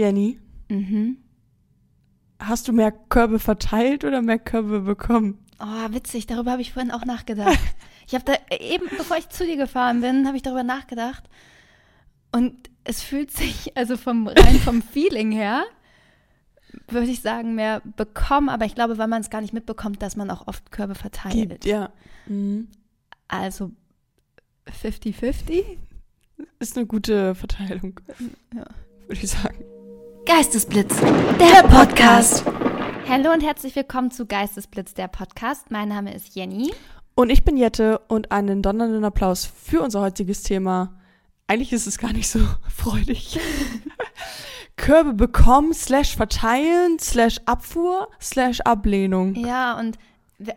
[0.00, 0.38] Jenny,
[0.70, 1.18] Mhm.
[2.38, 5.38] hast du mehr Körbe verteilt oder mehr Körbe bekommen?
[5.60, 7.58] Oh, witzig, darüber habe ich vorhin auch nachgedacht.
[8.06, 11.22] Ich habe da eben, bevor ich zu dir gefahren bin, habe ich darüber nachgedacht.
[12.32, 15.62] Und es fühlt sich, also vom rein vom Feeling her,
[16.88, 20.16] würde ich sagen, mehr bekommen, aber ich glaube, weil man es gar nicht mitbekommt, dass
[20.16, 21.34] man auch oft Körbe verteilt.
[21.50, 21.92] Gibt, ja.
[22.26, 22.66] Mhm.
[23.28, 23.70] Also
[24.82, 25.62] 50-50?
[26.58, 28.00] Ist eine gute Verteilung,
[28.52, 28.64] Ja.
[29.06, 29.62] würde ich sagen.
[30.36, 31.00] Geistesblitz,
[31.40, 32.44] der Podcast.
[33.08, 35.72] Hallo und herzlich willkommen zu Geistesblitz, der Podcast.
[35.72, 36.72] Mein Name ist Jenny.
[37.16, 40.94] Und ich bin Jette und einen donnernden Applaus für unser heutiges Thema.
[41.48, 42.38] Eigentlich ist es gar nicht so
[42.72, 43.40] freudig.
[44.76, 49.34] Körbe bekommen, slash verteilen, slash Abfuhr, slash Ablehnung.
[49.34, 49.98] Ja, und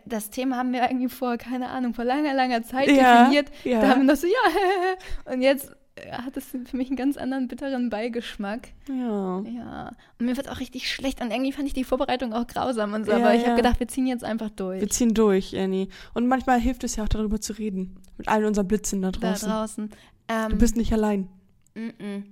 [0.06, 3.50] das Thema haben wir irgendwie vor, keine Ahnung, vor langer, langer Zeit Ja, definiert.
[3.64, 3.80] ja.
[3.80, 5.74] Da haben wir noch so, ja, und jetzt
[6.12, 8.68] hat es für mich einen ganz anderen bitteren Beigeschmack.
[8.88, 9.40] Ja.
[9.40, 12.92] Ja, und mir wird auch richtig schlecht und irgendwie fand ich die Vorbereitung auch grausam
[12.94, 13.48] und so, Ja, aber ich ja.
[13.48, 14.80] habe gedacht, wir ziehen jetzt einfach durch.
[14.80, 15.88] Wir ziehen durch, Annie.
[16.14, 17.96] Und manchmal hilft es ja auch darüber zu reden.
[18.16, 19.48] Mit allen unseren Blitzen da da draußen.
[19.48, 19.90] draußen.
[20.28, 21.28] Ähm, Du bist nicht allein.
[21.74, 22.22] Mm-mm.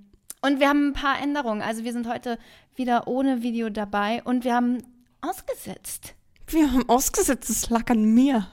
[0.41, 1.61] Und wir haben ein paar Änderungen.
[1.61, 2.37] Also wir sind heute
[2.75, 4.79] wieder ohne Video dabei und wir haben
[5.21, 6.15] ausgesetzt.
[6.47, 8.47] Wir haben ausgesetzt, es lag an mir.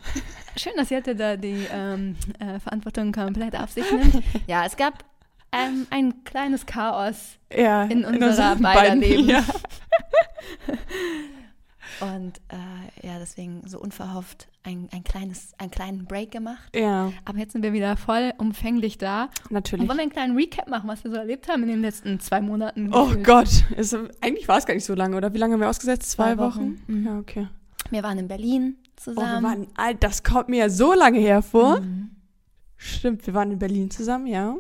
[0.56, 4.22] Schön, dass Jette da die ähm, äh, Verantwortung komplett auf sich nimmt.
[4.46, 5.04] Ja, es gab
[5.52, 9.28] ähm, ein kleines Chaos Ja, in unserer beider beiden- Leben.
[9.28, 9.44] Ja.
[12.00, 16.74] Und äh, ja, deswegen so unverhofft ein, ein kleines, einen kleinen Break gemacht.
[16.74, 19.24] ja, Aber jetzt sind wir wieder voll umfänglich da.
[19.44, 19.86] Und natürlich.
[19.86, 22.40] wollen wir einen kleinen Recap machen, was wir so erlebt haben in den letzten zwei
[22.40, 22.90] Monaten?
[22.94, 23.26] Oh gefühlt?
[23.26, 25.34] Gott, es, eigentlich war es gar nicht so lange, oder?
[25.34, 26.10] Wie lange haben wir ausgesetzt?
[26.10, 26.60] Zwei, Zwei Wochen?
[26.78, 26.82] Wochen.
[26.86, 27.06] Mhm.
[27.06, 27.48] Ja, okay.
[27.90, 29.42] Wir waren in Berlin Oh, zusammen.
[29.42, 31.80] wir waren, das kommt mir ja so lange hervor.
[31.80, 32.10] Mhm.
[32.76, 34.54] Stimmt, wir waren in Berlin zusammen, ja.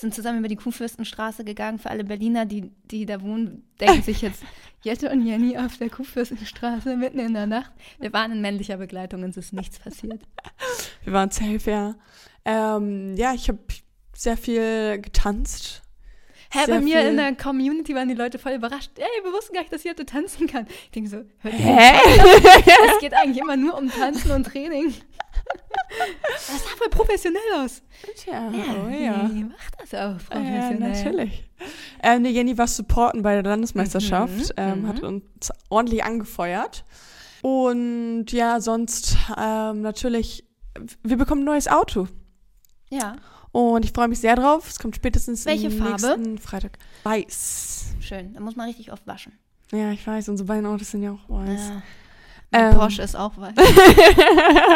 [0.00, 1.78] Sind zusammen über die Kuhfürstenstraße gegangen.
[1.78, 4.42] Für alle Berliner, die, die da wohnen, denken sich jetzt
[4.82, 7.70] Jette und Jenny auf der Kuhfürstenstraße mitten in der Nacht.
[7.98, 10.22] Wir waren in männlicher Begleitung und es ist nichts passiert.
[11.04, 11.94] Wir waren safe, ja.
[12.44, 13.58] Ähm, ja, ich habe
[14.14, 15.82] sehr viel getanzt.
[16.52, 17.10] Hä, Sehr bei mir viel.
[17.10, 18.90] in der Community waren die Leute voll überrascht.
[18.96, 20.66] Ey, wir wussten gar nicht, dass Jette tanzen kann.
[20.84, 21.92] Ich denke so, Hä?
[22.92, 24.92] Es geht eigentlich immer nur um Tanzen und Training.
[26.22, 27.82] Das sah voll professionell aus.
[28.16, 29.28] Tja, oh ja.
[29.28, 30.78] Die macht das auch Ja, professionell.
[30.78, 31.50] natürlich.
[32.02, 34.88] Ähm, nee, Jenny war supporten bei der Landesmeisterschaft, Mhm, ähm, mhm.
[34.88, 36.84] hat uns ordentlich angefeuert.
[37.42, 40.44] Und ja, sonst ähm, natürlich,
[41.02, 42.06] wir bekommen ein neues Auto.
[42.90, 43.16] Ja,
[43.52, 44.68] Und ich freue mich sehr drauf.
[44.68, 45.90] Es kommt spätestens Welche Farbe?
[46.18, 46.78] nächsten Freitag.
[47.02, 47.94] Weiß.
[48.00, 48.32] schön.
[48.34, 49.32] Da muss man richtig oft waschen.
[49.72, 51.60] Ja, ich weiß, unsere beiden Autos sind ja auch weiß.
[51.68, 51.82] Ja.
[52.52, 52.74] Ähm.
[52.74, 53.54] Porsche ist auch weiß.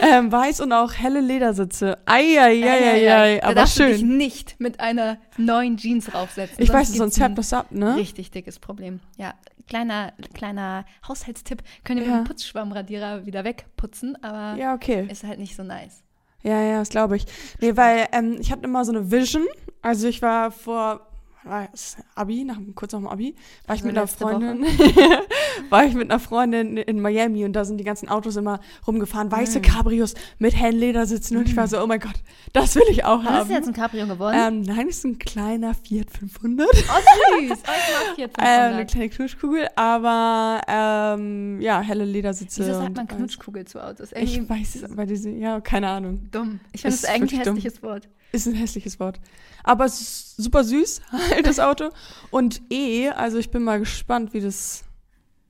[0.00, 1.98] ähm, weiß und auch helle Ledersitze.
[2.06, 4.16] Eieieiei, aber darfst du dich schön.
[4.16, 6.62] nicht mit einer neuen Jeans raufsetzen.
[6.62, 7.96] Ich weiß, sonst färbt das ab, ne?
[7.96, 9.00] Richtig dickes Problem.
[9.16, 9.34] Ja,
[9.68, 11.62] kleiner, kleiner Haushaltstipp.
[11.84, 12.16] Könnt ihr Ja.
[12.18, 15.06] mit dem Putzschwammradierer wieder wegputzen, aber Ja, okay.
[15.10, 16.02] ist halt nicht so nice.
[16.42, 17.24] Ja, ja, das glaube ich.
[17.60, 19.44] Nee, weil ähm, ich hatte immer so eine Vision.
[19.82, 21.06] Also ich war vor
[21.44, 23.34] war das Abi, nach, kurz nach dem Abi,
[23.66, 24.06] war ich Also mit einer?
[24.06, 24.64] Freundin,
[25.70, 29.30] war ich mit einer Freundin in Miami und da sind die ganzen Autos immer rumgefahren,
[29.30, 29.62] weiße Mm.
[29.62, 32.14] Cabrios mit hellen Ledersitzen und ich war so, oh mein Gott,
[32.52, 33.50] das will ich auch Was ist haben.
[33.50, 34.36] jetzt ein Cabrio geworden?
[34.38, 36.66] ähm, nein, es ist ein kleiner Fiat 500.
[36.68, 36.82] oh, süß.
[36.88, 38.90] Oh, ich mag hier Äh, eine 500.
[38.90, 42.62] kleine Knutschkugel, aber ähm, ja, helle Ledersitze.
[42.62, 43.06] Wieso sagt und man.
[43.08, 44.12] Knutschkugel zu Autos?
[44.12, 46.28] Ich Irgendwie weiß es, aber diese, ja, keine Ahnung.
[46.30, 46.60] dumm.
[46.72, 47.56] Ich finde das eigentlich ein wirklich dumm.
[47.56, 48.08] hässliches Wort.
[48.32, 49.20] Ist ein hässliches Wort.
[49.64, 51.90] Aber es ist super süß, halt das Auto.
[52.30, 54.84] Und E, also ich bin mal gespannt, wie das,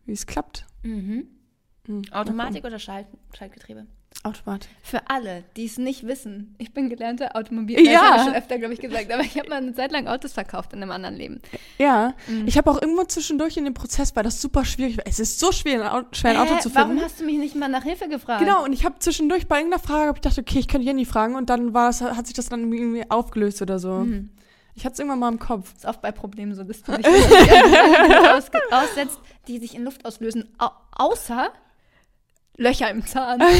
[0.07, 0.65] wie es klappt.
[0.83, 1.27] Mhm.
[1.87, 3.87] Hm, Automatik oder Schalt Schaltgetriebe?
[4.23, 4.71] Automatik.
[4.83, 7.79] Für alle, die es nicht wissen, ich bin gelernte Automobil.
[7.87, 8.01] Ja.
[8.01, 9.13] Habe ich schon öfter, glaube ich, gesagt.
[9.13, 11.43] Aber ich habe mal eine Zeit lang Autos verkauft in einem anderen Leben.
[11.77, 12.47] Ja, Mhm.
[12.47, 15.05] ich habe auch irgendwo zwischendurch in dem Prozess, weil das super schwierig war.
[15.07, 17.05] Es ist so schwer, ein Auto, schwer ein Auto Hä, zu warum finden.
[17.05, 18.41] hast du mich nicht mal nach Hilfe gefragt?
[18.41, 21.35] Genau, und ich habe zwischendurch bei irgendeiner Frage, ich dachte, okay, ich könnte Jenny fragen
[21.35, 23.93] und dann war das, hat sich das dann irgendwie aufgelöst oder so.
[23.93, 24.31] Mhm.
[24.77, 25.73] Ich hatte es irgendwann mal im Kopf.
[25.77, 27.07] Ist oft bei Problemen so, dass du dich
[28.73, 31.53] aussetzt, die sich in Luft auslösen, au außer
[32.57, 33.41] Löcher im Zahn.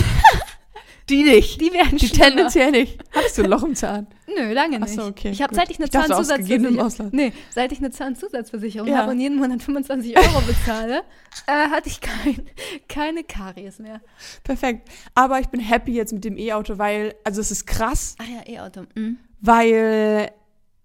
[1.11, 1.61] Die nicht.
[1.61, 2.25] Die werden Die schlimmer.
[2.29, 2.99] tendenziell nicht.
[3.15, 4.07] Hattest du ein Loch im Zahn?
[4.27, 4.95] Nö, lange Ach nicht.
[4.95, 7.13] so, okay, Ich habe seit ich eine Ich dachte, Zahnzusatzversicherung Ausland.
[7.13, 8.97] nee, seit ich eine Zahnzusatzversicherung Ja.
[8.99, 11.03] habe und jeden Monat 25 Euro bezahle,
[11.47, 12.41] äh, hatte ich kein,
[12.89, 14.01] keine Karies mehr.
[14.45, 14.89] Perfekt.
[15.15, 18.51] Aber ich bin happy jetzt mit dem E-Auto, weil, also es ist krass, Ach ja,
[18.55, 18.85] E-Auto.
[18.95, 19.19] Mhm.
[19.43, 20.31] weil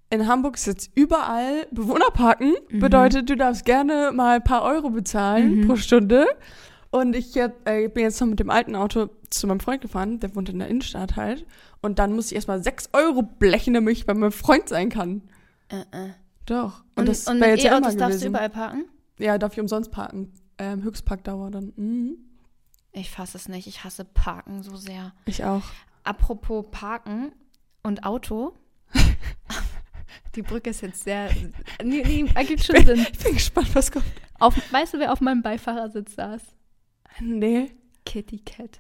[0.09, 2.55] in Hamburg ist jetzt überall Bewohnerparken.
[2.69, 2.79] Mhm.
[2.79, 5.67] Bedeutet, du darfst gerne mal ein paar Euro bezahlen Mhm.
[5.67, 6.27] pro Stunde.
[6.91, 10.19] Und ich hab, äh, bin jetzt noch mit dem alten Auto zu meinem Freund gefahren,
[10.19, 11.45] der wohnt in der Innenstadt halt.
[11.81, 15.21] Und dann muss ich erstmal 6 Euro blechen, damit ich bei meinem Freund sein kann.
[15.69, 16.09] Äh, äh.
[16.45, 16.83] Doch.
[16.95, 18.86] Und, das und wär mit jetzt E-Autos immer darfst du überall parken?
[19.19, 20.33] Ja, darf ich umsonst parken.
[20.57, 21.74] Ähm, Höchstparkdauer dann.
[21.75, 22.18] Mhm.
[22.91, 23.68] Ich fasse es nicht.
[23.68, 25.13] Ich hasse Parken so sehr.
[25.25, 25.63] Ich auch.
[26.03, 27.31] Apropos Parken
[27.83, 28.56] und Auto.
[30.36, 31.30] Die Brücke ist jetzt sehr.
[31.83, 33.06] Nee, nee, ergibt schon Sinn.
[33.12, 34.06] Ich bin gespannt, was kommt.
[34.39, 36.41] Auf, weißt du, wer auf meinem Beifahrersitz saß?
[37.19, 37.71] Nee.
[38.06, 38.79] Kitty Cat.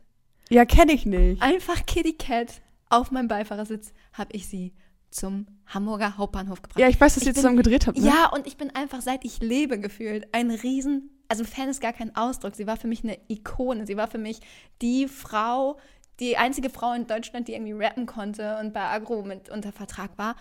[0.49, 1.41] Ja, kenne ich nicht.
[1.41, 4.73] Einfach Kitty Cat auf meinem Beifahrersitz habe ich sie
[5.11, 6.79] zum Hamburger Hauptbahnhof gebracht.
[6.79, 7.97] Ja, ich weiß, dass Ich ihr bin- zusammen gedreht habt.
[7.97, 8.05] Ne?
[8.07, 11.09] Ja, und ich bin einfach, seit ich lebe, gefühlt ein Riesen.
[11.27, 12.55] Also Fan ist gar kein Ausdruck.
[12.55, 13.85] Sie war für mich eine Ikone.
[13.85, 14.39] Sie war für mich
[14.81, 15.77] die Frau,
[16.19, 20.17] die einzige Frau in Deutschland, die irgendwie rappen konnte und bei Agro mit unter Vertrag
[20.17, 20.35] war.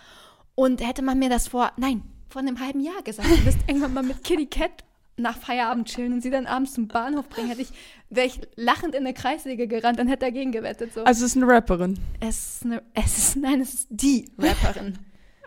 [0.55, 3.93] Und hätte man mir das vor, nein, vor einem halben Jahr gesagt, du wirst irgendwann
[3.95, 4.85] mal mit Kitty Cat
[5.19, 7.71] nach Feierabend chillen und sie dann abends zum Bahnhof bringen, hätte ich,
[8.11, 10.95] wäre ich lachend in eine Kreissäge gerannt und hätte dagegen gewettet.
[10.95, 11.05] So.
[11.05, 11.99] Also es ist eine Rapperin.
[12.21, 14.99] es, ist eine, es ist, nein, es ist die Rapperin.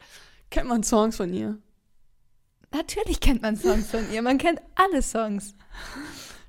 [0.50, 1.58] Kennt man Songs von ihr?
[2.74, 4.22] Natürlich kennt man Songs von ihr.
[4.22, 5.56] Man kennt alle Songs.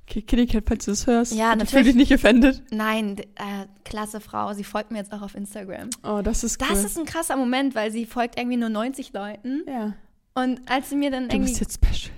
[0.09, 1.33] Okay, Kitty Cat, falls du das hörst.
[1.33, 1.71] Ja, Ich natürlich.
[1.71, 2.63] fühle dich nicht offended.
[2.71, 4.53] Nein, äh, klasse Frau.
[4.53, 5.91] Sie folgt mir jetzt auch auf Instagram.
[6.05, 6.69] Oh, das ist cool.
[6.71, 9.63] Das ist ein krasser Moment, weil sie folgt irgendwie nur 90 Leuten.
[9.67, 9.95] ja.
[10.35, 11.51] Und als sie mir dann Du irgendwie.
[11.51, 12.11] bist jetzt special.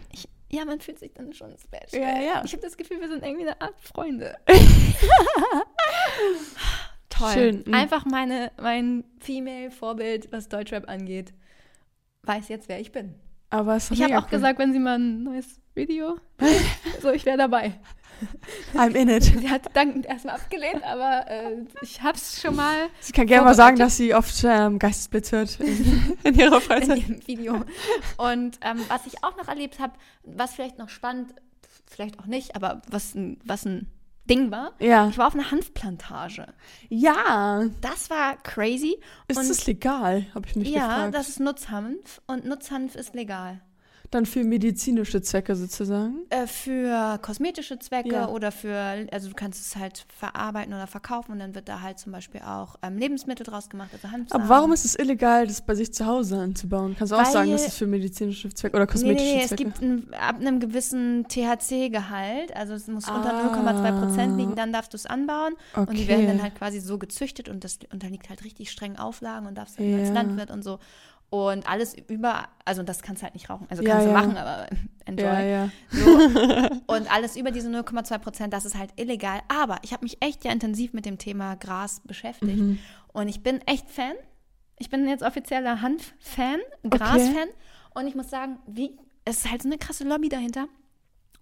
[0.54, 2.00] Ja, man fühlt sich dann schon special.
[2.00, 2.42] Ja, ja.
[2.44, 4.36] Ich habe das Gefühl, wir sind irgendwie eine Art Freunde.
[7.08, 7.32] Toll.
[7.32, 7.74] Schön, mhm.
[7.74, 11.32] Einfach meine, mein Female-Vorbild, was Deutschrap angeht,
[12.22, 13.14] weiß jetzt, wer ich bin.
[13.50, 14.30] Aber es ist Ich habe auch cool.
[14.30, 16.18] gesagt, wenn sie mal ein neues Video.
[17.02, 17.74] so, ich wäre dabei.
[18.74, 19.24] I'm in it.
[19.24, 23.54] Sie hat dankend erstmal abgelehnt, aber äh, ich hab's schon mal Sie kann gerne mal
[23.54, 26.98] sagen, dass sie oft ähm, Geistesblitz hört in, in ihrer in Freizeit.
[26.98, 27.64] ihrem Video.
[28.16, 29.94] Und ähm, was ich auch noch erlebt habe,
[30.24, 31.34] was vielleicht noch spannend,
[31.86, 33.88] vielleicht auch nicht, aber was ein, was ein
[34.28, 35.08] Ding war, Ja.
[35.08, 36.46] ich war auf einer Hanfplantage.
[36.88, 37.64] Ja.
[37.82, 38.98] Das war crazy.
[39.28, 40.26] Ist Und- das legal?
[40.34, 41.14] Habe ich mich ja, gefragt.
[41.14, 43.60] das ist Nutzhanf und Nutzhanf ist legal.
[44.14, 46.18] Dann für medizinische Zwecke sozusagen.
[46.30, 48.28] Äh, für kosmetische Zwecke Ja.
[48.28, 51.98] oder für, also du kannst es halt verarbeiten oder verkaufen und dann wird da halt
[51.98, 54.42] zum Beispiel auch ähm, Lebensmittel draus gemacht, also Hanfsamen.
[54.44, 56.94] Aber warum ist es illegal, das bei sich zu Hause anzubauen?
[56.96, 59.42] Kannst du auch Weil- sagen, das ist für medizinische Zwecke oder Nee, kosmetische nee, nee,
[59.42, 59.64] es Zwecke?
[59.64, 63.52] gibt ein, ab einem gewissen THC-Gehalt, also es muss unter Ah.
[63.52, 65.54] 0,2 Prozent liegen, dann darfst du es anbauen.
[65.72, 65.90] okay.
[65.90, 69.46] Und die werden dann halt quasi so gezüchtet und das unterliegt halt richtig strengen Auflagen
[69.46, 70.14] und darfst dann als Ja.
[70.14, 70.78] Landwirt und so.
[71.34, 73.66] Und alles über, also das kannst du halt nicht rauchen.
[73.68, 74.16] Also Ja, kannst du ja.
[74.16, 74.68] machen, aber
[75.04, 75.24] enjoy.
[75.26, 75.70] ja, ja.
[75.90, 76.06] So.
[76.86, 79.40] Und alles über diese 0,2 Prozent, das ist halt illegal.
[79.48, 82.56] Aber ich habe mich echt ja intensiv mit dem Thema Gras beschäftigt.
[82.56, 82.78] Mhm.
[83.12, 84.12] Und ich bin echt Fan.
[84.78, 87.48] Ich bin jetzt offizieller Hanf-Fan, Gras-Fan.
[87.94, 90.68] Und ich muss sagen, wie, es ist halt so eine krasse Lobby dahinter.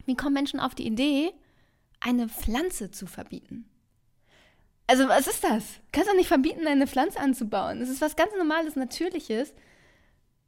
[0.06, 1.32] Wie kommen Menschen auf die Idee,
[2.00, 3.66] eine Pflanze zu verbieten?
[4.86, 5.64] Also, was ist das?
[5.92, 7.80] Kannst du nicht verbieten, eine Pflanze anzubauen?
[7.80, 9.52] Das ist was ganz Normales, Natürliches.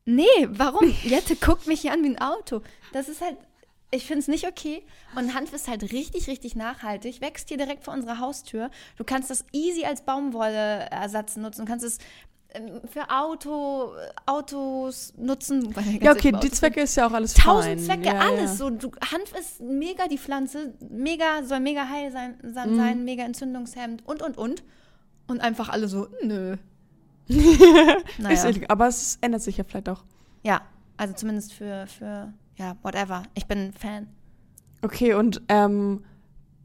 [0.07, 0.93] Nee, warum?
[1.03, 2.61] Jette guckt mich hier an wie ein Auto.
[2.93, 3.37] Das ist halt,
[3.91, 4.83] ich finde es nicht okay.
[5.17, 7.21] Und Hanf ist halt richtig, richtig nachhaltig.
[7.21, 8.71] Wächst hier direkt vor unserer Haustür.
[8.99, 11.65] Du kannst das easy als Baumwolleersatz nutzen.
[11.65, 11.99] Du kannst es
[12.51, 13.93] ähm, für Auto,
[14.27, 15.75] Autos nutzen.
[16.03, 18.03] Ja, okay, die Zwecke ist ja auch alles Tausend fein.
[18.03, 18.51] Zwecke, ja, alles.
[18.51, 18.57] Ja.
[18.57, 23.05] So, du, Hanf ist mega die Pflanze, mega, soll mega heil sein, sein, Mhm.
[23.05, 24.63] mega entzündungshemmend und, und, und.
[25.27, 26.57] Und einfach alle so, nö.
[27.29, 28.45] Ist naja.
[28.49, 30.05] illegal, aber es ändert sich ja vielleicht auch.
[30.43, 30.63] Ja,
[30.97, 33.23] also zumindest für, für, ja, whatever.
[33.35, 34.09] Ich bin Fan.
[34.83, 36.05] Okay, und ähm,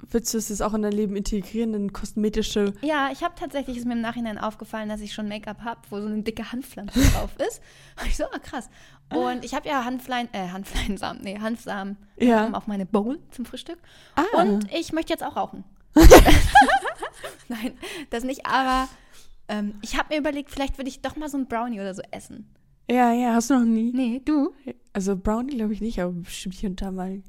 [0.09, 3.77] willst du es jetzt auch in dein Leben integrieren, in kosmetische Ja, ich habe tatsächlich,
[3.77, 6.99] ist mir im Nachhinein aufgefallen, dass ich schon Make-up habe, wo so eine dicke Handpflanze
[7.13, 7.61] drauf ist.
[8.01, 8.69] Und ich so, ah, krass.
[9.13, 12.45] Und ich habe ja Hanflein, äh, Hanfleinsamen, nee, Hanfsamen Ja.
[12.45, 13.79] ähm, auf meine Bowl zum Frühstück.
[14.15, 14.41] Ah.
[14.41, 15.63] Und ich möchte jetzt auch rauchen.
[17.47, 17.73] Nein,
[18.11, 18.87] das nicht, aber
[19.49, 22.01] ähm, ich habe mir überlegt, vielleicht würde ich doch mal so ein Brownie oder so
[22.11, 22.53] essen.
[22.89, 23.91] Ja, ja, hast du noch nie?
[23.93, 24.51] Nee, du?
[24.93, 27.21] Also Brownie glaube ich nicht, aber bestimmt hier und da mal.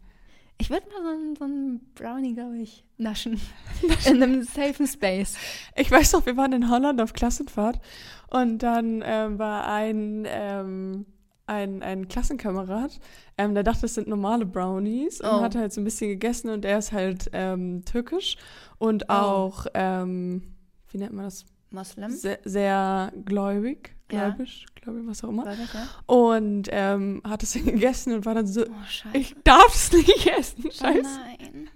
[0.59, 3.41] Ich würde mal so ein, so ein Brownie, glaube ich, naschen.
[4.07, 5.37] In einem safen Space.
[5.77, 7.81] Ich weiß noch, wir waren in Holland auf Klassenfahrt
[8.29, 11.07] und dann ähm, war ein, ähm,
[11.47, 13.00] ein, ein Klassenkamerad,
[13.39, 15.41] ähm, der dachte, es sind normale Brownies und Oh.
[15.41, 18.37] hat halt so ein bisschen gegessen und er ist halt ähm, türkisch
[18.79, 19.12] und Oh.
[19.15, 20.43] auch, ähm,
[20.91, 21.45] wie nennt man das?
[21.73, 22.11] Moslem?
[22.11, 24.31] Sehr, sehr gläubig, Ja.
[24.31, 25.43] gläubig, glaube ich, was auch immer.
[25.45, 25.87] Gläubig, ja?
[26.07, 30.27] Und ähm, hat es dann gegessen und war dann so, Oh, ich darf es nicht
[30.27, 31.03] essen, Oh scheiße.
[31.03, 31.71] nein.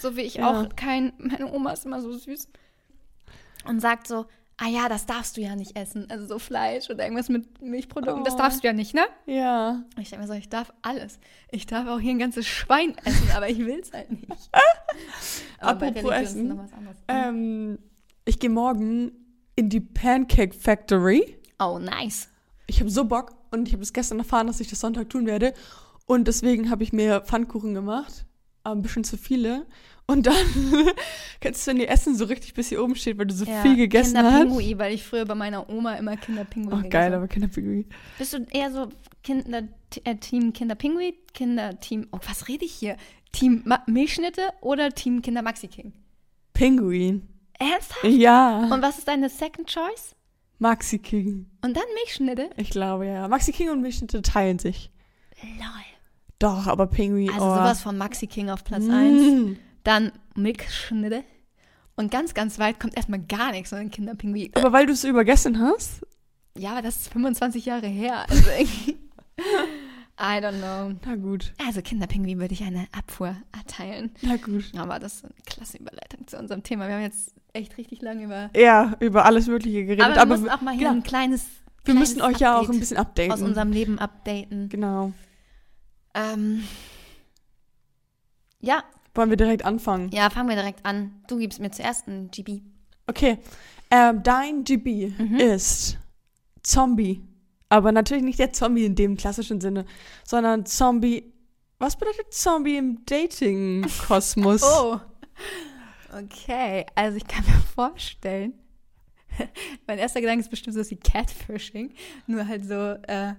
[0.00, 0.50] So wie ich Ja.
[0.50, 2.48] auch kein, meine Oma ist immer so süß
[3.66, 4.26] und sagt so,
[4.58, 6.08] ah ja, das darfst du ja nicht essen.
[6.10, 8.38] Also so Fleisch oder irgendwas mit Milchprodukten, das Oh.
[8.38, 9.02] darfst du ja nicht, ne?
[9.26, 9.82] Ja.
[9.96, 11.18] Und ich denke mir so, ich darf alles.
[11.50, 14.50] Ich darf auch hier ein ganzes Schwein essen, aber ich will es halt nicht.
[15.60, 16.96] aber bei Apropos Religion ist Essen, noch was anderes.
[17.08, 17.78] Ähm,
[18.26, 19.12] ich gehe morgen
[19.54, 21.36] in die Pancake Factory.
[21.58, 22.28] oh, nice.
[22.66, 23.32] Ich habe so Bock.
[23.52, 25.54] und ich habe es gestern erfahren, dass ich das Sonntag tun werde.
[26.06, 28.26] Und deswegen habe ich mir Pfannkuchen gemacht.
[28.64, 29.66] Aber ein bisschen zu viele.
[30.08, 30.34] Und dann
[31.40, 33.62] kennst du, wenn ihr Essen so richtig bis hier oben steht, weil du so Ja,
[33.62, 34.32] viel gegessen hast.
[34.38, 37.86] Kinderpingui, weil ich früher bei meiner Oma immer Kinderpingui Oh, gegessen geil, aber Kinderpingui.
[38.18, 38.88] Bist du eher so
[39.22, 39.62] Kinder,
[40.04, 42.96] äh, Team Kinderpingui, Kinderteam, oh, was rede ich hier?
[43.32, 45.92] Team Ma Milchschnitte oder Team Kinder Maxi King?
[46.52, 47.22] Pinguin.
[47.58, 48.04] Ernsthaft?
[48.04, 48.68] Ja.
[48.70, 50.14] Und was ist deine Second Choice?
[50.58, 51.46] Maxi King.
[51.62, 52.50] Und dann Milchschnitte?
[52.56, 53.28] Ich glaube, ja.
[53.28, 54.90] Maxi King und Milchschnitte teilen sich.
[55.42, 55.84] Lol.
[56.38, 57.30] Doch, aber Pinguin.
[57.30, 57.54] Also oh.
[57.54, 59.22] sowas von Maxi King auf Platz 1.
[59.22, 59.56] Mm.
[59.84, 61.24] Dann Milchschnitte.
[61.96, 64.50] Und ganz, ganz weit kommt erstmal gar nichts von den Kinderpingui.
[64.54, 66.06] Aber weil du es übergessen hast?
[66.58, 68.26] Ja, aber das ist 25 Jahre her.
[68.28, 68.96] Also irgendwie.
[70.18, 70.98] I don't know.
[71.04, 71.52] Na gut.
[71.66, 74.10] Also Kinderpingui würde ich eine Abfuhr erteilen.
[74.22, 74.64] Na gut.
[74.76, 76.88] Aber das ist eine klasse Überleitung zu unserem Thema.
[76.88, 78.50] Wir haben jetzt echt richtig lange über.
[78.56, 80.04] Ja, über alles Mögliche geredet.
[80.06, 81.44] Aber wir Aber, müssen auch mal hier ja, ein kleines.
[81.84, 83.32] wir kleines müssen euch ja auch Update ein bisschen updaten.
[83.32, 84.68] aus unserem Leben updaten.
[84.70, 85.12] genau.
[86.14, 86.64] Ähm,
[88.60, 90.10] ja, Wollen wir direkt anfangen?
[90.12, 91.22] ja, fangen wir direkt an.
[91.28, 92.62] Du gibst mir zuerst ein GB.
[93.06, 93.38] Okay.
[93.90, 95.36] Ähm, dein GB Mhm.
[95.36, 95.98] ist
[96.62, 97.22] Zombie.
[97.68, 99.86] Aber natürlich nicht der Zombie in dem klassischen Sinne,
[100.24, 101.32] sondern Zombie.
[101.78, 104.62] Was bedeutet Zombie im Dating-Kosmos?
[104.80, 105.00] Oh.
[106.12, 108.54] Okay, also ich kann mir vorstellen,
[109.86, 111.92] mein erster Gedanke ist bestimmt so wie Catfishing,
[112.26, 113.34] nur halt so, äh,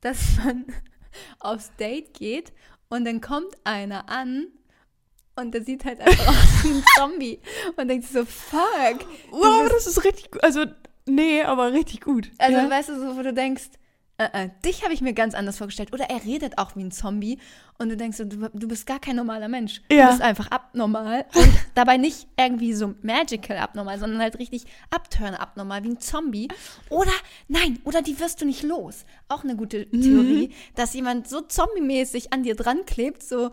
[0.00, 0.66] dass man
[1.40, 2.52] aufs Date geht
[2.88, 4.48] und dann kommt einer an
[5.36, 7.40] und der sieht halt einfach aus wie ein Zombie
[7.76, 9.06] und denkt sich so, fuck.
[9.30, 10.44] Wow, das ist richtig gut.
[10.44, 10.66] Also,
[11.06, 12.30] nee, aber richtig gut.
[12.38, 12.70] Also ja?
[12.70, 13.70] weißt du, so, wo du denkst,
[14.18, 15.92] äh, äh, dich habe ich mir ganz anders vorgestellt.
[15.92, 17.38] Oder er redet auch wie ein Zombie
[17.78, 19.80] und du denkst, so, du, du bist gar kein normaler Mensch.
[19.90, 20.04] Ja.
[20.04, 25.34] Du bist einfach abnormal und dabei nicht irgendwie so magical abnormal, sondern halt richtig abturn
[25.34, 26.48] abnormal, wie ein Zombie.
[26.90, 27.12] Oder,
[27.48, 29.04] nein, oder die wirst du nicht los.
[29.28, 33.50] Auch eine gute Theorie, dass jemand so zombie-mäßig an dir dran klebt, so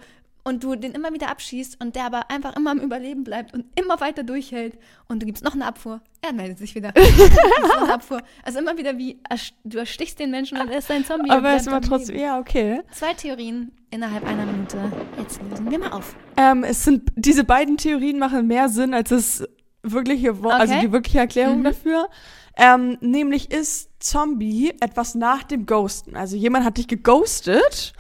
[0.50, 3.65] und du den immer wieder abschießt und der aber einfach immer am Überleben bleibt und
[3.79, 4.77] immer weiter durchhält
[5.08, 6.91] und du gibst noch eine Abfuhr, er meldet sich wieder.
[7.82, 8.22] Eine Abfuhr.
[8.44, 9.20] Also immer wieder wie,
[9.63, 11.29] du erstichst den Menschen und er ist ein Zombie.
[11.29, 12.27] er aber es bleibt war am trotzdem, Leben.
[12.27, 12.82] ja, okay.
[12.91, 14.77] Zwei Theorien innerhalb einer Minute.
[15.18, 16.15] Jetzt lösen wir mal auf.
[16.36, 19.44] Ähm, es sind, diese beiden Theorien machen mehr Sinn als das
[19.84, 20.82] wirkliche also Okay.
[20.86, 21.63] die wirkliche Erklärung Mhm.
[21.63, 22.10] dafür.
[22.58, 26.18] Ähm, nämlich ist Zombie etwas nach dem Ghosten.
[26.18, 27.94] Also jemand hat dich geghostet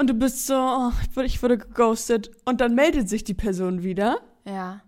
[0.00, 3.34] und du bist so, oh, ich, wurde, ich wurde geghostet und dann meldet sich die
[3.34, 4.80] Person wieder Ja,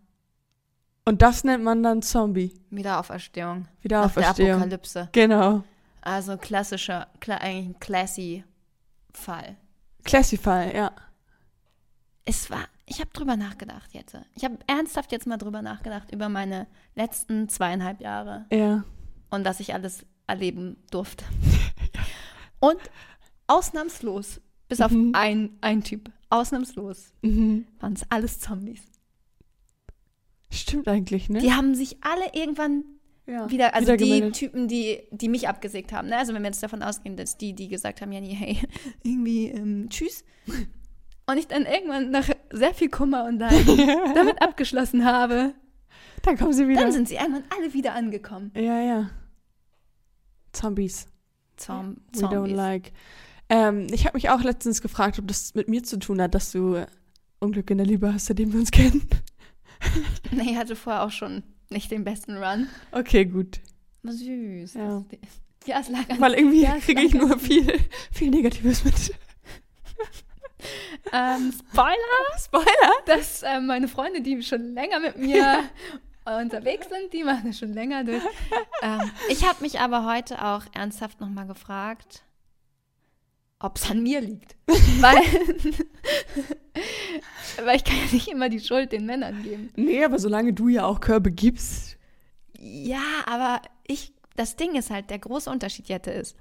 [1.05, 2.55] und das nennt man dann Zombie.
[2.71, 3.67] Wiederaufstehung.
[3.85, 4.55] Nach der.
[4.55, 5.09] Apokalypse.
[5.13, 5.65] Genau.
[6.01, 8.45] Also klassischer, kla eigentlich ein classy
[9.13, 9.57] Fall.
[10.05, 10.93] Classify, ja.
[12.25, 14.17] Es war, ich habe drüber nachgedacht jetzt.
[14.37, 18.85] Ich habe ernsthaft jetzt mal drüber nachgedacht über meine letzten zweieinhalb Jahre Ja.
[19.31, 21.25] und was ich alles erleben durfte.
[22.61, 22.79] Und
[23.49, 24.41] ausnahmslos,
[24.73, 25.13] bis auf Mhm.
[25.15, 27.67] ein, ein Typ, ausnahmslos Mhm.
[27.81, 28.81] waren es alles Zombies.
[30.51, 31.41] Stimmt eigentlich, ne?
[31.41, 32.85] Die haben sich alle irgendwann
[33.27, 33.51] ja.
[33.51, 34.35] wieder, also Wieder die gemeldet.
[34.35, 36.09] Typen, die, die mich abgesägt haben.
[36.09, 36.17] Ne?
[36.19, 38.59] Also wenn wir jetzt davon ausgehen, dass die, die gesagt haben, ja, nee, hey,
[39.03, 40.25] irgendwie, ähm, tschüss.
[41.27, 43.65] Und ich dann irgendwann nach sehr viel Kummer und Leid
[44.15, 45.55] damit abgeschlossen habe,
[46.23, 46.83] Dann kommen sie wieder.
[46.83, 48.51] dann sind sie irgendwann alle wieder angekommen.
[48.57, 49.11] ja, ja.
[50.53, 51.07] Zombies.
[51.57, 52.57] Zom We don't Zombies.
[52.57, 52.93] like.
[53.53, 56.53] Ähm, ich habe mich auch letztens gefragt, ob das mit mir zu tun hat, dass
[56.53, 56.87] du
[57.39, 59.07] Unglück in der Liebe hast, seitdem wir uns kennen.
[60.31, 62.69] Nee, ich hatte vorher auch schon nicht den besten Run.
[62.93, 63.59] Okay, gut.
[64.05, 64.75] Süß.
[64.75, 65.05] Ja.
[65.67, 67.81] Ja, es lag an Weil irgendwie Ja, kriege ich nur viel,
[68.13, 68.95] viel Negatives mit.
[71.13, 71.97] ähm, Spoiler,
[72.39, 72.93] Spoiler!
[73.07, 75.65] dass äh, meine Freunde, die schon länger mit mir
[76.25, 78.23] unterwegs sind, die machen das schon länger durch.
[78.83, 82.23] ähm, ich habe mich aber heute auch ernsthaft nochmal gefragt,
[83.63, 84.57] ob es an mir liegt.
[84.67, 85.17] weil,
[87.65, 89.71] weil ich kann ja nicht immer die Schuld den Männern geben.
[89.77, 91.97] Nee, aber solange du ja auch Körbe gibst.
[92.59, 96.37] Ja, aber ich, das Ding ist halt, der große Unterschied Jette ist,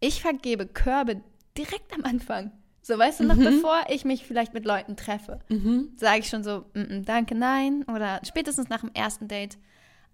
[0.00, 1.22] ich vergebe Körbe
[1.56, 2.52] direkt am Anfang.
[2.82, 5.92] So, weißt du, noch bevor ich mich vielleicht mit Leuten treffe, Mhm.
[5.96, 7.84] sage ich schon so, mm -mm, danke, nein.
[7.84, 9.58] Oder spätestens nach dem ersten Date,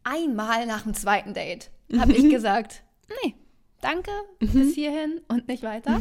[0.02, 2.82] einmal nach dem zweiten Date, habe ich gesagt,
[3.22, 3.34] nee,
[3.84, 4.10] danke,
[4.40, 6.00] bis hierhin und nicht weiter.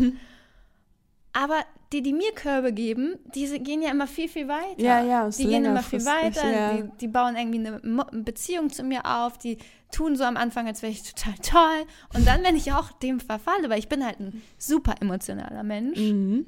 [1.33, 4.81] Aber die, die mir Körbe geben, diese gehen ja immer viel, viel weiter.
[4.81, 6.77] Ja, ja, Die gehen immer viel weiter, ja.
[6.81, 9.57] die, die bauen irgendwie eine Beziehung zu mir auf, die
[9.91, 11.85] tun so am Anfang, als wäre ich total toll.
[12.15, 15.99] Und dann, wenn ich auch dem verfalle, weil ich bin halt ein super emotionaler Mensch,
[15.99, 16.45] Mhm.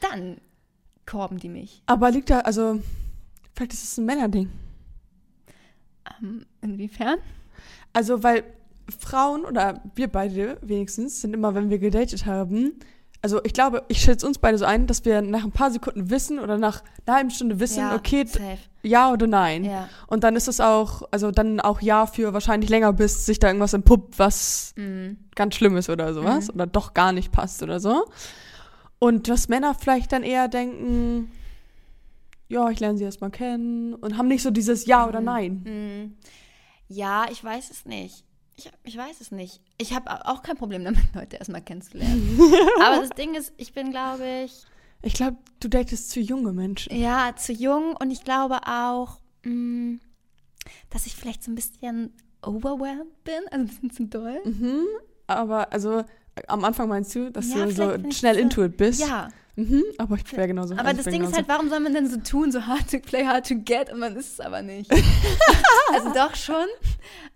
[0.00, 0.38] dann
[1.06, 1.82] korben die mich.
[1.86, 2.80] Aber liegt da, also,
[3.54, 4.50] vielleicht ist es ein Männerding.
[6.20, 7.18] Ähm, inwiefern?
[7.92, 8.44] Also, weil
[8.98, 12.74] Frauen oder wir beide wenigstens sind immer, wenn wir gedatet haben,
[13.24, 16.10] also ich glaube, ich schätze uns beide so ein, dass wir nach ein paar Sekunden
[16.10, 18.58] wissen oder nach einer halben Stunde wissen, ja, okay, safe.
[18.82, 19.64] ja oder nein.
[19.64, 19.88] Ja.
[20.08, 23.46] Und dann ist es auch, also dann auch ja für wahrscheinlich länger, bis sich da
[23.46, 25.18] irgendwas entpuppt, was Mhm.
[25.36, 26.48] ganz schlimm ist oder sowas.
[26.48, 26.54] Mhm.
[26.54, 28.06] Oder doch gar nicht passt oder so.
[28.98, 31.30] Und dass Männer vielleicht dann eher denken,
[32.48, 35.62] ja, ich lerne sie erstmal kennen und haben nicht so dieses Ja oder Nein.
[35.64, 36.16] Mhm.
[36.88, 38.24] Ja, ich weiß es nicht.
[38.64, 39.60] Ich, ich weiß es nicht.
[39.78, 42.38] Ich habe auch kein Problem damit, Leute erstmal kennenzulernen.
[42.84, 44.64] Aber das Ding ist, ich bin, glaube ich,
[45.02, 46.94] Ich glaube, du datest zu junge Menschen.
[46.94, 49.98] ja, zu jung und ich glaube auch, mh,
[50.90, 52.12] dass ich vielleicht so ein bisschen
[52.44, 54.40] overwhelmed bin, also ein bisschen zu doll.
[54.44, 54.84] Mhm.
[55.26, 56.04] Aber also
[56.48, 59.00] am Anfang meinst du, dass Ja, du so schnell so- into it bist?
[59.00, 59.82] Ja, Mhm.
[59.98, 60.72] Aber ich wäre genauso.
[60.72, 61.36] aber also das Ding ist genauso.
[61.36, 63.98] halt, warum soll man denn so tun, so hard to play, hard to get und
[63.98, 64.90] man ist es aber nicht.
[65.92, 66.64] also doch schon.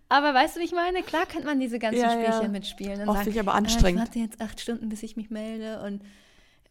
[0.08, 1.02] Aber weißt du, wie ich meine?
[1.02, 2.48] Klar könnte man diese ganzen Ja, Spielchen ja.
[2.48, 4.00] mitspielen und Oh, sagen, ich aber "Ah, anstrengend.
[4.02, 6.00] ich warte jetzt acht Stunden, bis ich mich melde und,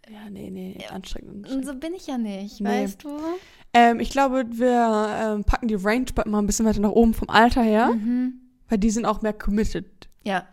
[0.09, 1.47] Ja, nee, nee, anstrengend.
[1.47, 2.67] und so bin ich ja nicht, Nee.
[2.83, 3.09] weißt du?
[3.73, 7.29] Ähm, ich glaube, wir ähm, packen die Range mal ein bisschen weiter nach oben vom
[7.29, 8.39] Alter her, Mhm.
[8.69, 9.85] weil die sind auch mehr committed.
[10.23, 10.47] Ja.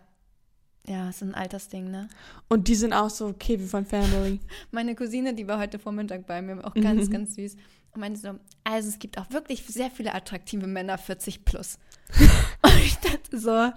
[0.86, 2.08] Ja, ist ein Altersding, ne?
[2.48, 4.40] Und die sind auch so, okay, wir wollen Family.
[4.72, 6.80] Meine Cousine, die war heute Vormittag bei mir, auch Mhm.
[6.82, 7.56] ganz, ganz süß.
[7.94, 8.30] Und meinte so,
[8.64, 11.78] also es gibt auch wirklich sehr viele attraktive Männer 40 plus.
[12.62, 13.70] und ich dachte so,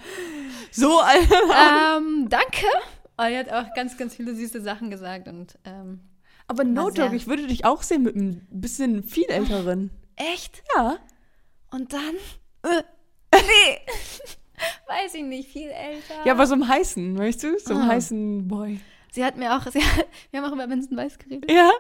[0.72, 1.98] So, Alter.
[2.00, 2.66] ähm, danke.
[3.18, 6.00] Und er hat auch ganz, ganz viele süße Sachen gesagt und ähm,
[6.48, 9.92] Aber no joke, ich würde dich auch sehen mit einem bisschen viel älteren.
[10.16, 10.64] echt?
[10.76, 10.98] Ja.
[11.72, 12.16] Und dann?
[12.64, 12.84] Äh,
[13.34, 13.80] nee.
[15.04, 16.26] Weiß ich nicht, viel älter.
[16.26, 17.60] Ja, aber so einem heißen, weißt du?
[17.60, 17.88] So einem Ah.
[17.94, 18.80] heißen Boy.
[19.12, 21.50] Sie hat mir auch, hat, wir haben auch über Vincent Weiss geredet.
[21.52, 21.72] Ja.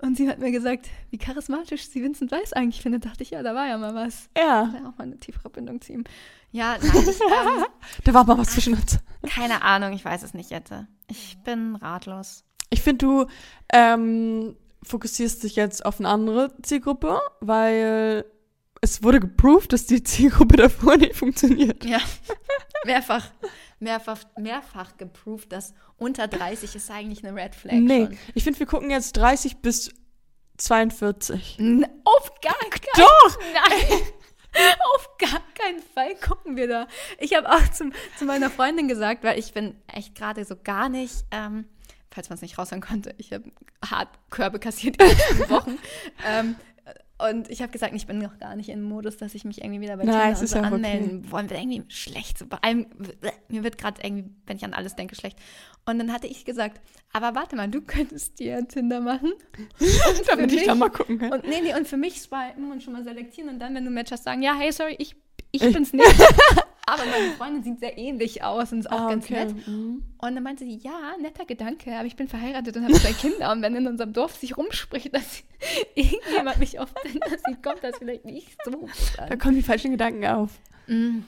[0.00, 3.04] Und sie hat mir gesagt, wie charismatisch sie Vincent Weiss eigentlich findet.
[3.04, 4.28] Dachte ich, ja, da war ja mal was.
[4.36, 4.64] Ja.
[4.66, 6.02] Da auch mal eine tiefere Bindung zu ihm.
[6.50, 7.64] Ja, nein, ich, ähm,
[8.04, 8.98] Da war mal was zwischen uns.
[9.28, 10.88] keine Ahnung, ich weiß es nicht, Jette.
[11.08, 12.44] Ich bin ratlos.
[12.68, 13.26] Ich finde, du
[13.72, 18.24] ähm, fokussierst dich jetzt auf eine andere Zielgruppe, weil
[18.82, 21.84] es wurde geproved, dass die Zielgruppe davor nicht funktioniert.
[21.84, 22.00] Ja,
[22.84, 23.30] mehrfach,
[23.80, 28.18] mehrfach, mehrfach geproved, dass unter 30 ist eigentlich eine Red Flag Nee, schon.
[28.34, 29.90] ich finde, wir gucken jetzt 30 bis
[30.58, 31.58] 42.
[31.58, 33.38] N auf gar keinen Doch!
[33.54, 34.00] Nein!
[34.94, 36.86] Auf gar keinen Fall gucken wir da.
[37.18, 40.90] Ich habe auch zum, zu meiner Freundin gesagt, weil ich bin echt gerade so gar
[40.90, 41.64] nicht, ähm,
[42.10, 43.44] falls man es nicht raushören konnte, ich habe
[43.82, 45.78] hart Körbe kassiert die letzten Wochen.
[46.26, 46.56] ähm,
[47.28, 49.80] und ich habe gesagt, ich bin noch gar nicht im Modus, dass ich mich irgendwie
[49.80, 50.74] wieder bei Tinder und so ja auch okay.
[50.74, 51.50] anmelden wollen.
[51.50, 52.38] Wird irgendwie schlecht.
[52.38, 52.86] So bei allem,
[53.48, 55.38] mir wird gerade irgendwie, wenn ich an alles denke, schlecht.
[55.86, 56.80] Und dann hatte ich gesagt,
[57.12, 59.32] aber warte mal, du könntest dir Tinder machen.
[60.28, 61.32] Damit Für ich da mich- mal gucken kann.
[61.32, 63.90] Und nee, nee, und für mich swipen und schon mal selektieren und dann, wenn du
[63.90, 65.16] Match hast, sagen, ja, hey, sorry, ich,
[65.50, 66.06] ich Ich- bin's nicht.
[66.86, 69.44] aber meine Freundin sieht sehr ähnlich aus und ist auch Ah, ganz okay.
[69.46, 69.66] nett.
[69.66, 70.02] Mhm.
[70.18, 73.52] Und dann meinte sie, ja, netter Gedanke, aber ich bin verheiratet und habe zwei Kinder.
[73.52, 75.42] Und wenn in unserem Dorf sich rumspricht, dass
[75.94, 80.26] irgendjemand mich auf Tinder sieht, kommt das vielleicht nicht so Da kommen die falschen Gedanken
[80.26, 80.50] auf.
[80.86, 81.20] Mm.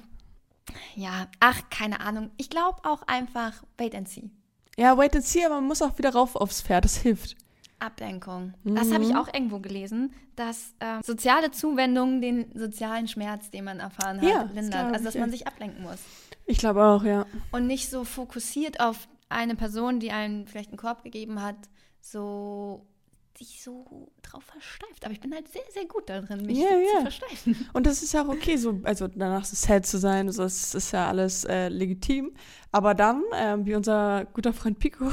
[0.97, 2.31] Ja, ach, keine Ahnung.
[2.37, 4.31] Ich glaube auch einfach, wait and see.
[4.77, 6.85] Ja, wait and see, aber man muss auch wieder rauf aufs Pferd.
[6.85, 7.37] Das hilft.
[7.85, 8.55] Ablenkung.
[8.65, 9.17] Das habe ich Mhm.
[9.17, 14.43] auch irgendwo gelesen, dass ähm, soziale Zuwendung den sozialen Schmerz, den man erfahren hat, Ja,
[14.53, 14.93] lindert.
[14.93, 15.99] Also, dass man sich ablenken muss.
[16.47, 17.27] Ich glaube auch, ja.
[17.53, 21.57] Und nicht so fokussiert auf eine Person, die einem vielleicht einen Korb gegeben hat,
[22.01, 22.87] so
[23.37, 25.05] sich so drauf versteift.
[25.05, 27.01] Aber ich bin halt sehr, sehr gut darin, mich Ja, zu ja.
[27.01, 27.69] versteifen.
[27.73, 30.73] Und das ist ja auch okay, so, also danach so sad zu sein, so, das
[30.73, 32.33] ist ja alles äh, legitim.
[32.71, 35.11] Aber dann, ähm, wie unser guter Freund Pico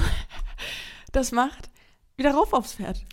[1.13, 1.70] das macht,
[2.23, 3.03] wieder rauf aufs Pferd.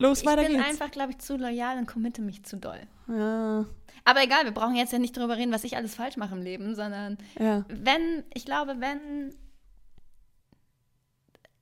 [0.00, 0.64] Los, Ich weiter bin geht's.
[0.68, 2.80] einfach, glaube ich, zu loyal und committe mich zu doll.
[3.08, 3.66] Ja,
[4.04, 6.42] Aber egal, wir brauchen jetzt ja nicht darüber reden, was ich alles falsch mache im
[6.42, 7.64] Leben, sondern ja.
[7.68, 9.34] wenn, ich glaube, wenn,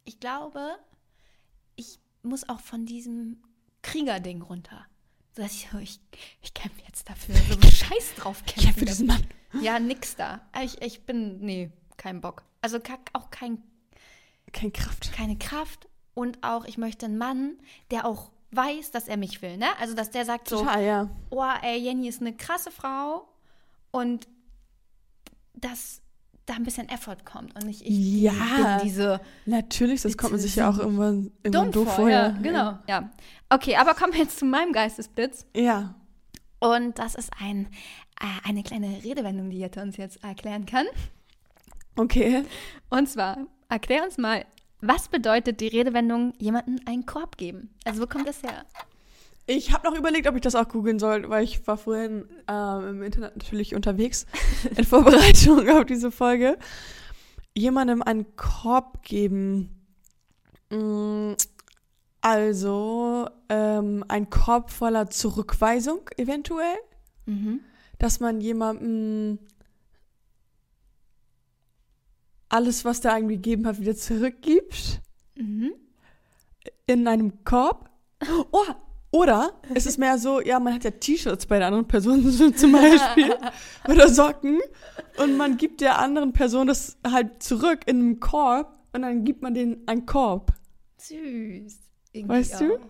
[0.05, 0.77] ich glaube,
[1.77, 3.43] ich muss auch von diesem
[3.83, 4.85] Kriegerding runter.
[5.35, 6.01] So dass ich so, ich,
[6.43, 7.35] ich kämpfe jetzt dafür.
[7.37, 8.61] So scheiß drauf kämpfen.
[8.61, 9.27] Ich hab für diesen Mann.
[9.63, 10.41] Ja, nix da.
[10.63, 12.43] Ich, ich bin, nee, kein Bock.
[12.61, 12.79] Also
[13.13, 13.63] auch kein,
[14.53, 15.13] Keine Kraft.
[15.13, 17.53] keine Kraft und auch, ich möchte einen Mann,
[17.91, 19.67] der auch weiß, dass er mich will, ne?
[19.79, 21.11] Also, dass der sagt so, Total, ja.
[21.31, 23.29] oh, ey, Jenny ist eine krasse Frau
[23.91, 24.27] und
[25.55, 26.01] dass
[26.47, 28.33] da ein bisschen Effort kommt und nicht ich Ja.
[28.33, 31.95] bin diese Natürlich, das kommt man sich ja auch irgendwann, irgendwann doof vor.
[31.97, 32.29] vorher.
[32.29, 33.11] Ja, genau, ja.
[33.51, 35.45] Okay, aber kommen wir jetzt zu meinem Geistesblitz.
[35.55, 35.95] Ja.
[36.61, 37.67] Und das ist ein,
[38.21, 40.87] äh, eine kleine Redewendung, die Jette uns jetzt erklären kann.
[41.97, 42.45] Okay.
[42.91, 44.47] Und zwar, erklär uns mal,
[44.87, 47.71] was bedeutet die Redewendung jemanden einen Korb geben?
[47.85, 48.65] Also wo kommt das her?
[49.47, 52.89] Ich habe noch überlegt, ob ich das auch googeln soll, weil ich war vorhin ähm,
[52.89, 54.27] im Internet natürlich unterwegs
[54.77, 56.59] in Vorbereitung auf diese Folge.
[57.55, 59.71] Jemandem einen Korb geben.
[60.71, 61.35] Mm,
[62.21, 66.77] Also ähm, ein Korb voller Zurückweisung eventuell,
[67.27, 67.61] Mhm.
[67.99, 69.39] dass man jemandem
[72.49, 75.01] alles, was der einem gegeben hat, wieder zurückgibt
[75.35, 75.73] Mhm.
[76.87, 77.91] in einem Korb.
[78.51, 78.63] Oh,
[79.11, 82.51] oder es ist mehr so, ja, man hat ja T-Shirts bei der anderen Person so
[82.51, 83.35] zum Beispiel
[83.89, 84.61] oder Socken
[85.19, 89.43] und man gibt der anderen Person das halt zurück in einem Korb und dann gibt
[89.43, 90.53] man denen einen Korb.
[90.99, 91.79] Süß.
[92.13, 92.75] Irgendwie Weißt du?
[92.77, 92.81] auch.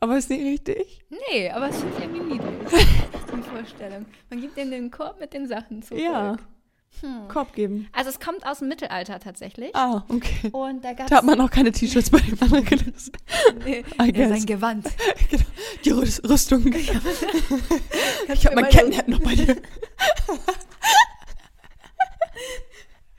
[0.00, 1.04] Aber ist nicht richtig?
[1.10, 2.68] Nee, aber es ich irgendwie niedlich.
[3.34, 4.06] Die Vorstellung.
[4.30, 6.00] Man gibt denen den Korb mit den Sachen zurück.
[6.02, 6.36] Ja,
[7.00, 7.28] Hm.
[7.28, 7.88] Korb geben.
[7.92, 9.74] Also es kommt aus dem Mittelalter tatsächlich.
[9.76, 10.48] Ah, okay.
[10.50, 13.12] Und da Da hat man auch keine T-Shirts bei dem anderen gelassen.
[13.64, 14.86] nee, nee, sein Gewand.
[15.30, 15.44] Genau.
[15.84, 16.64] Die Rüst- Rüstung.
[16.74, 19.56] Ich habe du mein Kettenhemd noch bei dir.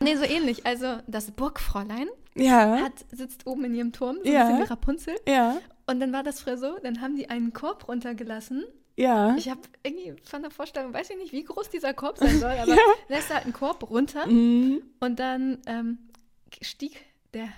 [0.01, 0.65] Nee, so ähnlich.
[0.65, 4.41] Also das Burgfräulein Ja, hat, sitzt oben in ihrem Turm, so Ja.
[4.41, 5.15] ein bisschen wie Rapunzel.
[5.27, 8.63] ja, Und dann war das früher so, dann haben die einen Korb runtergelassen.
[8.99, 9.35] Ja.
[9.38, 12.51] Ich habe irgendwie von der Vorstellung, weiß ich nicht, wie groß dieser Korb sein soll,
[12.59, 12.77] aber Ja.
[13.07, 14.81] lässt halt einen Korb runter Mhm.
[14.99, 15.97] und dann ähm,
[16.62, 16.97] stieg
[17.33, 17.49] der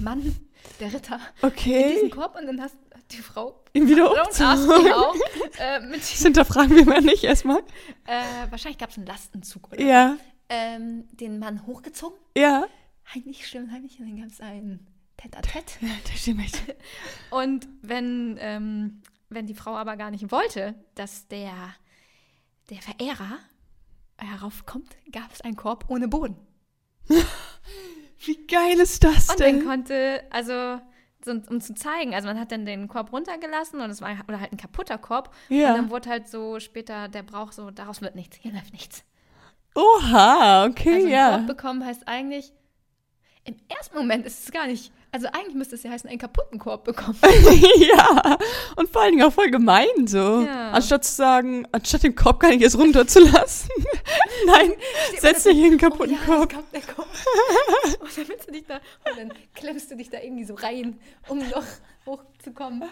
[0.00, 0.34] Mann,
[0.80, 2.10] der Ritter, in diesen Okay.
[2.10, 2.76] Korb und dann hast
[3.12, 4.92] die Frau Ihn wieder hochzuholen.
[4.92, 5.14] auch
[5.58, 7.60] äh, Das hinterfragen wir mal nicht erstmal.
[8.06, 10.16] äh, wahrscheinlich gab es einen Lastenzug oder Ja,
[10.48, 12.66] ähm, den Mann hochgezogen, ja.
[13.14, 14.86] heimlich, schlimm, heimlich, und dann gab es ein
[15.18, 15.78] Tête-à-Tête.
[15.80, 16.42] Ja, das stimmt.
[17.30, 21.52] Und wenn, ähm, wenn die Frau aber gar nicht wollte, dass der,
[22.70, 23.38] der Verehrer
[24.18, 26.36] heraufkommt, gab es einen Korb ohne Boden.
[28.18, 29.64] Wie geil ist das Und dann denn?
[29.66, 30.80] konnte, also,
[31.24, 34.40] so, um zu zeigen, also man hat dann den Korb runtergelassen und es war oder
[34.40, 35.34] halt ein kaputter Korb.
[35.50, 35.74] Und Ja.
[35.74, 39.04] dann wurde halt so später der Brauch so, daraus wird nichts, hier läuft nichts.
[39.74, 41.30] Oha, okay, Also ja.
[41.36, 42.52] Korb bekommen heißt eigentlich,
[43.44, 46.58] im ersten Moment ist es gar nicht, also eigentlich müsste es ja heißen, einen kaputten
[46.58, 47.18] Korb bekommen.
[47.78, 48.36] ja.
[48.76, 50.42] Und vor allen Dingen auch voll gemein so.
[50.42, 50.72] Ja.
[50.72, 53.70] Anstatt zu sagen, anstatt den Korb gar nicht erst runterzulassen.
[54.46, 54.74] Nein,
[55.18, 56.52] setz dich in den kaputten oh, ja, Korb.
[56.52, 57.08] Kommt der Korb.
[58.00, 61.00] und dann willst du dich da, und dann klemmst du dich da irgendwie so rein,
[61.28, 61.64] um noch
[62.04, 62.84] hochzukommen.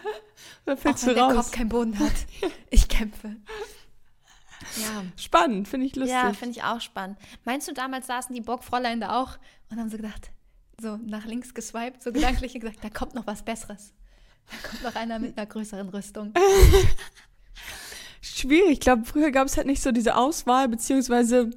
[0.64, 1.34] Dann Auch fällst wenn du der raus.
[1.34, 2.14] Korb keinen Boden hat.
[2.70, 3.36] Ich kämpfe.
[4.76, 5.04] Ja.
[5.16, 6.14] Spannend, finde ich lustig.
[6.14, 7.18] Ja, finde ich auch spannend.
[7.44, 9.36] Meinst du, damals saßen die Burgfräulein da auch
[9.70, 10.30] und haben so gedacht,
[10.80, 13.92] so nach links geswiped, so gedanklich gesagt, da kommt noch was Besseres.
[14.50, 16.32] Da kommt noch einer mit einer größeren Rüstung.
[18.20, 18.72] Schwierig.
[18.72, 21.50] Ich glaube, früher gab es halt nicht so diese Auswahl, beziehungsweise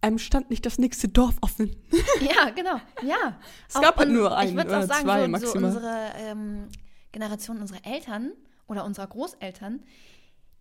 [0.00, 1.74] einem stand nicht das nächste Dorf offen.
[2.20, 2.80] Ja, genau.
[3.02, 3.38] Ja.
[3.68, 5.64] Es gab halt nur Ich einen würde oder auch sagen, zwei so, so maximal.
[5.64, 6.68] unsere ähm,
[7.12, 8.32] Generation, unsere Eltern
[8.66, 9.82] oder unserer Großeltern,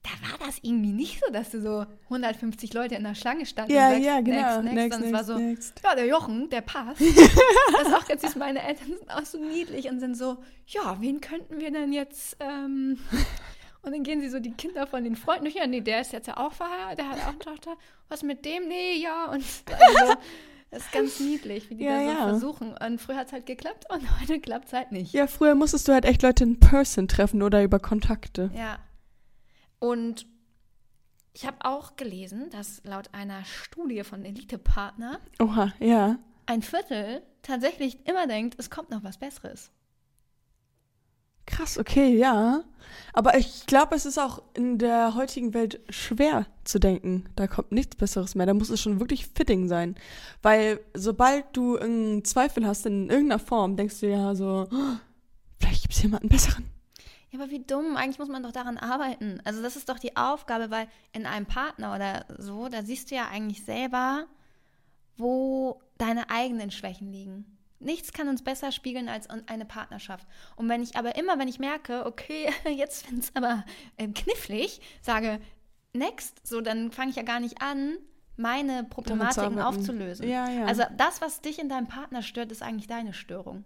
[0.04, 3.72] da war das irgendwie nicht so, dass du so 150 Leute in der Schlange standen
[3.72, 4.62] Ja, und sagst, ja, genau.
[4.62, 4.76] next, next.
[4.76, 5.82] Next, es war next, so, next.
[5.84, 7.00] ja, der Jochen, der passt.
[7.02, 8.36] das ist auch ganz süß.
[8.36, 10.38] Meine Eltern sind auch so niedlich und sind so,
[10.68, 12.38] ja, wen könnten wir denn jetzt...
[12.40, 13.00] Ähm
[13.82, 15.56] und dann gehen sie so die Kinder von den Freunden durch.
[15.56, 17.76] Ja, nee, der ist jetzt ja auch verheiratet, der hat auch eine Tochter.
[18.08, 18.68] Was mit dem?
[18.68, 19.26] Nee, ja.
[19.26, 20.14] Und also,
[20.72, 22.28] das ist ganz niedlich, wie die Ja, da so ja.
[22.30, 22.78] versuchen.
[22.78, 25.14] Und früher hat es halt geklappt und heute klappt es halt nicht.
[25.14, 28.52] Ja, früher musstest du halt echt Leute in Person treffen oder über Kontakte.
[28.56, 28.80] Ja.
[29.84, 30.28] Und
[31.34, 36.20] ich habe auch gelesen, dass laut einer Studie von Elite-Partner Oha, ja.
[36.46, 39.72] ein Viertel tatsächlich immer denkt, es kommt noch was Besseres.
[41.46, 42.64] Krass, okay, ja.
[43.12, 47.74] Aber ich glaube, es ist auch in der heutigen Welt schwer zu denken, da kommt
[47.74, 48.46] nichts Besseres mehr.
[48.46, 49.96] Da muss es schon wirklich fitting sein.
[50.42, 54.96] Weil sobald du einen Zweifel hast in irgendeiner Form, denkst du ja so, "Oh,
[55.60, 56.73] vielleicht gibt es jemanden besseren.
[57.34, 57.98] Ja, aber wie dumm.
[57.98, 59.42] Eigentlich muss man doch daran arbeiten.
[59.44, 63.16] Also das ist doch die Aufgabe, weil in einem Partner oder so, da siehst du
[63.16, 64.28] ja eigentlich selber,
[65.18, 67.46] wo deine eigenen Schwächen liegen.
[67.80, 70.28] Nichts kann uns besser spiegeln als eine Partnerschaft.
[70.56, 73.66] Und wenn ich aber immer, wenn ich merke, okay, jetzt finde es aber
[73.98, 75.42] ähm, knifflig, sage,
[75.92, 77.98] next, so, dann fange ich ja gar nicht an,
[78.38, 80.28] meine Problematiken aufzulösen.
[80.28, 80.66] Ja, ja.
[80.66, 83.64] Also das, was dich in deinem Partner stört, ist eigentlich deine Störung.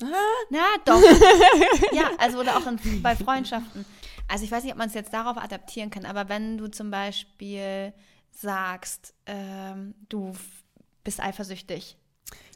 [0.00, 1.00] Na, doch.
[1.92, 3.84] ja, also oder auch in, bei Freundschaften.
[4.28, 6.90] Also ich weiß nicht, ob man es jetzt darauf adaptieren kann, aber wenn du zum
[6.90, 7.92] Beispiel
[8.30, 10.32] sagst, ähm, du
[11.04, 11.96] bist eifersüchtig,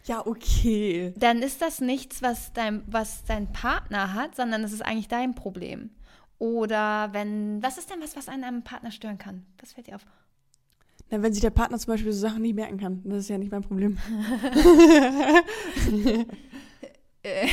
[0.07, 1.13] ja, okay.
[1.17, 5.35] dann ist das nichts, was dein, was dein Partner hat, sondern es ist eigentlich dein
[5.35, 5.91] Problem.
[6.39, 9.45] Oder wenn, was ist denn was, was einen am Partner stören kann?
[9.61, 10.07] Was fällt dir auf?
[11.11, 13.37] Na, wenn sich der Partner zum Beispiel so Sachen nicht merken kann, das ist ja
[13.37, 13.99] nicht mein Problem.
[17.23, 17.49] Äh,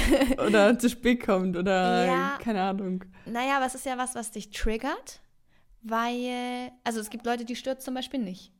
[0.45, 2.37] oder zu spät kommt oder Ja.
[2.41, 3.03] keine Ahnung.
[3.25, 5.21] naja, aber es ist ja was, was dich triggert,
[5.81, 8.51] weil, also es gibt Leute, die stört zum Beispiel nicht.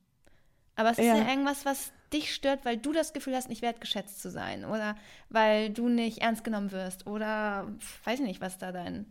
[0.75, 1.17] Aber es ist Ja.
[1.17, 4.95] ja irgendwas, was dich stört, weil du das Gefühl hast, nicht wertgeschätzt zu sein oder
[5.29, 7.67] weil du nicht ernst genommen wirst oder
[8.03, 9.05] weiß nicht, was da dein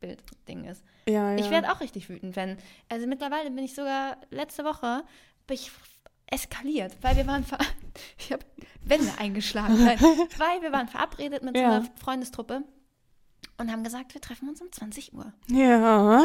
[0.00, 0.84] Bildding ist.
[1.08, 1.38] Ja, ja.
[1.38, 2.56] Ich werde auch richtig wütend, wenn.
[2.88, 5.04] Also mittlerweile bin ich sogar letzte Woche
[5.46, 5.70] bin ich
[6.26, 7.58] eskaliert, weil wir waren ver
[8.18, 8.44] ich habe
[8.84, 9.98] Wände eingeschlagen, weil,
[10.38, 11.76] weil wir waren verabredet mit so Ja.
[11.76, 12.62] einer Freundestruppe
[13.58, 15.32] und haben gesagt, wir treffen uns um 20 Uhr.
[15.48, 16.18] Ja.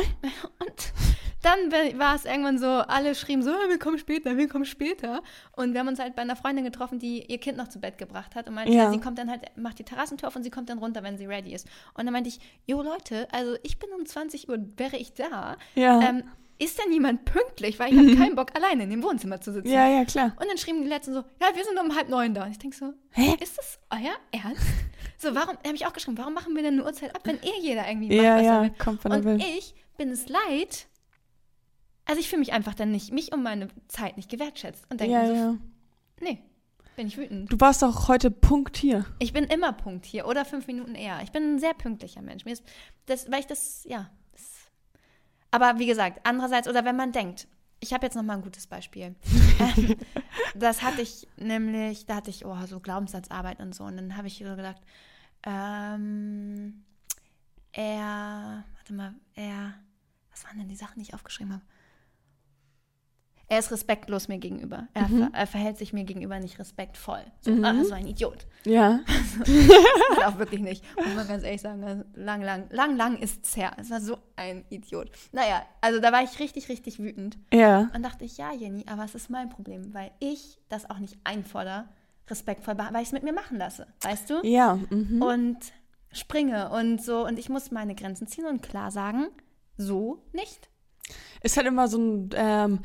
[0.60, 0.94] Und
[1.42, 5.24] dann war es irgendwann so, alle schrieben so, "Ah, wir kommen später, wir kommen später.
[5.54, 7.98] Und wir haben uns halt bei einer Freundin getroffen, die ihr Kind noch zu Bett
[7.98, 10.52] gebracht hat und meinte, ja, sie kommt dann halt, macht die Terrassentür auf und sie
[10.52, 11.68] kommt dann runter, wenn sie ready ist.
[11.96, 15.58] Und dann meinte ich, jo Leute, also ich bin um 20 Uhr, wäre ich da.
[15.76, 16.00] Ja.
[16.02, 16.24] Ähm,
[16.64, 17.80] ist denn jemand pünktlich?
[17.80, 19.70] Weil ich habe keinen Bock, alleine in dem Wohnzimmer zu sitzen.
[19.72, 20.34] ja, ja, klar.
[20.40, 22.44] Und dann schrieben die Letzten so, ja, wir sind um halb neun da.
[22.46, 23.36] Und ich denke so, Hä?
[23.42, 24.62] ist das euer Ernst?
[25.18, 27.60] So, warum, habe ich auch geschrieben, warum machen wir denn eine Uhrzeit ab, wenn eh
[27.62, 28.70] jeder irgendwie macht, Ja, was er ja, will?
[28.80, 29.40] kommt, er Und will.
[29.40, 30.88] ich bin es leid,
[32.06, 34.84] also ich fühle mich einfach dann nicht, mich um meine Zeit nicht gewertschätzt.
[34.90, 35.58] Und denke Ja, so, ja.
[36.22, 36.42] nee,
[36.96, 37.52] bin ich wütend.
[37.52, 39.06] Du warst auch heute Punkt hier.
[39.20, 41.20] Ich bin immer Punkt hier oder fünf Minuten eher.
[41.24, 42.44] Ich bin ein sehr pünktlicher Mensch.
[42.46, 42.64] Mir ist
[43.06, 44.10] das, weil ich das, ja.
[45.52, 47.48] Aber wie gesagt, andererseits, oder wenn man denkt,
[47.82, 49.16] ich habe jetzt noch mal ein gutes Beispiel.
[49.60, 49.96] Ähm,
[50.56, 53.84] das hatte ich nämlich, da hatte ich, oh, so Glaubenssatzarbeit und so.
[53.84, 54.82] Und dann habe ich so gedacht,
[55.44, 56.84] ähm,
[57.72, 59.76] er, warte mal, er,
[60.32, 61.64] was waren denn die Sachen, die ich aufgeschrieben habe?
[63.52, 64.88] Er ist respektlos mir gegenüber.
[64.94, 67.20] Er, ver, er verhält sich mir gegenüber nicht respektvoll.
[67.42, 68.48] So, ah, so ein Idiot.
[68.64, 69.02] Ja.
[70.16, 70.86] Hat auch wirklich nicht.
[70.96, 73.74] Muss man ganz ehrlich sagen, also lang, lang, lang, lang ist's her.
[73.76, 75.12] Es war so ein Idiot.
[75.34, 77.38] Naja, also da war ich richtig, richtig wütend.
[77.52, 77.90] Ja.
[77.94, 81.18] Und dachte ich, ja, Jenny, aber es ist mein Problem, weil ich das auch nicht
[81.26, 81.90] einfordere,
[82.30, 83.86] respektvoll, weil ich es mit mir machen lasse.
[84.00, 84.40] Weißt du?
[84.44, 84.80] Ja.
[84.90, 85.22] Mhm.
[85.22, 85.58] Und
[86.14, 87.28] springe und so.
[87.28, 89.28] Und ich muss meine Grenzen ziehen und klar sagen,
[89.76, 90.70] so nicht.
[91.44, 92.80] Ist halt immer so ein ähm,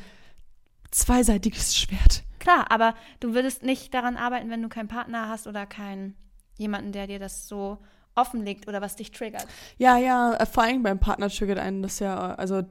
[0.90, 2.22] zweiseitiges Schwert.
[2.38, 6.14] Klar, aber du würdest nicht daran arbeiten, wenn du keinen Partner hast oder keinen
[6.56, 7.78] jemanden, der dir das so
[8.14, 9.46] offenlegt oder was dich triggert.
[9.78, 12.62] Ja, ja, äh, vor allem beim Partner triggert einen das ja, äh, also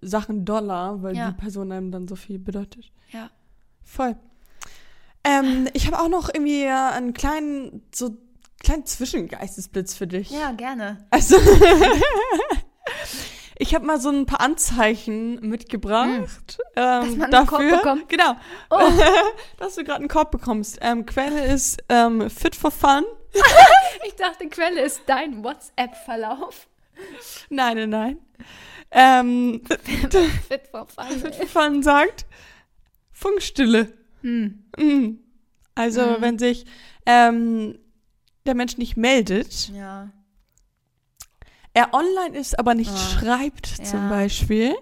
[0.00, 1.30] Sachen Dollar, weil Ja.
[1.30, 2.92] die Person einem dann so viel bedeutet.
[3.10, 3.30] Ja.
[3.82, 4.16] Voll.
[5.24, 8.16] Ähm, ich habe auch noch irgendwie äh, einen kleinen, so
[8.62, 10.30] kleinen Zwischengeistesblitz für dich.
[10.30, 11.04] Ja, gerne.
[11.10, 11.36] Also,
[13.58, 16.58] ich habe mal so ein paar Anzeichen mitgebracht.
[16.76, 18.08] Ähm, Dass man einen dafür, Korb bekommt?
[18.08, 18.36] Genau.
[18.70, 18.90] Oh.
[19.58, 20.78] dass du gerade einen Korb bekommst.
[20.80, 23.04] Ähm, Quelle ist ähm, Fit for Fun.
[24.06, 26.68] Ich dachte, Quelle ist dein WhatsApp-Verlauf.
[27.50, 28.18] Nein, nein, nein.
[28.90, 29.62] Ähm,
[30.48, 31.06] Fit for fun.
[31.20, 32.24] Fit for Fun sagt
[33.12, 33.92] Funkstille.
[34.22, 34.64] Hm.
[34.78, 35.18] Mhm.
[35.74, 36.16] Also, Mhm.
[36.20, 36.64] wenn sich
[37.04, 37.78] ähm,
[38.46, 40.08] der Mensch nicht meldet, Ja.
[41.76, 42.96] Er online ist, aber nicht Ah.
[42.96, 44.08] schreibt zum Ja.
[44.08, 44.74] Beispiel.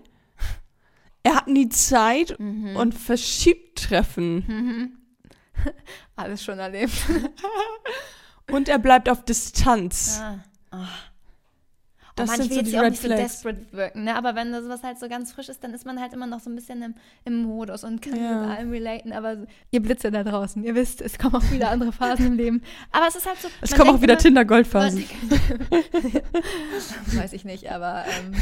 [1.23, 2.77] Er hat nie Zeit Mhm.
[2.77, 4.45] und verschiebt Treffen.
[4.47, 4.99] Mhm.
[6.17, 6.93] Alles schon erlebt.
[8.51, 10.21] Und er bleibt auf Distanz.
[10.23, 10.39] Ah.
[10.73, 10.77] Oh.
[12.17, 14.15] Das ich will so jetzt auch nicht so desperate wirken, ne?
[14.15, 16.39] aber wenn das was halt so ganz frisch ist, dann ist man halt immer noch
[16.39, 18.41] so ein bisschen im, im Modus und kann Ja.
[18.43, 19.13] mit allem relaten.
[19.13, 22.63] Aber ihr Blitze da draußen, ihr wisst, es kommen auch wieder andere Phasen im Leben.
[22.93, 23.49] Aber es ist halt so.
[23.61, 25.05] Es kommen auch wieder Tinder-Goldphasen.
[27.15, 28.33] Weiß ich nicht, aber ähm,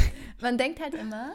[0.40, 1.32] man denkt halt immer,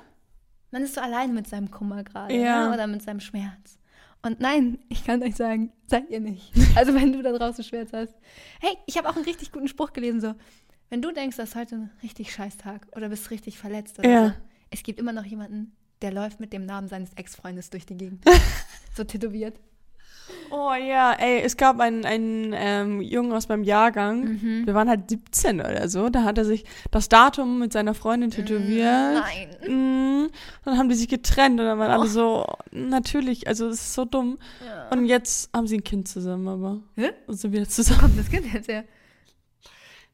[0.71, 2.67] man ist so allein mit seinem Kummer gerade Ja.
[2.67, 2.73] ne?
[2.73, 3.77] oder mit seinem Schmerz.
[4.23, 6.51] Und nein, ich kann euch sagen, seid ihr nicht.
[6.75, 8.13] Also wenn du da draußen Schmerz hast.
[8.59, 10.33] Hey, ich habe auch einen richtig guten Spruch gelesen, so,
[10.89, 14.09] wenn du denkst, das ist heute ein richtig scheiß Tag oder bist richtig verletzt oder
[14.09, 14.27] Ja.
[14.29, 14.33] so,
[14.71, 18.23] es gibt immer noch jemanden, der läuft mit dem Namen seines Ex-Freundes durch die Gegend.
[18.95, 19.59] so tätowiert.
[20.51, 24.65] Oh ja, ey, es gab einen, einen ähm, Jungen aus meinem Jahrgang, Mhm.
[24.67, 28.29] wir waren halt 17 oder so, da hat er sich das Datum mit seiner Freundin
[28.31, 29.23] tätowiert.
[29.23, 29.47] Nein.
[30.25, 30.27] Mm,
[30.65, 32.01] dann haben die sich getrennt und dann waren Oh.
[32.01, 34.37] alle so, natürlich, also es ist so dumm.
[34.65, 34.89] Ja.
[34.89, 37.11] Und jetzt haben sie ein Kind zusammen, aber Hä?
[37.27, 37.99] und sind wieder Wo zusammen.
[38.01, 38.83] kommt das Kind jetzt her?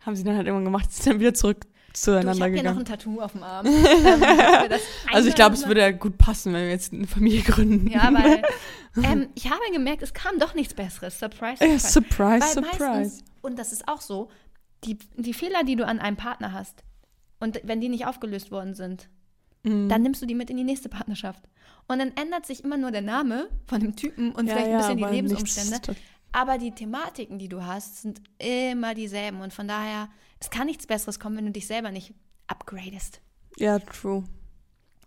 [0.06, 2.64] Haben sie dann halt irgendwann gemacht, sind dann wieder zurück Du, ich zueinander habe hier
[2.64, 2.80] noch gegangen.
[2.80, 3.66] ein Tattoo auf dem Arm.
[3.68, 4.24] ähm,
[5.14, 7.88] Also ich glaube, es würde ja gut passen, wenn wir jetzt eine Familie gründen.
[7.88, 8.42] Ja, weil
[9.04, 11.20] ähm, ich habe gemerkt, es kam doch nichts Besseres.
[11.20, 11.92] Surprise, Ja, surprise.
[11.92, 12.84] surprise, weil surprise.
[12.90, 14.30] meistens, und das ist auch so,
[14.86, 16.84] die, die Fehler, die du an einem Partner hast,
[17.40, 19.08] und wenn die nicht aufgelöst worden sind,
[19.66, 19.88] Mhm.
[19.88, 21.42] dann nimmst du die mit in die nächste Partnerschaft.
[21.88, 24.72] Und dann ändert sich immer nur der Name von dem Typen und Ja, vielleicht ein
[24.74, 25.80] ja, bisschen die Lebensumstände.
[26.34, 29.40] Aber die Thematiken, die du hast, sind immer dieselben.
[29.40, 32.14] Und von daher, es kann nichts Besseres kommen, wenn du dich selber nicht
[32.48, 33.22] upgradest.
[33.58, 34.24] Ja, true.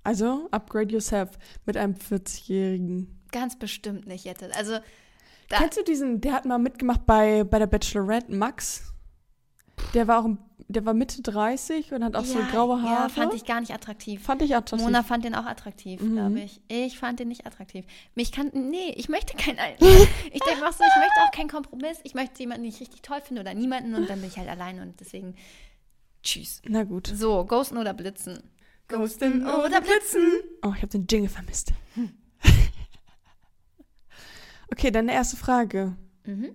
[0.05, 1.31] Also, upgrade yourself
[1.67, 3.21] mit einem 40-Jährigen.
[3.33, 4.55] Ganz bestimmt nicht, Jette.
[4.55, 4.79] Also,
[5.49, 8.93] da, Kennst du diesen, der hat mal mitgemacht bei, bei der Bachelorette, Max?
[9.95, 10.29] Der war auch,
[10.69, 13.03] der war Mitte 30 und hat auch so Ja, graue Haare.
[13.05, 14.23] Ja, fand ich gar nicht attraktiv.
[14.23, 14.85] Fand ich attraktiv.
[14.87, 16.13] Mona fand den auch attraktiv, Mhm.
[16.15, 16.61] glaube ich.
[16.69, 17.85] Ich fand den nicht attraktiv.
[18.15, 21.99] Mich kann, nee, ich möchte kein, ich denke auch so, ich möchte auch keinen Kompromiss.
[22.05, 24.49] Ich möchte jemanden, den ich richtig toll finde oder niemanden und dann bin ich halt
[24.49, 25.35] allein und deswegen,
[26.23, 26.61] tschüss.
[26.67, 27.07] Na gut.
[27.15, 28.43] So, ghosten oder blitzen?
[28.89, 30.33] Ghosten oder blitzen?
[30.63, 31.73] Oh, ich habe den Jingle vermisst.
[34.71, 35.97] okay, deine erste Frage.
[36.25, 36.55] Mhm.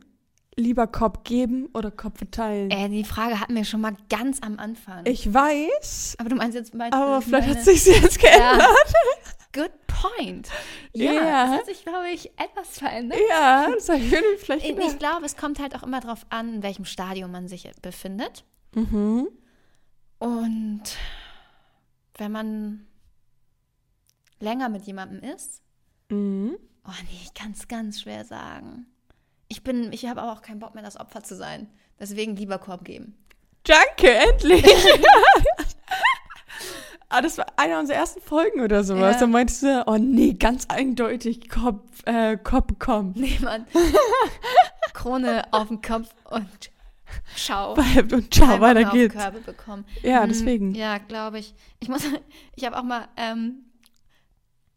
[0.55, 2.69] Lieber Kopf geben oder Kopf verteilen?
[2.71, 5.05] Äh, die Frage hatten wir schon mal ganz am Anfang.
[5.05, 8.59] Ich weiß, aber du meinst jetzt meinst aber vielleicht meine- hat sich jetzt geändert.
[8.59, 8.67] Ja.
[9.53, 10.49] Good point.
[10.93, 11.45] Ja, Ja.
[11.47, 13.19] das hat sich, glaube ich, etwas verändert.
[13.29, 14.09] Ja, das habe ich
[14.39, 17.47] vielleicht Ich, ich glaube, es kommt halt auch immer darauf an, in welchem Stadium man
[17.47, 18.45] sich befindet.
[18.75, 19.27] Mhm.
[20.19, 20.83] Und
[22.17, 22.87] wenn man
[24.39, 25.61] länger mit jemandem ist,
[26.09, 26.57] Mhm.
[26.85, 28.85] oh nee, ich kann es ganz schwer sagen.
[29.51, 31.67] Ich bin, ich habe aber auch keinen Bock mehr, das Opfer zu sein.
[31.99, 33.17] Deswegen lieber Korb geben.
[33.65, 34.63] Danke, endlich.
[37.09, 39.15] ah, das war eine unserer ersten Folgen oder sowas.
[39.15, 39.19] Ja.
[39.19, 43.11] Da meintest du, oh nee, ganz eindeutig Kopf, äh, Kopf bekommen.
[43.17, 43.67] Nee, Mann.
[44.93, 46.71] Krone auf den Kopf und
[47.35, 47.73] schau.
[47.73, 49.13] Bleibt und ciao, weiter geht's.
[49.13, 49.83] Körbe bekommen.
[50.01, 50.75] Ja, Mm, deswegen.
[50.75, 51.53] Ja, glaube ich.
[51.81, 52.03] Ich muss,
[52.55, 53.65] ich habe auch mal ähm,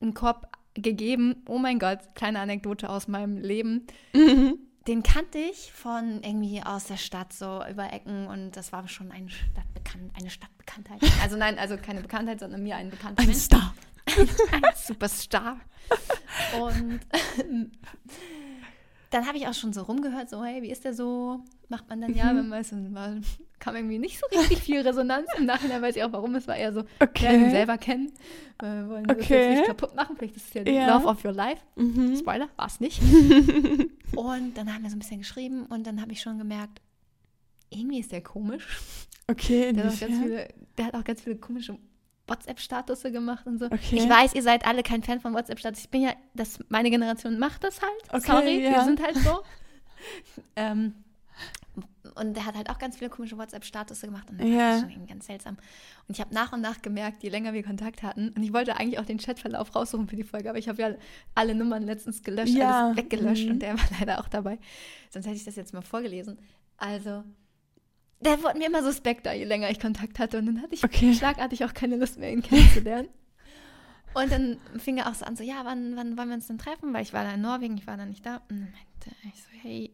[0.00, 1.42] einen Korb gegeben.
[1.46, 3.86] Oh mein Gott, kleine Anekdote aus meinem Leben.
[4.12, 4.58] Mhm.
[4.86, 9.10] Den kannte ich von irgendwie aus der Stadt, so über Ecken und das war schon
[9.12, 11.00] eine Stadtbekannt, eine Stadtbekanntheit.
[11.22, 13.40] Also nein, also keine Bekanntheit, sondern mir ein bekannter Ein Mensch.
[13.40, 13.74] Star.
[14.06, 15.58] ein Superstar.
[16.60, 17.00] Und
[19.14, 21.40] dann habe ich auch schon so rumgehört, so, hey, wie ist der so?
[21.68, 22.38] Macht man dann ja, Mhm.
[22.38, 23.14] wenn man es war,
[23.60, 25.26] kam irgendwie nicht so richtig viel Resonanz.
[25.38, 26.34] Im Nachhinein weiß ich auch, warum.
[26.34, 27.24] Es war eher so, Okay.
[27.28, 28.12] lernen ihn selber kennen.
[28.60, 29.34] Wir wollen das Okay.
[29.50, 30.16] jetzt nicht kaputt machen.
[30.16, 30.94] Vielleicht ist es ja, Ja.
[30.96, 31.62] Love of Your Life.
[31.76, 32.16] Mhm.
[32.16, 33.00] Spoiler, war es nicht.
[34.16, 36.80] und dann haben wir so ein bisschen geschrieben und dann habe ich schon gemerkt,
[37.70, 38.66] irgendwie ist der komisch.
[39.26, 41.78] Okay, Der hat, viele, der hat auch ganz viele komische
[42.26, 43.66] WhatsApp-Statusse gemacht und so.
[43.66, 43.96] Okay.
[43.96, 45.80] Ich weiß, ihr seid alle kein Fan von WhatsApp-Status.
[45.80, 47.92] Ich bin ja, das, meine Generation macht das halt.
[48.08, 48.70] Okay, Sorry, ja.
[48.72, 49.40] wir sind halt so.
[50.56, 50.94] ähm,
[52.14, 54.82] und der hat halt auch ganz viele komische WhatsApp-Statusse gemacht und das Ja.
[54.82, 55.56] war schon ganz seltsam.
[56.06, 58.76] Und ich habe nach und nach gemerkt, je länger wir Kontakt hatten, und ich wollte
[58.76, 60.94] eigentlich auch den Chatverlauf raussuchen für die Folge, aber ich habe ja
[61.34, 63.52] alle Nummern letztens gelöscht, Ja, alles weggelöscht mhm.
[63.52, 64.58] und der war leider auch dabei.
[65.10, 66.38] Sonst hätte ich das jetzt mal vorgelesen.
[66.76, 67.24] Also,
[68.24, 70.38] der wurde mir immer suspekter, je länger ich Kontakt hatte.
[70.38, 71.14] Und dann hatte ich Okay.
[71.14, 73.08] schlagartig auch keine Lust mehr, ihn kennenzulernen.
[74.14, 76.58] Und dann fing er auch so an, so, ja, wann, wann wollen wir uns denn
[76.58, 76.92] treffen?
[76.94, 78.36] Weil ich war da in Norwegen, ich war da nicht da.
[78.48, 79.92] Und dann meinte ich so, hey,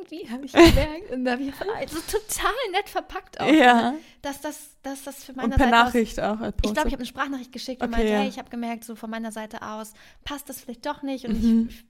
[0.00, 3.92] irgendwie habe ich gemerkt, und da habe ich also total nett verpackt auch, Ja.
[3.92, 6.40] ne, dass das, dass das für Und meine per Seite aus, Nachricht auch.
[6.40, 8.20] als ich glaube, ich habe eine Sprachnachricht geschickt und Okay, meinte, ja.
[8.20, 9.92] hey, ich habe gemerkt, so von meiner Seite aus
[10.24, 11.26] passt das vielleicht doch nicht.
[11.26, 11.68] Und Mhm.
[11.68, 11.84] ich,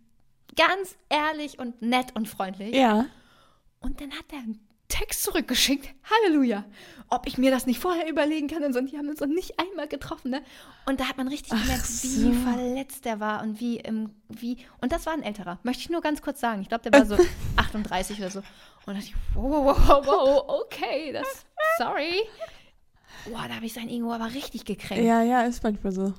[0.56, 2.74] ganz ehrlich und nett und freundlich.
[2.74, 3.06] Ja.
[3.80, 5.94] Und dann hat er einen Text zurückgeschickt.
[6.10, 6.64] Halleluja.
[7.10, 8.78] Ob ich mir das nicht vorher überlegen kann und so.
[8.78, 10.42] Und die haben uns noch nicht einmal getroffen, ne?
[10.86, 12.22] Und da hat man richtig Ach gemerkt, so.
[12.22, 14.58] wie verletzt er war und wie im, wie.
[14.80, 15.58] Und das war ein älterer.
[15.62, 16.62] Möchte ich nur ganz kurz sagen.
[16.62, 17.16] Ich glaube, der war so
[17.56, 18.38] 38 oder so.
[18.40, 18.46] Und
[18.86, 21.46] da dachte ich, wow, wow, wow, wow, okay, das,
[21.78, 22.22] sorry.
[23.30, 25.04] Boah, da habe ich sein Ego aber richtig gekränkt.
[25.04, 26.14] Ja, ja, ist manchmal so.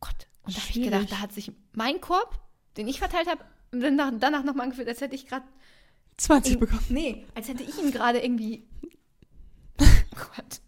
[0.00, 0.28] Gott.
[0.44, 2.38] Und da habe ich gedacht, da hat sich mein Korb,
[2.76, 5.46] den ich verteilt habe, danach, danach nochmal angefühlt, als hätte ich gerade
[6.16, 6.84] 20 bekommen.
[6.88, 8.64] Nee, als hätte ich ihn gerade irgendwie.
[9.80, 9.84] Oh
[10.36, 10.60] Gott.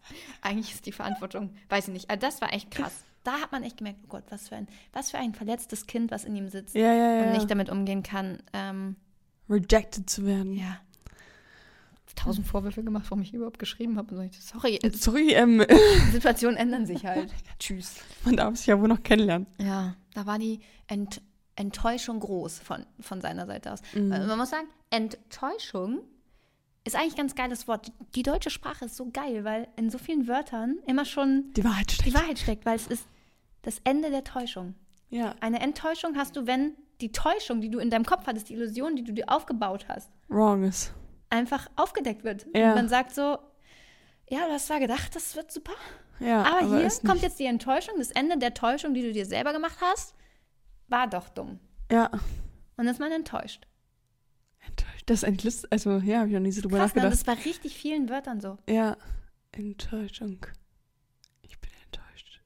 [0.42, 2.10] Eigentlich ist die Verantwortung, weiß ich nicht.
[2.10, 3.04] Also das war echt krass.
[3.24, 6.10] Da hat man echt gemerkt, oh Gott, was für ein, was für ein verletztes Kind,
[6.12, 7.24] was in ihm sitzt Ja, ja, ja.
[7.26, 8.38] und nicht damit umgehen kann.
[8.52, 8.96] Ähm,
[9.50, 10.54] Rejected zu werden.
[10.54, 10.78] ja.
[12.14, 14.14] Tausend Vorwürfe gemacht, warum ich überhaupt geschrieben habe.
[14.14, 15.62] Und so, ich, sorry, Sorry, ähm,
[16.12, 17.30] Situationen ändern sich halt.
[17.58, 17.96] Tschüss.
[18.24, 19.46] man darf sich ja wohl noch kennenlernen.
[19.60, 21.20] Ja, da war die Ent
[21.56, 23.80] Enttäuschung groß von, von seiner Seite aus.
[23.94, 24.12] Mhm.
[24.12, 26.00] Also man muss sagen, Enttäuschung
[26.84, 27.90] ist eigentlich ein ganz geiles Wort.
[28.14, 31.90] Die deutsche Sprache ist so geil, weil in so vielen Wörtern immer schon Die Wahrheit
[31.90, 32.08] steckt.
[32.08, 33.06] die Wahrheit steckt, weil es ist
[33.62, 34.74] das Ende der Täuschung.
[35.10, 35.34] Ja.
[35.40, 38.94] Eine Enttäuschung hast du, wenn die Täuschung, die du in deinem Kopf hattest, die Illusion,
[38.96, 40.92] die du dir aufgebaut hast, Wrong ist.
[41.30, 42.46] einfach aufgedeckt wird.
[42.54, 42.70] Ja.
[42.70, 43.38] Und man sagt so,
[44.28, 45.74] ja, du hast zwar gedacht, das wird super,
[46.20, 49.26] Ja, aber, hier ist kommt jetzt die Enttäuschung, das Ende der Täuschung, die du dir
[49.26, 50.14] selber gemacht hast,
[50.88, 51.58] war doch dumm.
[51.90, 52.06] Ja.
[52.12, 52.20] Und
[52.76, 53.66] dann ist man enttäuscht.
[54.66, 55.02] Enttäuscht.
[55.06, 57.02] Das entlist, also ja, habe ich noch nie so drüber Krass, ne?
[57.02, 57.12] nachgedacht.
[57.12, 58.58] das bei richtig vielen Wörtern so.
[58.68, 58.96] Ja.
[59.52, 60.44] Enttäuschung.
[61.42, 62.40] Ich bin enttäuscht.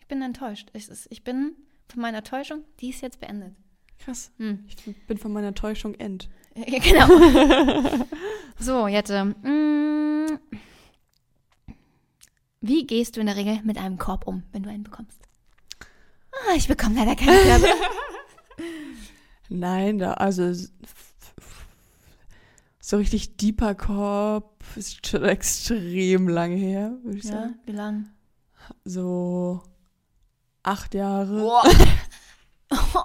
[0.00, 0.70] Ich bin enttäuscht.
[0.74, 1.56] Ich, ich bin
[1.88, 3.54] von meiner Täuschung, die ist jetzt beendet.
[3.98, 4.32] Krass.
[4.38, 4.64] Hm.
[4.66, 6.28] Ich bin von meiner Täuschung end.
[6.56, 8.06] Ja, genau.
[8.58, 9.24] so, Jette.
[9.24, 10.38] Mm,
[12.60, 15.22] wie gehst du in der Regel mit einem Korb um, wenn du einen bekommst?
[16.32, 17.68] Ah, ich bekomme leider keine Körbe.
[19.48, 20.52] Nein, da, also
[22.80, 24.62] So richtig deeper Korb.
[24.76, 27.58] Ist schon extrem lange her, würde ich Ja, sagen.
[27.66, 28.10] wie lang?
[28.84, 29.62] So
[30.62, 31.40] acht Jahre.
[31.40, 31.62] Boah.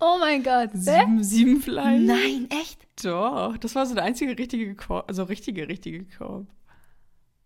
[0.00, 0.70] oh mein Gott.
[0.72, 0.78] Hä?
[0.78, 2.04] Sieben, sieben vielleicht.
[2.04, 2.86] Nein, echt?
[3.04, 6.46] Doch, das war so der einzige richtige Korb, also richtige, richtige Korb.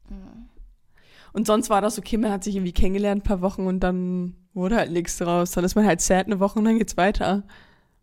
[0.09, 0.49] Mhm.
[1.33, 4.37] Und sonst war das okay, man hat sich irgendwie kennengelernt ein paar Wochen und dann
[4.53, 5.53] wurde halt nichts draus.
[5.53, 7.45] Dann ist man halt sad eine Woche und dann geht's weiter.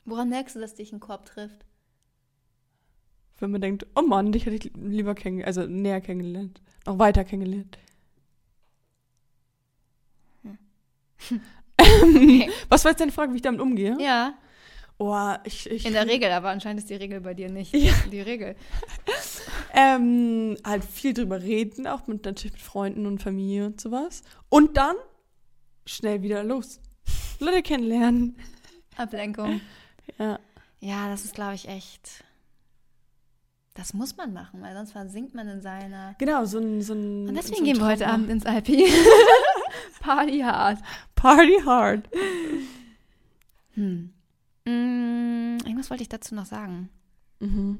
[0.05, 1.65] Woran merkst du, dass dich ein Korb trifft?
[3.39, 6.61] Wenn man denkt, oh Mann, dich hätte ich lieber kennengelernt, also näher kennengelernt.
[6.85, 7.77] Noch weiter kennengelernt.
[11.79, 12.49] Okay.
[12.69, 13.97] Was war jetzt deine Frage, wie ich damit umgehe?
[13.99, 14.33] Ja,
[14.99, 17.93] Oh, ich, ich in der Regel, aber anscheinend ist die Regel bei dir nicht Ja.
[18.11, 18.55] die Regel.
[19.73, 24.23] ähm, halt viel drüber reden, auch mit natürlich mit Freunden und Familie und sowas.
[24.49, 24.95] Und dann
[25.85, 26.79] schnell wieder los.
[27.39, 28.37] Leute kennenlernen.
[28.95, 29.61] Ablenkung.
[30.17, 30.39] Ja.
[30.79, 32.23] Ja, das ist, glaube ich, echt.
[33.77, 36.15] Das muss man machen, weil sonst versinkt man in seiner.
[36.17, 36.81] Genau, so ein.
[36.81, 38.07] So ein Und deswegen so gehen wir heute.
[38.07, 38.91] Abend ins Alpi.
[39.99, 40.79] Party hard.
[41.13, 42.09] Party hard.
[43.75, 44.11] Hm.
[44.65, 46.89] Mm, irgendwas wollte ich dazu noch sagen.
[47.39, 47.77] Mhm.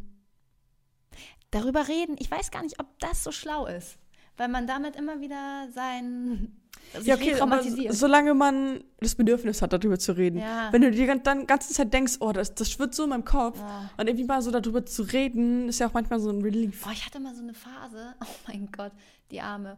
[1.49, 3.97] Darüber reden, ich weiß gar nicht, ob das so schlau ist.
[4.37, 6.55] Weil man damit immer wieder sein.
[6.97, 10.39] Sich Ja, okay, so- solange man das Bedürfnis hat, darüber zu reden.
[10.39, 10.71] Ja.
[10.71, 13.25] Wenn du dir dann die ganze Zeit denkst, oh, das, das schwirrt so in meinem
[13.25, 13.59] Kopf.
[13.59, 13.89] Ja.
[13.97, 16.83] Und irgendwie mal so darüber zu reden, ist ja auch manchmal so ein Relief.
[16.83, 18.91] Boah, ich hatte mal so eine Phase, oh mein Gott,
[19.31, 19.77] die Arme.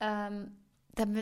[0.00, 0.52] Ähm,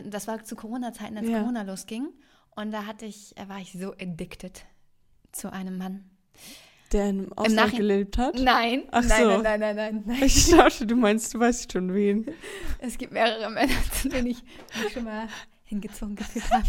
[0.09, 1.39] das war zu Corona-Zeiten, als Ja.
[1.39, 2.09] Corona losging.
[2.55, 4.65] Und da hatte ich, äh, war ich so addicted
[5.31, 6.09] zu einem Mann.
[6.93, 8.35] Der im Ausland Nachhinein- gelebt hat.
[8.39, 9.27] Nein, Ach nein, so.
[9.41, 10.23] nein, nein, nein, nein, nein.
[10.23, 12.25] Ich dachte, du meinst, du weißt schon wen.
[12.79, 14.37] Es gibt mehrere Männer, zu denen ich
[14.83, 15.27] mich schon mal
[15.65, 16.63] hingezogen gefühlt habe.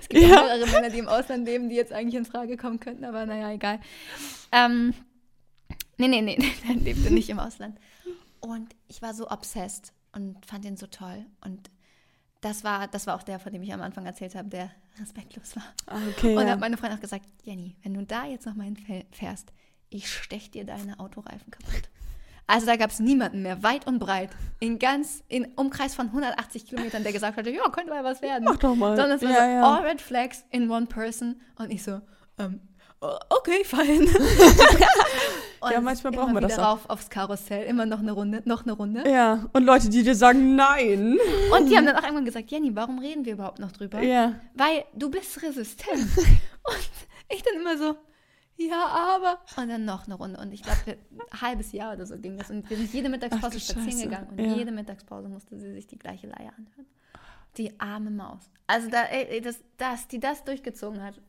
[0.00, 0.28] Es gibt Ja.
[0.42, 3.50] mehrere Männer, die im Ausland leben, die jetzt eigentlich in Frage kommen könnten, aber naja,
[3.52, 3.80] egal.
[4.52, 4.92] Ähm,
[5.96, 6.36] nee, nee, nee,
[6.68, 7.78] der lebte nicht im Ausland.
[8.40, 11.24] Und ich war so obsessed und fand ihn so toll.
[11.44, 11.70] Und
[12.40, 14.70] das war, das war auch der, von dem ich am Anfang erzählt habe, der
[15.00, 15.64] respektlos war.
[15.86, 16.30] Ah, okay.
[16.30, 16.50] Und da ja.
[16.52, 19.52] hat meine Freundin auch gesagt, Jenny, wenn du da jetzt noch mal hinfährst,
[19.90, 21.88] ich stech dir deine Autoreifen kaputt.
[22.46, 26.66] Also da gab es niemanden mehr, weit und breit, in ganz, in Umkreis von 180
[26.66, 28.44] Kilometern, der gesagt hatte, ja, könnte mal was werden.
[28.44, 28.96] Mach doch mal.
[28.96, 29.76] Sondern es war ja, so, ja.
[29.76, 31.40] all red flags in one person.
[31.56, 32.00] Und ich so,
[32.38, 32.60] ähm,
[33.00, 34.08] okay, fein.
[35.60, 36.72] und Ja, manchmal brauchen wir das wieder auch.
[36.72, 39.08] rauf aufs Karussell, immer noch eine Runde, noch eine Runde.
[39.08, 41.18] ja, und Leute, die dir sagen, nein.
[41.56, 44.00] Und die haben dann auch irgendwann gesagt, Jenny, warum reden wir überhaupt noch drüber?
[44.02, 44.34] Ja.
[44.54, 45.98] weil du bist resistent.
[46.16, 46.90] und
[47.30, 47.96] ich dann immer so,
[48.56, 49.38] ja, aber.
[49.56, 50.40] Und dann noch eine Runde.
[50.40, 50.78] Und ich glaube,
[51.32, 52.50] ein halbes Jahr oder so ging das.
[52.50, 54.28] Und wir sind jede Mittagspause spazieren gegangen.
[54.30, 54.54] Und Ja.
[54.54, 56.86] jede Mittagspause musste sie sich die gleiche Leier anhören.
[57.56, 58.50] Die arme Maus.
[58.66, 61.20] Also, da, ey, das, dass die das durchgezogen hat.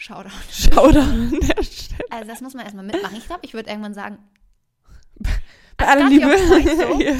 [0.00, 0.98] Shoutout.
[0.98, 2.04] An der Stelle.
[2.10, 3.16] Also, das muss man erstmal mitmachen.
[3.16, 4.18] Ich glaube, ich würde irgendwann sagen,
[5.76, 6.26] Bei aller Liebe.
[6.76, 7.00] so.
[7.00, 7.18] ja.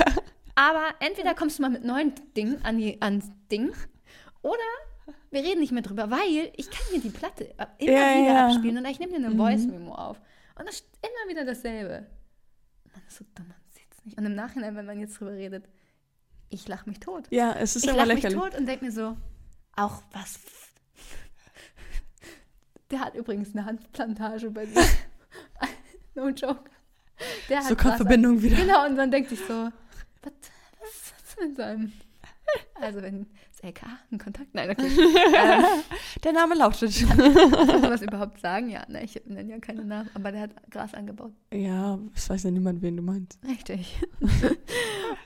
[0.55, 3.73] Aber entweder kommst du mal mit neuen Dingen an die, ans Ding
[4.43, 4.59] oder
[5.31, 7.45] wir reden nicht mehr drüber, weil ich kann mir die Platte
[7.79, 8.47] immer Ja, wieder ja.
[8.49, 9.39] abspielen und ich nehme dir eine Mhm.
[9.39, 10.21] Voice-Memo auf.
[10.59, 12.07] Und das ist immer wieder dasselbe.
[12.93, 14.19] Man ist so dumm, man sieht's nicht.
[14.19, 15.69] Und im Nachhinein, wenn man jetzt drüber redet,
[16.49, 17.27] ich lache mich tot.
[17.31, 18.51] ja, es ist ich immer lache mich lächerlich.
[18.51, 19.17] tot und denke mir so,
[19.77, 20.41] auch was.
[22.91, 24.77] Der hat übrigens eine Handplantage bei sich.
[26.15, 26.71] no joke.
[27.49, 28.57] Der So Verbindung wieder.
[28.57, 29.69] Genau, und dann denkt sich so,
[30.23, 30.33] was,
[30.81, 31.93] was ist mit seinem.
[32.81, 34.53] Also, wenn das LK einen Kontakt.
[34.55, 34.89] Nein, okay.
[34.89, 35.65] ähm,
[36.25, 36.93] Der Name lautet.
[37.07, 38.71] kann man was überhaupt sagen?
[38.71, 41.33] Ja, ne, ich nenne ja keine Namen, aber der hat Gras angebaut.
[41.53, 43.39] ja, es weiß ja niemand, wen du meinst.
[43.47, 44.01] Richtig.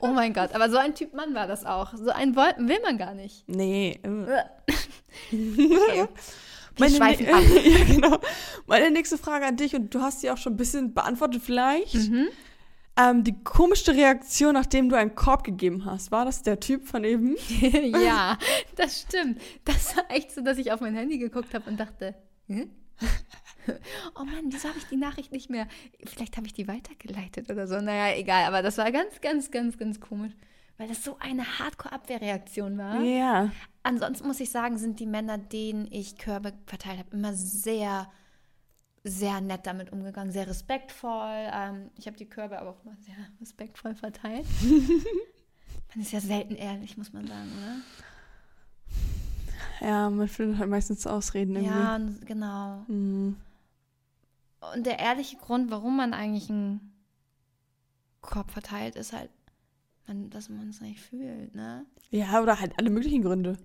[0.00, 1.94] oh mein Gott, aber so ein Typ Mann war das auch.
[1.96, 3.48] So einen will man gar nicht.
[3.48, 4.00] Nee.
[4.02, 4.44] äh.
[5.32, 6.08] Okay.
[6.78, 7.42] Meine, schweifen ne- ab.
[7.64, 8.18] ja, genau.
[8.66, 11.94] Meine nächste Frage an dich, und du hast sie auch schon ein bisschen beantwortet vielleicht.
[11.94, 12.28] Mhm.
[12.96, 17.02] Ähm, die komischste Reaktion, nachdem du einen Korb gegeben hast, war das der Typ von
[17.02, 17.36] eben?
[18.04, 18.38] ja,
[18.76, 19.40] das stimmt.
[19.64, 22.14] Das war echt so, dass ich auf mein Handy geguckt habe und dachte,
[22.46, 22.68] hä?
[24.14, 25.66] oh Mann, wieso habe ich die Nachricht nicht mehr?
[26.04, 27.80] Vielleicht habe ich die weitergeleitet oder so.
[27.80, 30.32] Naja, egal, aber das war ganz, ganz, ganz, ganz komisch,
[30.76, 33.00] weil das so eine Hardcore-Abwehrreaktion war.
[33.02, 33.50] Ja.
[33.82, 38.10] Ansonsten muss ich sagen, sind die Männer, denen ich Körbe verteilt habe, immer sehr,
[39.04, 41.50] sehr nett damit umgegangen, sehr respektvoll.
[41.52, 44.46] Ähm, ich habe die Körbe aber auch immer sehr respektvoll verteilt.
[45.94, 47.76] man ist ja selten ehrlich, muss man sagen, oder?
[49.80, 51.74] Ja, man findet halt meistens Ausreden irgendwie.
[51.74, 52.84] Ja, genau.
[52.88, 53.36] Mhm.
[54.74, 56.94] Und der ehrliche Grund, warum man eigentlich einen
[58.22, 59.30] Korb verteilt, ist halt,
[60.07, 61.84] man, dass man es nicht fühlt, ne?
[62.11, 63.57] Ja, oder halt alle möglichen Gründe.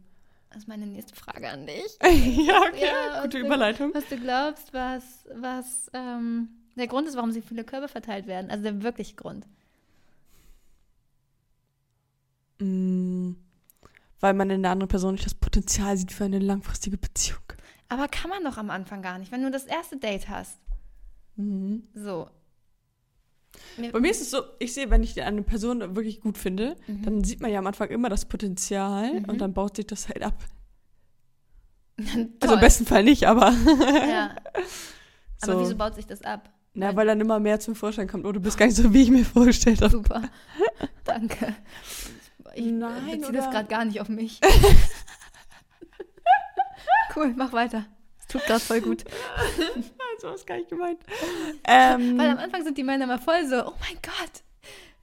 [0.50, 1.98] Das ist meine nächste Frage an dich.
[2.02, 2.86] ja, okay.
[2.86, 3.92] Ja, Gute und- Überleitung.
[3.94, 8.50] Was du glaubst, was, was ähm, Der Grund ist, warum so viele Körbe verteilt werden.
[8.50, 9.46] Also der wirkliche Grund.
[12.60, 13.34] Mm,
[14.20, 17.40] weil man in der anderen Person nicht das Potenzial sieht für eine langfristige Beziehung.
[17.88, 20.58] Aber kann man doch am Anfang gar nicht, wenn du das erste Date hast.
[21.38, 21.84] Mhm.
[21.94, 22.30] So.
[23.92, 27.02] Bei mir ist es so, ich sehe, wenn ich eine Person wirklich gut finde, Mhm.
[27.04, 29.26] dann sieht man ja am Anfang immer das Potenzial Mhm.
[29.30, 30.36] und dann baut sich das halt ab.
[32.42, 34.36] Also im besten Fall nicht, aber Ja.
[35.44, 35.52] so.
[35.52, 36.50] Aber wieso baut sich das ab?
[36.74, 38.26] Na, weil dann immer mehr zum Vorschein kommt.
[38.26, 39.92] Oh, du bist gar nicht so, wie ich mir vorgestellt habe.
[39.92, 40.22] Super.
[41.04, 41.56] Danke.
[42.56, 43.52] Ich Nein, beziehe das oder?
[43.52, 44.40] gerade gar nicht auf mich.
[47.16, 47.86] cool, mach weiter.
[48.30, 49.04] Tut gerade voll gut.
[50.22, 51.00] so was gar nicht gemeint.
[51.66, 54.44] Ähm, Weil am Anfang sind die Männer mal voll so, oh mein Gott.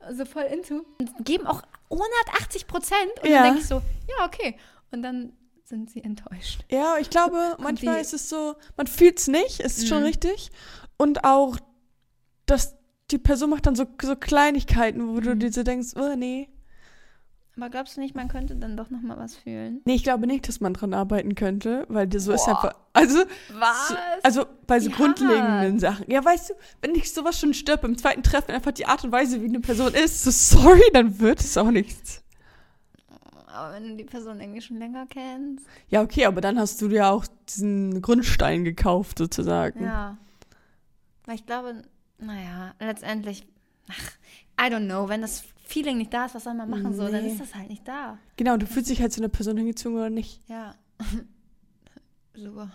[0.01, 0.85] Also voll into.
[1.01, 3.11] Und geben auch 180 Prozent.
[3.23, 3.39] Und Ja.
[3.43, 4.57] dann denke ich so, ja, okay.
[4.93, 5.33] Und dann
[5.65, 6.61] sind sie enttäuscht.
[6.71, 10.05] ja, ich glaube, manchmal die- ist es so, man fühlt es nicht, ist schon Mhm.
[10.05, 10.51] richtig.
[10.97, 11.57] Und auch,
[12.47, 12.77] dass
[13.11, 15.41] die Person macht dann so, so Kleinigkeiten, wo du Mhm.
[15.41, 16.49] dir so denkst, oh nee.
[17.57, 19.81] Aber glaubst du nicht, man könnte dann doch noch mal was fühlen?
[19.87, 22.51] Nee, ich glaube nicht, dass man dran arbeiten könnte, weil dir so ist Boah.
[22.51, 22.75] einfach.
[22.93, 23.21] Also,
[23.55, 23.89] Was?
[23.89, 24.97] so, also bei so Ja.
[24.97, 26.11] grundlegenden Sachen.
[26.11, 29.13] Ja, weißt du, wenn ich sowas schon stirb im zweiten Treffen, einfach die Art und
[29.13, 32.23] Weise, wie eine Person ist, so sorry, dann wird es auch nichts.
[33.47, 35.65] Aber wenn du die Person irgendwie schon länger kennst.
[35.89, 39.83] Ja, okay, aber dann hast du dir auch diesen Grundstein gekauft, sozusagen.
[39.83, 40.19] Ja.
[41.25, 41.83] Weil ich glaube,
[42.19, 43.47] naja, letztendlich,
[43.89, 44.13] ach,
[44.61, 46.95] I don't know, wenn das Feeling nicht da ist, was soll man machen?
[46.95, 47.33] So, dann Nee.
[47.33, 48.19] ist das halt nicht da.
[48.37, 50.41] Genau, du fühlst dich halt zu einer Person hingezogen oder nicht.
[50.49, 50.75] Ja.
[52.35, 52.69] so.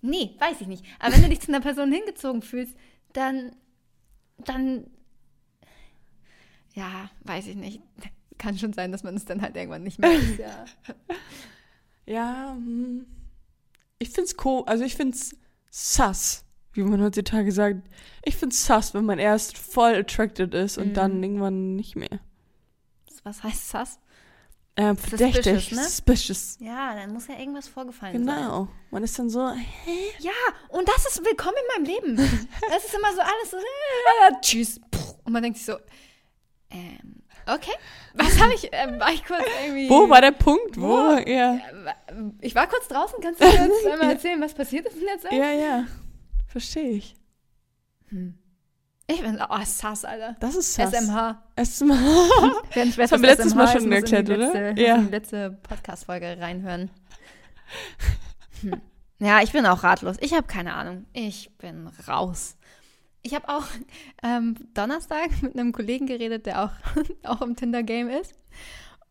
[0.00, 0.84] Nee, weiß ich nicht.
[1.00, 2.76] Aber wenn du dich zu einer Person hingezogen fühlst,
[3.12, 3.50] dann,
[4.38, 4.86] dann,
[6.74, 7.80] ja, weiß ich nicht.
[8.38, 10.64] Kann schon sein, dass man es dann halt irgendwann nicht mehr ist, ja.
[12.06, 13.04] Ja, hm.
[13.98, 15.36] ich find's cool, also ich find's
[15.70, 16.42] sass,
[16.78, 17.82] wie man heutzutage sagt.
[18.24, 20.94] Ich find's sass, wenn man erst voll attracted ist und Mhm.
[20.94, 22.20] dann irgendwann nicht mehr.
[23.24, 23.98] Was heißt das?
[24.76, 25.84] Ähm, verdächtig, Suspicious, ne?
[25.84, 26.56] suspicious.
[26.60, 28.36] Ja, dann muss ja irgendwas vorgefallen sein.
[28.36, 28.68] Genau.
[28.92, 30.30] Man ist dann so, Ja,
[30.68, 32.16] und das ist willkommen in meinem Leben.
[32.70, 34.80] Das ist immer so alles so, äh, tschüss.
[35.24, 35.74] Und man denkt sich so,
[36.70, 37.22] ähm,
[37.52, 37.72] okay.
[38.14, 39.90] Was habe ich, ähm, war ich kurz irgendwie.
[39.90, 40.80] wo war der Punkt?
[40.80, 40.86] Wo?
[40.88, 41.18] Wo?
[41.28, 41.54] Ja.
[41.56, 41.60] Äh,
[42.40, 45.18] Ich war kurz draußen, kannst du mir uns einmal erzählen, was passiert ist in der
[45.18, 45.32] Zeit?
[45.32, 45.86] Ja, ja.
[46.48, 47.14] Verstehe ich.
[48.08, 48.34] Hm.
[49.06, 50.36] Ich bin, oh, sass, Alter.
[50.40, 50.92] Das ist sass.
[50.92, 51.42] SMH.
[51.56, 51.94] SMH.
[52.74, 54.52] Wer nicht weiß, Das haben wir letztes SMH Mal schon erklärt, oder?
[54.52, 54.96] letzte, Ja.
[54.96, 56.90] in die letzte Podcast-Folge reinhören.
[58.62, 58.80] Hm.
[59.20, 60.16] Ja, ich bin auch ratlos.
[60.20, 61.06] Ich habe keine Ahnung.
[61.12, 62.56] Ich bin raus.
[63.22, 63.64] Ich habe auch
[64.22, 66.70] ähm, Donnerstag mit einem Kollegen geredet, der auch,
[67.24, 68.34] auch im Tinder-Game ist.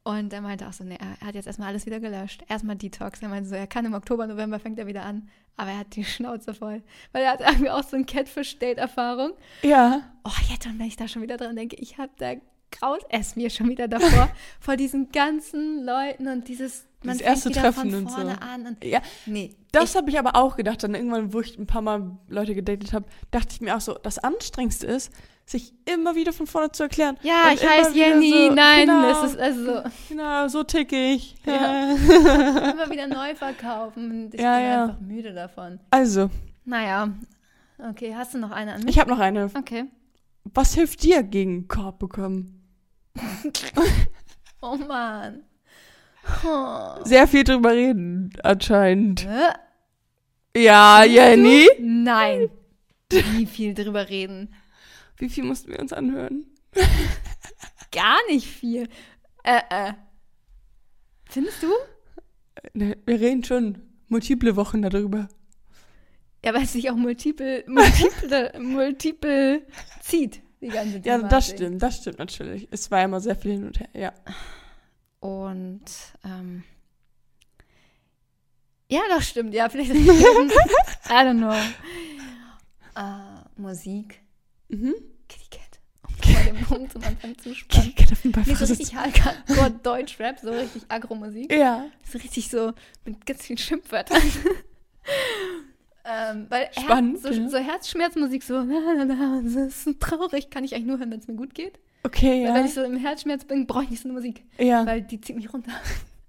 [0.08, 2.42] Und der meinte auch so, nee, er hat jetzt erstmal alles wieder gelöscht.
[2.48, 3.22] Erstmal Detox.
[3.22, 5.28] Er meinte so, er kann im Oktober, November fängt er wieder an.
[5.58, 6.82] Aber er hat die Schnauze voll.
[7.12, 9.34] Weil er hat irgendwie auch so eine Catfish-Date-Erfahrung.
[9.64, 10.04] Ja.
[10.24, 12.36] Oh, jetzt, und wenn ich da schon wieder dran denke, ich habe da
[12.72, 14.30] graut es mir schon wieder davor,
[14.62, 18.16] vor diesen ganzen Leuten und dieses, man fängt erste Treffen von und so.
[18.16, 18.66] vorne an.
[18.66, 20.84] Und, Ja, nee, das habe ich aber auch gedacht.
[20.84, 23.94] Dann irgendwann, wo ich ein paar Mal Leute gedatet habe, dachte ich mir auch so,
[23.96, 25.12] das Anstrengendste ist,
[25.50, 27.18] sich immer wieder von vorne zu erklären.
[27.24, 31.36] ja, ich heiße Jenny, so, nein, genau, es ist also so, Genau, so tick ich.
[31.46, 31.54] Ja.
[31.54, 31.92] Ja.
[32.72, 34.30] immer wieder neu verkaufen.
[34.34, 34.84] Ich Ja, bin ja.
[34.84, 35.80] einfach müde davon.
[35.90, 36.30] Also,
[36.66, 37.10] Naja,
[37.90, 38.90] okay, hast du noch eine an mich?
[38.96, 39.50] ich habe noch eine.
[39.58, 39.86] Okay.
[40.54, 42.54] Was hilft dir gegen Korb bekommen?
[44.62, 45.44] Oh Mann.
[46.44, 47.04] Oh.
[47.04, 49.26] Sehr viel drüber reden, anscheinend.
[49.28, 49.50] Hä?
[50.64, 51.68] Ja, Jenny.
[51.80, 52.50] Nein.
[53.12, 54.50] Wie viel drüber reden?
[55.18, 56.46] Wie viel mussten wir uns anhören?
[57.92, 58.88] Gar nicht viel.
[59.44, 59.94] Äh, äh.
[61.30, 61.68] Findest du?
[62.74, 65.28] Ne, Wir reden schon multiple Wochen darüber.
[66.46, 69.66] Ja, weil es sich auch multiple, multiple, multiple
[70.02, 71.30] zieht, die ganze Ja, Thematik.
[71.30, 72.68] das stimmt, das stimmt natürlich.
[72.72, 74.14] Es war immer sehr viel hin und her, ja.
[75.20, 75.84] Und,
[76.24, 76.64] ähm,
[78.90, 79.92] ja, das stimmt, ja, vielleicht.
[79.96, 79.96] I
[81.10, 81.52] don't know.
[82.96, 84.22] Äh, Musik.
[84.70, 84.94] Mhm.
[85.28, 85.80] Kitty Cat.
[86.08, 87.94] Um mal den Punkt zum Anfang zu spannen.
[87.96, 91.52] Geht auf den Ball Nee, so richtig Hardcore Deutsch-Rap, so richtig Agro-Musik.
[91.54, 91.86] Ja.
[92.10, 92.74] So richtig so
[93.06, 94.22] mit ganz vielen Schimpfwörtern.
[96.06, 97.50] ähm, weil Spannend, Herz, so, ja.
[97.50, 101.20] so Herzschmerzmusik, so, na, na, na, das ist traurig, kann ich eigentlich nur hören, wenn
[101.20, 101.80] es mir gut geht.
[102.04, 102.66] Okay, Weil wenn ja.
[102.66, 104.86] ich so im Herzschmerz bin, brauche ich nicht so eine Musik, Ja.
[104.86, 105.72] weil die zieht mich runter.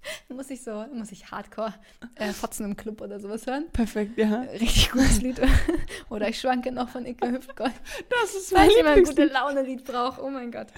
[0.29, 1.75] Muss ich so, muss ich Hardcore
[2.15, 3.67] äh, Fotzen im Club oder sowas hören.
[3.73, 4.43] Perfekt, ja.
[4.43, 5.41] Richtig gutes Lied.
[6.11, 7.73] oder ich schwanke noch von Icke Hüftgold.
[8.09, 9.33] Das ist Falls jemand ein gute Lieblingslied.
[9.33, 10.69] Laune-Lied braucht, oh mein Gott.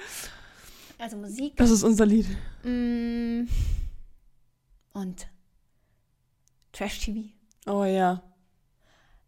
[0.99, 1.57] Also Musik.
[1.57, 2.27] Das ist unser Lied.
[2.63, 3.49] Mm,
[4.93, 5.27] und
[6.73, 7.31] Trash-TV.
[7.67, 8.23] Oh ja.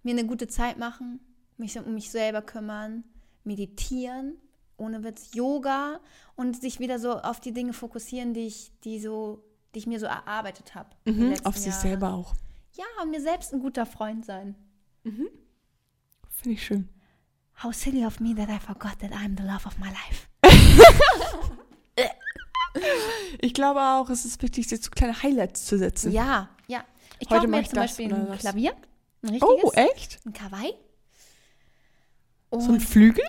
[0.03, 1.21] Mir eine gute Zeit machen.
[1.57, 3.05] mich um mich selber kümmern,
[3.45, 4.37] meditieren,
[4.77, 6.01] ohne Witz, Yoga
[6.35, 9.45] und sich wieder so auf die Dinge fokussieren, die ich, die so,
[9.75, 10.91] die ich mir so erarbeitet habe.
[11.05, 12.35] Mhm, auf sich selber auch.
[12.75, 14.55] Ja, und mir selbst ein guter Freund sein.
[15.03, 15.31] Finde
[16.47, 16.89] ich schön.
[17.63, 20.29] How silly of me that I forgot that I'm the love of my life.
[23.41, 26.13] Ich glaube auch, es ist wichtig, sich so kleine Highlights zu setzen.
[26.13, 26.85] Ja, ja.
[27.19, 28.39] Ich kaufe mir zum Beispiel ein.
[28.39, 28.75] Klavier.
[29.23, 29.65] Ein richtiges.
[29.65, 30.21] Oh, echt?
[30.25, 30.75] Ein Kawaii.
[32.51, 33.25] So ein Und Flügel?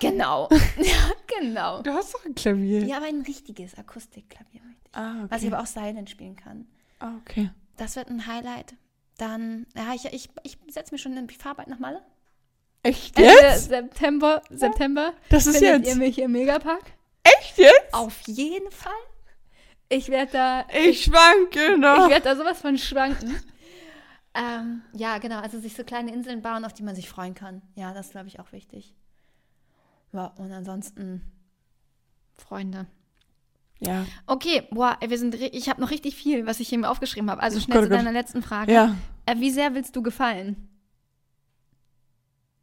[0.00, 0.48] Genau.
[0.78, 1.82] ja, genau.
[1.82, 2.84] Du hast doch ein Klavier.
[2.84, 4.96] Ja, aber ein richtiges Akustikklavier ich.
[4.96, 5.26] Ah, okay.
[5.28, 6.66] Was ich aber auch silent spielen kann.
[7.00, 7.50] ah, okay.
[7.76, 8.74] Das wird ein Highlight.
[9.18, 12.02] Dann, ja, ich, ich, ich setze mir schon in die Fahrbahn nach Malle.
[12.82, 13.68] Echt Ende jetzt?
[13.68, 15.12] September, September.
[15.28, 15.88] Das ist findet jetzt.
[15.88, 16.84] ihr mich im Megapark?
[17.22, 17.92] Echt jetzt?
[17.92, 18.92] Auf jeden Fall.
[19.88, 22.08] Ich werde da, Ich schwanke ich noch.
[22.08, 23.40] werde da sowas von schwanken.
[24.34, 25.40] ähm, ja, genau.
[25.40, 27.62] Also sich so kleine Inseln bauen, auf die man sich freuen kann.
[27.74, 28.94] Ja, das glaube ich auch wichtig.
[30.12, 31.22] Und ansonsten
[32.34, 32.86] Freunde.
[33.80, 34.06] Ja.
[34.26, 37.42] Okay, boah, wir sind, ich habe noch richtig viel, was ich hier mir aufgeschrieben habe.
[37.42, 37.98] Also Oh schnell Gott, zu oh Gott.
[37.98, 38.72] deiner letzten Frage.
[38.72, 38.96] Ja.
[39.26, 40.68] Äh, wie sehr willst du gefallen?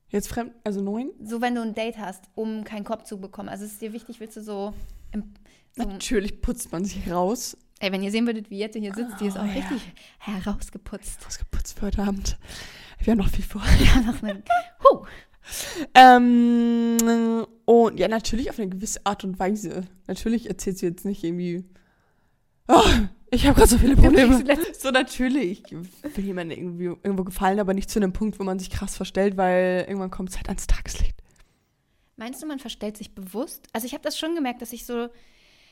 [0.09, 1.11] Jetzt fremd, also neun?
[1.23, 3.49] So, wenn du ein Date hast, um keinen Kopf zu bekommen.
[3.49, 4.73] Also ist es dir wichtig, willst du so,
[5.11, 5.33] im,
[5.75, 7.57] so Natürlich putzt man sich raus.
[7.79, 9.53] ey, wenn ihr sehen würdet, wie Jette hier sitzt, die ist Oh, auch ja.
[9.53, 11.25] richtig herausgeputzt.
[11.27, 12.37] Ausgeputzt für heute Abend.
[12.99, 13.61] Wir haben noch viel vor.
[13.83, 14.43] Ja, noch eine,
[14.83, 15.05] huh.
[15.93, 19.83] Ähm, und ja, natürlich auf eine gewisse Art und Weise.
[20.07, 21.65] Natürlich erzählt sie jetzt nicht irgendwie.
[22.67, 22.81] Oh,
[23.29, 24.43] ich habe gerade so viele Probleme.
[24.77, 28.69] So natürlich will jemand irgendwie irgendwo gefallen, aber nicht zu einem Punkt, wo man sich
[28.69, 31.15] krass verstellt, weil irgendwann kommt es halt ans Tageslicht.
[32.15, 33.67] Meinst du, man verstellt sich bewusst?
[33.73, 35.09] Also ich habe das schon gemerkt, dass ich so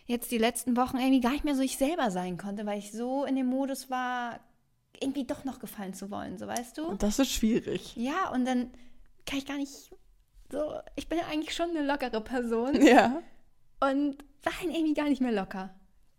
[0.05, 2.91] jetzt die letzten Wochen irgendwie gar nicht mehr so ich selber sein konnte, weil ich
[2.91, 4.39] so in dem Modus war,
[4.99, 6.85] irgendwie doch noch gefallen zu wollen, so weißt du?
[6.85, 7.95] Und das ist schwierig.
[7.95, 8.71] Ja, und dann
[9.31, 9.71] kann ich gar nicht
[10.51, 13.21] so, ich bin ja eigentlich schon eine lockere Person Ja.
[13.79, 15.73] und war halt irgendwie gar nicht mehr locker.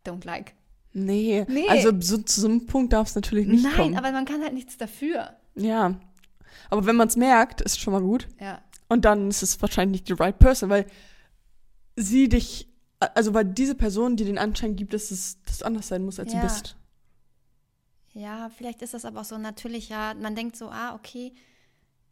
[0.06, 0.54] Don't like.
[0.94, 1.44] Nee.
[1.48, 1.68] Nee.
[1.68, 3.96] Also so, zu so einem Punkt darf es natürlich nicht Nein, kommen.
[3.96, 5.36] aber man kann halt nichts dafür.
[5.54, 6.00] ja.
[6.70, 8.28] Aber wenn man es merkt, ist schon mal gut.
[8.40, 8.62] Ja.
[8.88, 10.86] Und dann ist es wahrscheinlich nicht die right person, weil
[11.96, 16.04] sie dich, also weil diese Person dir den Anschein gibt, dass es das anders sein
[16.04, 16.40] muss, als Ja.
[16.40, 16.76] du bist.
[18.14, 21.32] Ja, vielleicht ist das aber auch so natürlich, ja, man denkt so, ah, okay,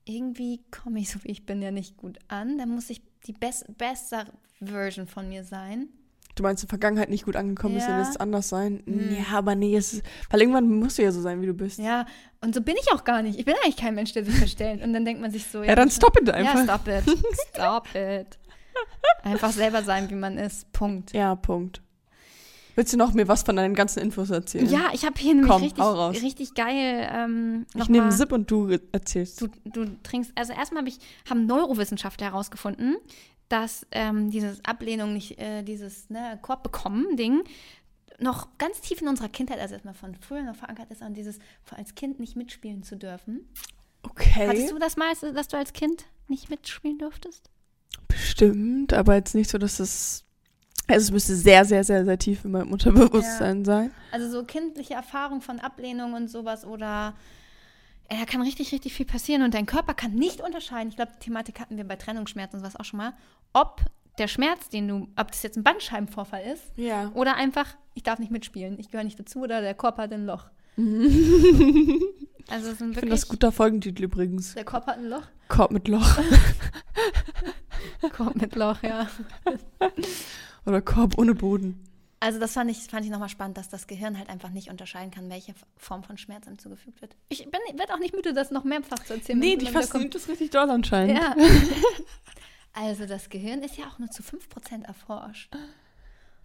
[0.04, 3.32] irgendwie komme ich so wie ich bin ja nicht gut an, dann muss ich die
[3.32, 4.26] best bessere
[4.60, 5.88] Version von mir sein.
[6.36, 7.88] Du meinst, in der Vergangenheit nicht gut angekommen ist, Ja.
[7.88, 8.82] dann wird es anders sein.
[8.86, 9.16] Hm.
[9.16, 11.78] Ja, aber nee, es ist, weil irgendwann musst du ja so sein, wie du bist.
[11.78, 12.06] Ja,
[12.40, 13.38] und so bin ich auch gar nicht.
[13.38, 14.82] Ich bin eigentlich kein Mensch, der sich verstellt.
[14.82, 16.54] Und dann denkt man sich so, Ja, dann stop it einfach.
[16.54, 17.18] Ja, stop it.
[17.52, 18.38] Stop it.
[19.24, 20.70] Einfach selber sein, wie man ist.
[20.72, 21.12] Punkt.
[21.12, 21.82] Ja, Punkt.
[22.80, 24.66] Willst du noch mir was von deinen ganzen Infos erzählen?
[24.66, 28.50] Ja, ich habe hier nämlich Komm, richtig, richtig geil ähm, Ich nehme einen Sip und
[28.50, 29.42] du erzählst.
[29.42, 32.96] Du, du trinkst, also erstmal hab ich, haben Neurowissenschaftler herausgefunden,
[33.50, 37.42] dass ähm, dieses Ablehnung nicht, äh, dieses ne, Korb bekommen Ding
[38.18, 41.38] noch ganz tief in unserer Kindheit, also erstmal von früher noch verankert ist, an dieses
[41.76, 43.46] als Kind nicht mitspielen zu dürfen.
[44.04, 44.48] Okay.
[44.48, 47.50] Hattest du das mal, dass du als Kind nicht mitspielen durftest?
[48.08, 50.24] Bestimmt, aber jetzt nicht so, dass es.
[50.90, 53.90] Also es müsste sehr, sehr, sehr, sehr tief in meinem Unterbewusstsein sein.
[54.12, 57.14] Also so kindliche Erfahrung von Ablehnung und sowas oder
[58.08, 60.88] äh, da kann richtig, richtig viel passieren und dein Körper kann nicht unterscheiden.
[60.88, 63.12] Ich glaube, die Thematik hatten wir bei Trennungsschmerzen und sowas auch schon mal,
[63.52, 63.82] ob
[64.18, 67.10] der Schmerz, den du, ob das jetzt ein Bandscheibenvorfall ist Ja.
[67.14, 70.26] oder einfach, ich darf nicht mitspielen, ich gehöre nicht dazu oder der Korb hat ein
[70.26, 70.46] Loch.
[72.48, 74.54] Also es sind Ich finde das guter Folgentitel übrigens.
[74.54, 75.22] der Korb hat ein Loch.
[75.48, 76.18] Korb mit Loch.
[78.16, 79.06] Korb mit Loch, ja.
[80.66, 81.86] Oder Korb ohne Boden.
[82.22, 85.10] Also das fand ich, fand ich nochmal spannend, dass das Gehirn halt einfach nicht unterscheiden
[85.10, 87.16] kann, welche Form von Schmerz einem zugefügt wird.
[87.30, 89.38] Ich bin, werde auch nicht müde, das noch mehrfach zu erzählen.
[89.38, 91.18] Nee, die fasziniert das richtig doll anscheinend.
[91.18, 91.34] Ja.
[92.72, 95.52] Also das Gehirn ist ja auch nur zu 5% erforscht.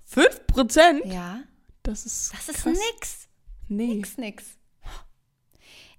[0.05, 1.05] 5 Prozent?
[1.05, 1.41] Ja.
[1.83, 2.33] Das ist.
[2.33, 2.79] Das ist krass.
[2.93, 3.27] nix.
[3.67, 3.93] Nee.
[3.93, 4.57] Nix, nix.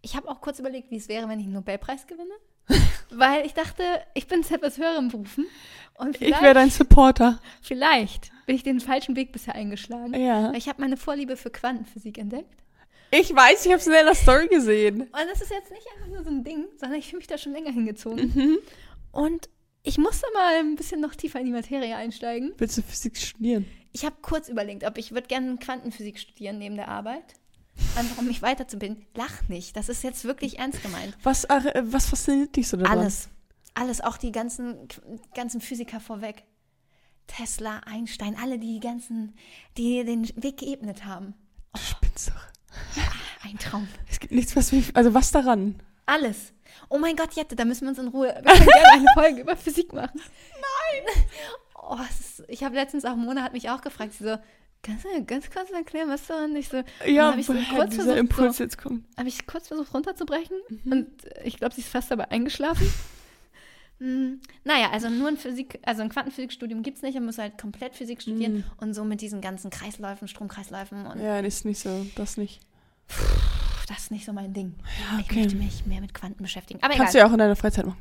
[0.03, 2.35] Ich habe auch kurz überlegt, wie es wäre, wenn ich einen Nobelpreis gewinne.
[3.11, 3.83] Weil ich dachte,
[4.15, 5.47] ich bin zu etwas höherem berufen.
[5.95, 7.41] Und Ich wäre dein Supporter.
[7.63, 10.15] vielleicht bin ich den falschen Weg bisher eingeschlagen.
[10.15, 10.53] Ja.
[10.53, 12.63] Ich habe meine Vorliebe für Quantenphysik entdeckt.
[13.11, 15.03] Ich weiß, ich habe es in deiner Story gesehen.
[15.03, 17.39] Und das ist jetzt nicht einfach nur so ein Ding, sondern ich fühle mich da
[17.39, 18.33] schon länger hingezogen.
[18.35, 18.59] Mhm.
[19.13, 19.49] Und
[19.83, 22.53] ich musste mal ein bisschen noch tiefer in die Materie einsteigen.
[22.59, 23.67] Willst du Physik studieren?
[23.93, 27.25] Ich habe kurz überlegt, ob ich würde gerne Quantenphysik studieren neben der Arbeit.
[27.97, 29.05] Einfach um mich weiterzubilden.
[29.15, 31.17] Lach nicht, das ist jetzt wirklich ernst gemeint.
[31.23, 32.99] Was, äh, was fasziniert dich so daran?
[32.99, 33.29] Alles.
[33.75, 34.89] Alles, auch die ganzen,
[35.35, 36.45] ganzen Physiker vorweg.
[37.27, 39.35] Tesla, Einstein, alle die ganzen,
[39.77, 41.35] die den Weg geebnet haben.
[41.75, 43.45] Du spinnst doch.
[43.45, 43.89] Ein Traum.
[44.11, 44.95] Es gibt nichts, was mich.
[44.97, 45.81] Also, was daran?
[46.07, 46.53] Alles.
[46.89, 48.29] Oh mein Gott, Jette, da müssen wir uns in Ruhe.
[48.43, 50.21] Wir können gerne eine Folge über Physik machen.
[50.21, 51.25] Nein!
[51.75, 54.39] Oh, ist, ich habe letztens auch, Mona hat mich auch gefragt, sie so,
[54.87, 57.53] kannst du mir ganz kurz erklären, was da und ich so, Ja, hab ich so
[57.53, 59.05] kurz dieser versucht, Impuls so- jetzt kommt.
[59.19, 60.93] habe ich kurz versucht runterzubrechen Mhm.
[60.93, 61.09] und
[61.45, 62.91] ich glaube, sie ist fast dabei eingeschlafen.
[63.99, 67.57] Hm, naja, also nur ein Physik, also ein Quantenphysikstudium gibt es nicht, man muss halt
[67.57, 68.65] komplett Physik studieren Mhm.
[68.79, 72.61] und so mit diesen ganzen Kreisläufen, Stromkreisläufen und Ja, ist nicht so, das nicht.
[73.09, 74.75] pff, das ist nicht so mein Ding.
[75.11, 75.39] Ja, Ich okay.
[75.45, 76.81] möchte mich mehr mit Quanten beschäftigen.
[76.83, 77.23] Aber Kannst egal.
[77.23, 77.97] du ja auch in deiner Freizeit machen.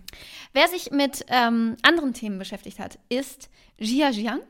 [0.52, 4.42] Wer sich mit ähm, anderen Themen beschäftigt hat, ist Jia Jiang.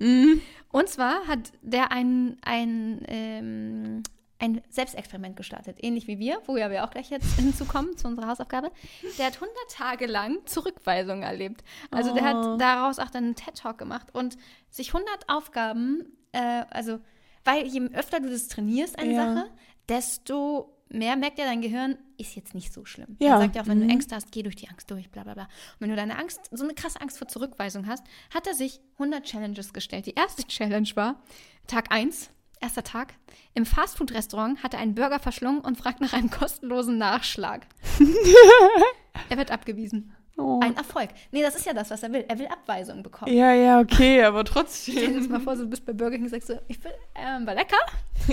[0.00, 0.42] Mhm.
[0.72, 4.02] Und zwar hat der ein, ein, ähm,
[4.38, 8.28] ein Selbstexperiment gestartet, ähnlich wie wir, wo ja wir auch gleich jetzt hinzukommen zu unserer
[8.28, 8.70] Hausaufgabe.
[9.18, 11.62] Der hat 100 Tage lang Zurückweisung erlebt.
[11.90, 12.26] Also der Oh.
[12.26, 14.36] hat daraus auch dann einen TED-Talk gemacht und
[14.70, 16.98] sich 100 Aufgaben, äh, also
[17.44, 19.34] weil je öfter du das trainierst, eine Ja.
[19.34, 19.50] Sache,
[19.88, 23.16] desto mehr merkt ja dein Gehirn, ist jetzt nicht so schlimm.
[23.20, 23.30] Ja.
[23.30, 23.88] Man sagt ja auch, wenn Mhm.
[23.88, 25.44] du Ängste hast, geh durch die Angst durch, bla bla bla.
[25.44, 25.48] Und
[25.80, 29.24] wenn du deine Angst, so eine krasse Angst vor Zurückweisung hast, hat er sich 100
[29.24, 30.06] Challenges gestellt.
[30.06, 31.22] Die erste Challenge war
[31.66, 32.30] Tag 1,
[32.60, 33.14] erster Tag.
[33.54, 37.66] Im Fastfood-Restaurant hat er einen Burger verschlungen und fragt nach einem kostenlosen Nachschlag.
[39.28, 40.14] er wird abgewiesen.
[40.40, 40.60] Oh.
[40.62, 41.10] Ein Erfolg.
[41.30, 42.24] Nee, das ist ja das, was er will.
[42.26, 43.32] Er will Abweisung bekommen.
[43.32, 45.28] Ja, ja, okay, aber Stell dir das trotzdem.
[45.30, 47.76] mal vor, du bist bei Burger King und sagst so, ich will, ähm, war lecker.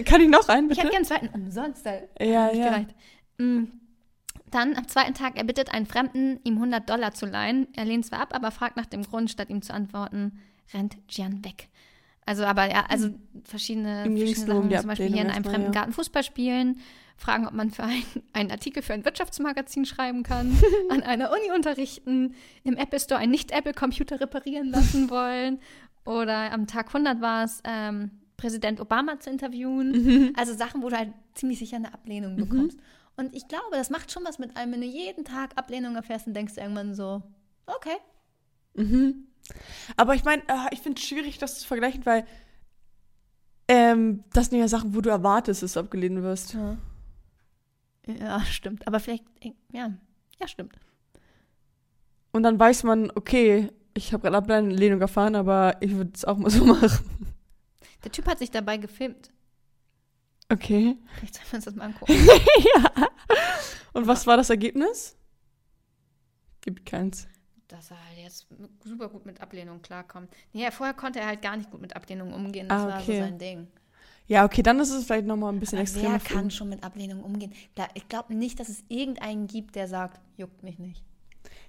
[0.05, 1.03] Kann ich noch einen, Ich hätte bitte?
[1.03, 1.85] gern einen zweiten umsonst.
[1.85, 2.69] Ja, ja.
[2.69, 2.95] gereicht.
[3.37, 3.63] Mm.
[4.49, 7.67] Dann am zweiten Tag, er bittet einen Fremden, ihm 100 Dollar zu leihen.
[7.75, 10.39] Er lehnt zwar ab, aber fragt nach dem Grund, statt ihm zu antworten,
[10.73, 11.67] rennt Gian weg.
[12.25, 13.09] Also, aber ja, also
[13.43, 15.71] verschiedene, ging's verschiedene um Sachen, zum Beispiel hier in einem fremden.
[15.71, 16.79] Garten Fußball spielen,
[17.17, 18.03] fragen, ob man für ein,
[18.33, 20.55] einen Artikel für ein Wirtschaftsmagazin schreiben kann,
[20.89, 25.59] an einer Uni unterrichten, im Apple Store einen Nicht-Apple-Computer reparieren lassen wollen
[26.05, 29.91] oder am Tag 100 war es, ähm, Präsident Obama zu interviewen.
[29.91, 30.33] Mhm.
[30.37, 32.79] Also Sachen, wo du halt ziemlich sicher eine Ablehnung bekommst.
[33.17, 36.27] Und ich glaube, das macht schon was mit einem, wenn du jeden Tag Ablehnung erfährst
[36.27, 37.23] und denkst du irgendwann so,
[37.65, 37.97] okay.
[38.75, 39.27] Mhm.
[39.95, 42.25] Aber ich meine, äh, ich finde es schwierig, das zu vergleichen, weil
[43.67, 46.53] ähm, das sind ja Sachen, wo du erwartest, dass du abgelehnt wirst.
[46.53, 46.77] Ja.
[48.07, 48.87] Ja, stimmt.
[48.87, 49.93] Aber vielleicht, äh, ja,
[50.39, 50.77] ja, stimmt.
[52.31, 56.37] Und dann weiß man, okay, ich habe gerade Ablehnung erfahren, aber ich würde es auch
[56.37, 57.29] mal so machen.
[58.03, 59.31] Der Typ hat sich dabei gefilmt.
[60.49, 60.95] Okay.
[61.15, 62.13] Vielleicht sollen wir uns das mal angucken.
[62.75, 63.07] ja.
[63.93, 65.17] Und was war das Ergebnis?
[66.61, 67.27] Gibt keins.
[67.67, 68.47] Dass er halt jetzt
[68.83, 70.31] super gut mit Ablehnung klarkommt.
[70.53, 72.69] Nee, vorher konnte er halt gar nicht gut mit Ablehnung umgehen.
[72.69, 73.19] Das Ah, war so okay.
[73.19, 73.67] sein Ding.
[74.27, 76.13] Ja, okay, dann ist es vielleicht nochmal ein bisschen extremer.
[76.13, 77.53] wer kann schon mit Ablehnung umgehen?
[77.75, 81.03] Da, ich glaube nicht, dass es irgendeinen gibt, der sagt, juckt mich nicht.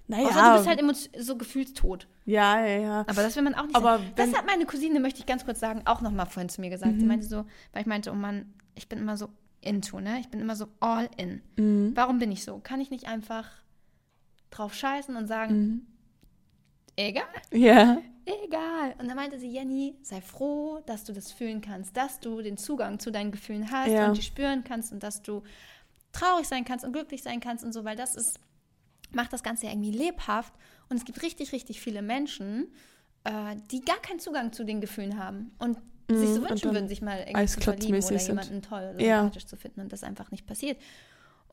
[0.09, 0.43] Naja, Außer
[0.75, 2.09] du bist halt so gefühlstot.
[2.25, 3.01] ja, ja, ja.
[3.03, 5.61] Aber das will man auch nicht Aber Das hat meine Cousine, möchte ich ganz kurz
[5.61, 6.95] sagen, auch noch mal vorhin zu mir gesagt.
[6.97, 7.09] Sie Mhm.
[7.09, 9.29] meinte so, weil ich meinte, oh Mann, ich bin immer so
[9.61, 10.19] into, ne?
[10.21, 11.43] Ich bin immer so all in.
[11.57, 11.93] Mhm.
[11.95, 12.59] Warum bin ich so?
[12.59, 13.47] Kann ich nicht einfach
[14.51, 15.87] drauf scheißen und sagen, Mhm.
[16.97, 17.99] egal, Ja.
[18.45, 18.95] Egal.
[18.99, 22.57] Und dann meinte sie, Jenny, sei froh, dass du das fühlen kannst, dass du den
[22.57, 24.07] Zugang zu deinen Gefühlen hast Ja.
[24.09, 25.43] und die spüren kannst und dass du
[26.13, 28.39] traurig sein kannst und glücklich sein kannst und so, weil das ist,
[29.13, 30.53] macht das Ganze ja irgendwie lebhaft.
[30.89, 32.69] Und es gibt richtig, richtig viele Menschen,
[33.25, 35.79] äh, die gar keinen Zugang zu den Gefühlen haben und
[36.11, 38.29] sich Mhm, so und wünschen würden, sich mal irgendwie zu verlieben oder eisklatzmäßig sind.
[38.45, 39.19] jemanden toll oder Ja.
[39.21, 40.79] sympathisch zu finden und das einfach nicht passiert.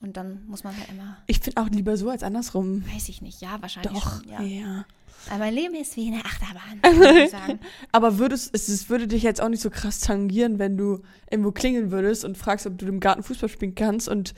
[0.01, 2.83] Und dann muss man halt immer, Ich finde auch lieber so als andersrum.
[2.93, 4.41] weiß ich nicht, ja, wahrscheinlich Doch, schon, ja.
[4.41, 4.85] ja.
[5.29, 7.59] Aber mein Leben ist wie eine Achterbahn, würde ich sagen.
[7.91, 11.51] Aber würdest, es, es würde dich jetzt auch nicht so krass tangieren, wenn du irgendwo
[11.51, 14.33] klingeln würdest und fragst, ob du im Garten Fußball spielen kannst und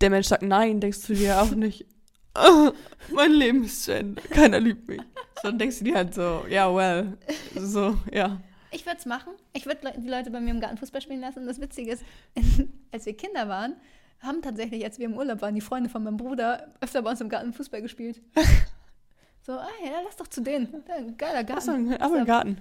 [0.00, 1.86] der Mensch sagt nein, denkst du dir auch nicht,
[2.34, 2.72] "Ah,
[3.14, 5.00] mein Leben ist zu Ende, keiner liebt mich.
[5.40, 7.16] Sondern denkst du dir halt so, ja, well,
[7.54, 8.40] so, ja.
[8.72, 9.32] Ich würde es machen.
[9.52, 11.40] Ich würde die Leute bei mir im Garten Fußball spielen lassen.
[11.40, 12.02] Und das Witzige ist,
[12.92, 13.74] als wir Kinder waren,
[14.20, 17.20] haben tatsächlich, als wir im Urlaub waren, die Freunde von meinem Bruder öfter bei uns
[17.20, 18.20] im Garten Fußball gespielt.
[19.42, 20.68] so, ah ja, lass doch zu denen.
[21.16, 21.94] Geiler Garten.
[21.94, 22.60] aber im Garten.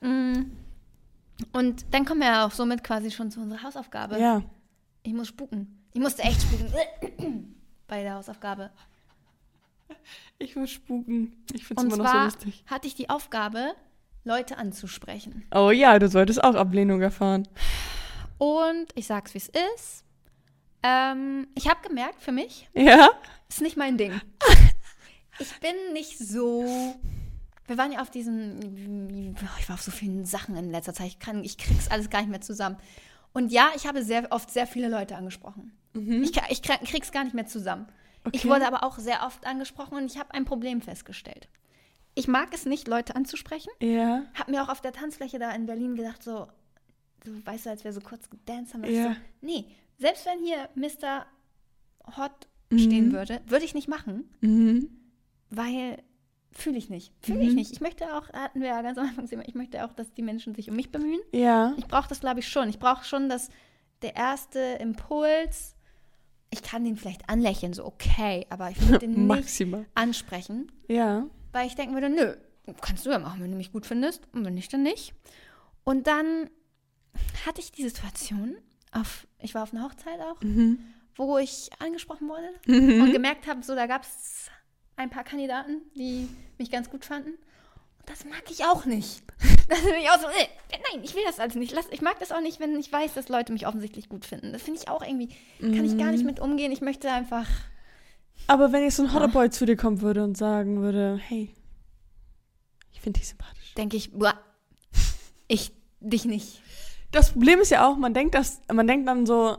[0.00, 0.50] Mm.
[1.52, 4.18] Und dann kommen wir ja auch somit quasi schon zu unserer Hausaufgabe.
[4.18, 4.42] Ja.
[5.02, 5.84] Ich muss spuken.
[5.92, 7.54] Ich musste echt spuken
[7.86, 8.70] bei der Hausaufgabe.
[10.38, 11.44] Ich will spuken.
[11.52, 12.64] Ich finde es immer noch so lustig.
[12.66, 13.74] hatte ich die Aufgabe,
[14.24, 15.46] Leute anzusprechen.
[15.54, 17.48] Oh ja, du solltest auch Ablehnung erfahren.
[18.38, 20.04] Und ich sag's, wie es ist.
[20.82, 23.08] Ähm, ich habe gemerkt, für mich Ja?
[23.48, 24.20] ist nicht mein Ding.
[25.40, 26.96] Ich bin nicht so.
[27.66, 29.36] Wir waren ja auf diesen.
[29.60, 31.06] Ich war auf so vielen Sachen in letzter Zeit.
[31.06, 32.76] Ich, kann, ich krieg's alles gar nicht mehr zusammen.
[33.32, 35.78] Und ja, ich habe sehr oft sehr viele Leute angesprochen.
[35.94, 37.86] Ich, ka- ich krieg- krieg's gar nicht mehr zusammen.
[38.32, 38.48] Ich Okay.
[38.52, 41.48] wurde aber auch sehr oft angesprochen und ich habe ein Problem festgestellt.
[42.16, 43.70] Ich mag es nicht, Leute anzusprechen.
[43.80, 44.24] Ja.
[44.34, 46.48] Hab mir auch auf der Tanzfläche da in Berlin gedacht, so,
[47.24, 48.90] so weißt du, als wir so kurz gedanced haben, Ja.
[48.90, 49.66] ich so, nee,
[49.98, 51.26] selbst wenn hier Mr.
[52.16, 54.88] Hot stehen würde, würde ich nicht machen, Mhm.
[55.50, 56.02] weil
[56.52, 57.12] fühle ich nicht.
[57.20, 57.54] Fühle ich Mhm.
[57.56, 57.72] nicht.
[57.72, 60.22] Ich möchte auch, hatten wir ja ganz am Anfang gesagt, ich möchte auch, dass die
[60.22, 61.20] Menschen sich um mich bemühen.
[61.32, 61.74] Ja.
[61.76, 62.68] Ich brauche das, glaube ich, schon.
[62.68, 63.48] Ich brauche schon, dass
[64.02, 65.76] der erste Impuls,
[66.50, 71.26] ich kann den vielleicht anlächeln, so okay, aber ich würde den nicht ansprechen, Ja.
[71.52, 72.34] weil ich denken würde, nö,
[72.80, 75.14] kannst du ja machen, wenn du mich gut findest und wenn nicht, dann nicht.
[75.84, 76.50] Und dann
[77.46, 78.56] hatte ich die Situation,
[78.92, 80.78] auf, ich war auf einer Hochzeit auch, Mhm.
[81.16, 83.02] wo ich angesprochen wurde Mhm.
[83.02, 84.50] und gemerkt habe, so da gab es
[84.96, 86.28] ein paar Kandidaten, die
[86.58, 87.30] mich ganz gut fanden.
[87.30, 89.22] Und das mag ich auch nicht.
[89.68, 90.48] Das bin ich auch so, äh,
[90.94, 91.72] nein, ich will das alles nicht.
[91.74, 94.50] Lass, ich mag das auch nicht, wenn ich weiß, dass Leute mich offensichtlich gut finden.
[94.54, 95.28] Das finde ich auch irgendwie,
[95.60, 96.72] kann ich gar nicht mit umgehen.
[96.72, 97.46] Ich möchte einfach,
[98.46, 101.54] Aber wenn jetzt so ein Hotterboy zu dir kommen würde und sagen würde, hey,
[102.94, 103.74] ich finde dich sympathisch.
[103.74, 104.40] denke ich, boah,
[105.48, 106.62] ich dich nicht.
[107.10, 109.56] Das Problem ist ja auch, man denkt das, man denkt dann so,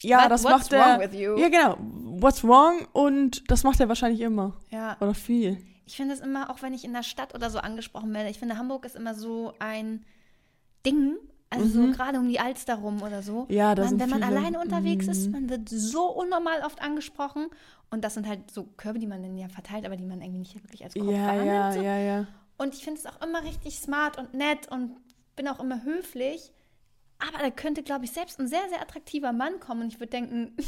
[0.00, 1.12] ja, What- das macht er.
[1.12, 1.76] Ja, genau.
[2.20, 2.86] What's wrong?
[2.92, 4.54] Und das macht er wahrscheinlich immer.
[4.70, 4.96] Ja.
[5.00, 5.58] Oder viel.
[5.86, 8.38] Ich finde es immer, auch wenn ich in der Stadt oder so angesprochen werde, ich
[8.38, 10.04] finde, Hamburg ist immer so ein
[10.86, 11.16] Ding,
[11.50, 11.92] also so Mhm.
[11.92, 13.46] gerade um die Alster rum oder so.
[13.50, 14.36] Ja, da man, wenn man viele.
[14.38, 15.32] alleine unterwegs ist, Mhm.
[15.32, 17.48] man wird so unnormal oft angesprochen.
[17.90, 20.38] Und das sind halt so Körbe, die man dann ja verteilt, aber die man irgendwie
[20.40, 21.80] nicht wirklich als Korb Ja, ja, so.
[21.82, 22.26] ja, ja.
[22.56, 24.96] Und ich finde es auch immer richtig smart und nett und
[25.36, 26.52] bin auch immer höflich.
[27.28, 30.10] Aber da könnte, glaube ich, selbst ein sehr, sehr attraktiver Mann kommen und ich würde
[30.10, 30.56] denken,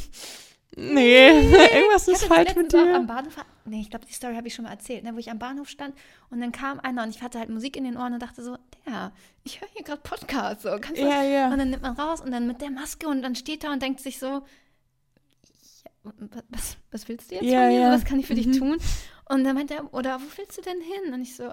[0.77, 2.97] Nee, irgendwas ich ist falsch mit dir.
[2.97, 3.37] am Bahnhof.
[3.65, 5.69] Nee, ich glaube, die Story habe ich schon mal erzählt, ne, wo ich am Bahnhof
[5.69, 5.95] stand
[6.31, 8.57] und dann kam einer und ich hatte halt Musik in den Ohren und dachte so,
[8.85, 9.13] der,
[9.45, 10.63] ich höre hier gerade Podcast.
[10.63, 11.53] So, kannst du Ja, ja.
[11.53, 13.83] Und dann nimmt man raus und dann mit der Maske und dann steht da und
[13.83, 16.13] denkt sich so, ja,
[16.49, 17.81] was, was willst du jetzt Ja, von mir?
[17.81, 17.93] ja.
[17.93, 18.53] Was kann ich für dich Mhm.
[18.59, 18.77] tun?
[19.29, 21.15] Und dann meint er, oder wo willst du denn hin?
[21.15, 21.53] Und ich so,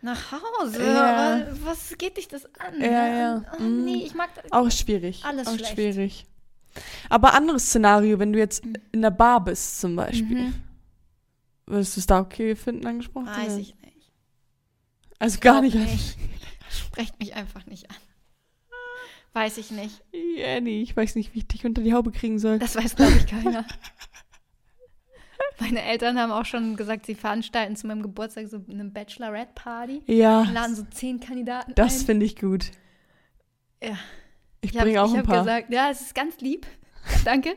[0.00, 0.84] nach Hause.
[0.84, 1.46] Ja.
[1.64, 2.80] Was geht dich das an?
[2.80, 3.42] Ja, ja.
[3.58, 3.84] Oh, Mhm.
[3.84, 4.50] nee, ich mag das.
[4.52, 5.24] Auch schwierig.
[5.24, 5.72] Alles auch schlecht.
[5.72, 6.26] schwierig.
[7.08, 10.42] Aber anderes Szenario, wenn du jetzt in der Bar bist zum Beispiel.
[10.48, 10.54] Mhm.
[11.66, 14.12] Würdest du es da okay finden, angesprochen Weiß ich nicht.
[15.18, 15.74] Also gar Glaub nicht.
[15.92, 16.16] nicht.
[16.70, 17.96] Sprecht mich einfach nicht an.
[19.34, 20.02] Weiß ich nicht.
[20.36, 22.58] Ja, nee, ich weiß nicht, wie ich dich unter die Haube kriegen soll.
[22.58, 23.64] Das weiß, glaube ich, keiner.
[25.60, 30.02] Meine Eltern haben auch schon gesagt, sie veranstalten zu meinem Geburtstag so eine Bachelorette-Party.
[30.06, 32.70] Ja, Laden so zehn Kandidaten das finde ich gut.
[33.82, 33.96] Ja.
[34.60, 35.40] Ich, hab- bringe auch ich ein paar.
[35.40, 36.66] gesagt, ja, es ist ganz lieb.
[37.24, 37.56] Danke.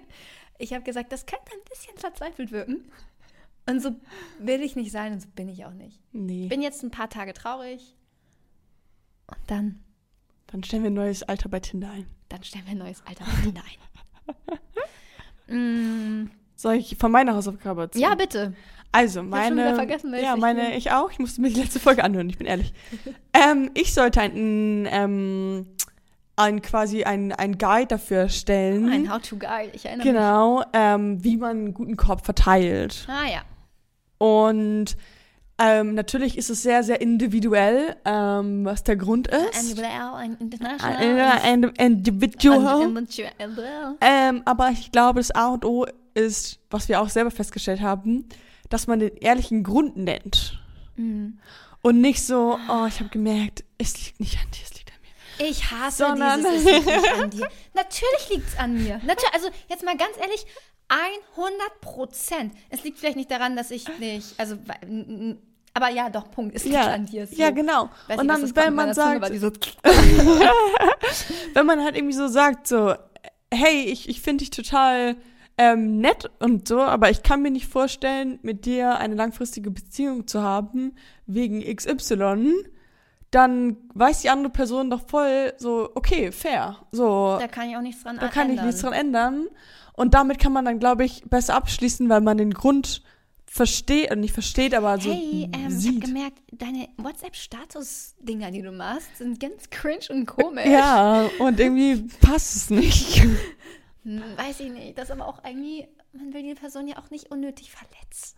[0.58, 2.92] Ich habe gesagt, das könnte ein bisschen verzweifelt wirken.
[3.70, 3.92] Und so
[4.40, 6.00] will ich nicht sein und so bin ich auch nicht.
[6.12, 7.96] nee, Ich bin jetzt ein paar Tage traurig.
[9.28, 9.84] Und dann,
[10.48, 12.08] dann stellen wir ein neues Alter bei Tinder ein.
[12.30, 13.64] dann stellen wir ein neues Alter bei Tinder
[15.48, 16.26] ein.
[16.26, 16.32] mm,
[16.62, 18.04] Soll ich von meiner Hausaufgabe erzählen?
[18.04, 18.54] ja, bitte.
[18.92, 19.56] Also, hab schon meine.
[19.56, 21.10] wieder vergessen, ja, ich meine, ich auch.
[21.12, 22.72] Ich musste mir die letzte Folge anhören, ich bin ehrlich.
[23.34, 25.66] ähm, ich sollte ein, ähm,
[26.36, 28.90] ein quasi ein, ein Guide dafür erstellen.
[28.92, 30.14] Ein How-to-Guide, ich erinnere mich.
[30.14, 33.08] genau, ähm, wie man einen guten Korb verteilt.
[33.08, 33.42] Ah ja.
[34.20, 34.98] Und
[35.58, 39.62] ähm, natürlich ist es sehr, sehr individuell, ähm, was der Grund ist.
[39.70, 40.98] Individual international.
[41.44, 42.84] Ein ein- individual.
[42.84, 43.96] Individual.
[44.02, 48.26] Ähm, aber ich glaube, das A und O ist, was wir auch selber festgestellt haben,
[48.70, 50.60] dass man den ehrlichen Grund nennt.
[50.96, 51.40] Mhm.
[51.82, 54.98] Und nicht so, oh, ich habe gemerkt, es liegt nicht an dir, es liegt an
[55.02, 55.50] mir.
[55.50, 57.48] Ich hasse Sondern- dieses, es liegt nicht an dir.
[57.74, 58.98] Natürlich liegt es an mir.
[59.04, 60.46] Natürlich, also jetzt mal ganz ehrlich,
[60.90, 62.54] 100 Prozent.
[62.70, 64.58] Es liegt vielleicht nicht daran, dass ich nicht, also,
[65.74, 67.26] aber ja, doch, Punkt, es liegt Ja, an dir.
[67.28, 67.36] So.
[67.36, 67.90] ja, genau.
[68.08, 69.52] Weiß Und nicht, dann, wenn man Zunge, sagt, die so
[71.54, 72.94] wenn man halt irgendwie so sagt, so,
[73.54, 75.16] hey, ich, ich finde dich total
[75.58, 80.28] ähm, nett und so, aber ich kann mir nicht vorstellen, mit dir eine langfristige Beziehung
[80.28, 80.96] zu haben,
[81.28, 82.54] wegen XY,
[83.32, 86.78] dann weiß die andere Person doch voll so, okay, fair.
[86.92, 88.66] So, da kann ich auch nichts dran da kann ich ändern.
[88.68, 89.48] nichts dran ändern.
[89.94, 93.04] Und damit kann man dann, glaube ich, besser abschließen, weil man den Grund
[93.46, 96.02] versteht, und nicht versteht, aber so Hey, ähm, ich habe sieht.
[96.06, 100.66] gemerkt, deine WhatsApp-Status-Dinger, die du machst, sind ganz cringe und komisch.
[100.66, 103.22] ja, und irgendwie passt es nicht.
[104.04, 104.98] Hm, Weiß ich nicht.
[104.98, 108.36] Das ist aber auch irgendwie, man will die Person ja auch nicht unnötig verletzen.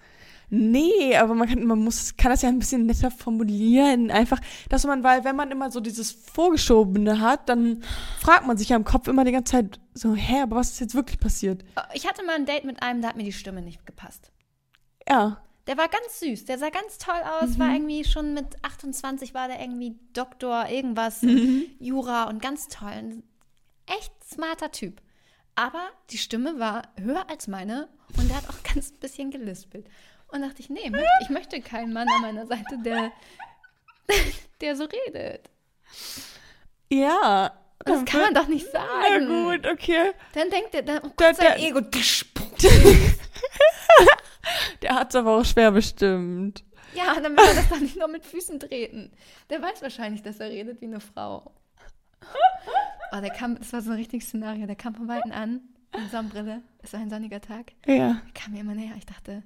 [0.49, 4.11] Nee, aber man kann, man muss, kann das ja ein bisschen netter formulieren.
[4.11, 4.39] Einfach,
[4.70, 7.84] dass man, weil wenn man immer so dieses Vorgeschobene hat, dann
[8.20, 10.80] fragt man sich ja im Kopf immer die ganze Zeit so, hä, aber was ist
[10.80, 11.64] jetzt wirklich passiert?
[11.93, 14.32] Ich hatte mal ein Date mit einem, da hat mir die Stimme nicht gepasst.
[15.09, 15.41] Ja.
[15.66, 19.47] Der war ganz süß, der sah ganz toll aus, war irgendwie schon mit 28 war
[19.47, 21.22] der irgendwie Doktor, irgendwas,
[21.80, 22.89] Jura und ganz toll.
[22.89, 23.24] Ein
[23.88, 25.01] echt smarter Typ.
[25.56, 27.88] Aber die Stimme war höher als meine
[28.18, 29.88] und der hat auch ganz bisschen gelispelt.
[30.30, 30.91] Und dachte ich, nee,
[31.22, 33.12] ich möchte keinen Mann an meiner Seite, der,
[34.62, 35.49] der so redet.
[36.89, 37.51] Ja,
[37.86, 39.28] Das kann man doch nicht Na sagen.
[39.28, 40.12] gut, okay.
[40.34, 41.82] Dann denkt er, dann, oh Der- Gott, sein der- Ego.
[44.82, 46.64] Der hat's aber auch schwer bestimmt.
[46.93, 49.12] Ja, dann will er das doch nicht nur mit Füßen treten.
[49.49, 51.54] Der weiß wahrscheinlich, dass er redet wie eine Frau.
[53.16, 54.66] Oh, der kam, das war so ein richtiges Szenario.
[54.66, 55.61] Der kam von Weitem an,
[55.95, 56.64] in Sonnenbrille.
[56.82, 57.74] Es war ein sonniger Tag.
[57.86, 57.93] Ja.
[58.26, 58.93] Er kam mir immer näher.
[58.97, 59.43] Ich dachte,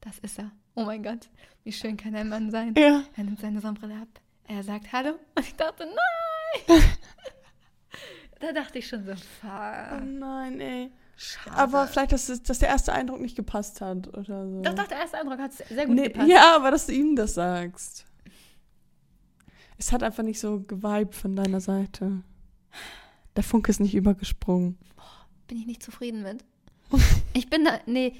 [0.00, 0.52] das ist er.
[0.74, 1.28] Oh mein Gott,
[1.64, 2.74] wie schön kann ein Mann sein.
[2.76, 3.02] Ja.
[3.16, 4.08] Er nimmt seine Sonnenbrille ab.
[4.46, 5.10] Er sagt Hallo.
[5.36, 6.80] Und ich dachte, nein.
[8.40, 10.02] da dachte ich schon so, Oh fuck.
[10.04, 10.92] nein, ey.
[11.16, 11.56] Schade.
[11.56, 14.62] Aber vielleicht, dass, dass der erste Eindruck nicht gepasst hat oder so.
[14.62, 16.28] Doch, doch, der erste Eindruck hat sehr gut Nee, gepasst.
[16.28, 18.06] ja, aber dass du ihm das sagst.
[19.78, 22.22] Es hat einfach nicht so geweibt von deiner Seite.
[23.36, 24.78] Der Funke ist nicht übergesprungen.
[25.48, 26.44] Bin ich nicht zufrieden mit.
[27.34, 28.14] Ich bin da, nee,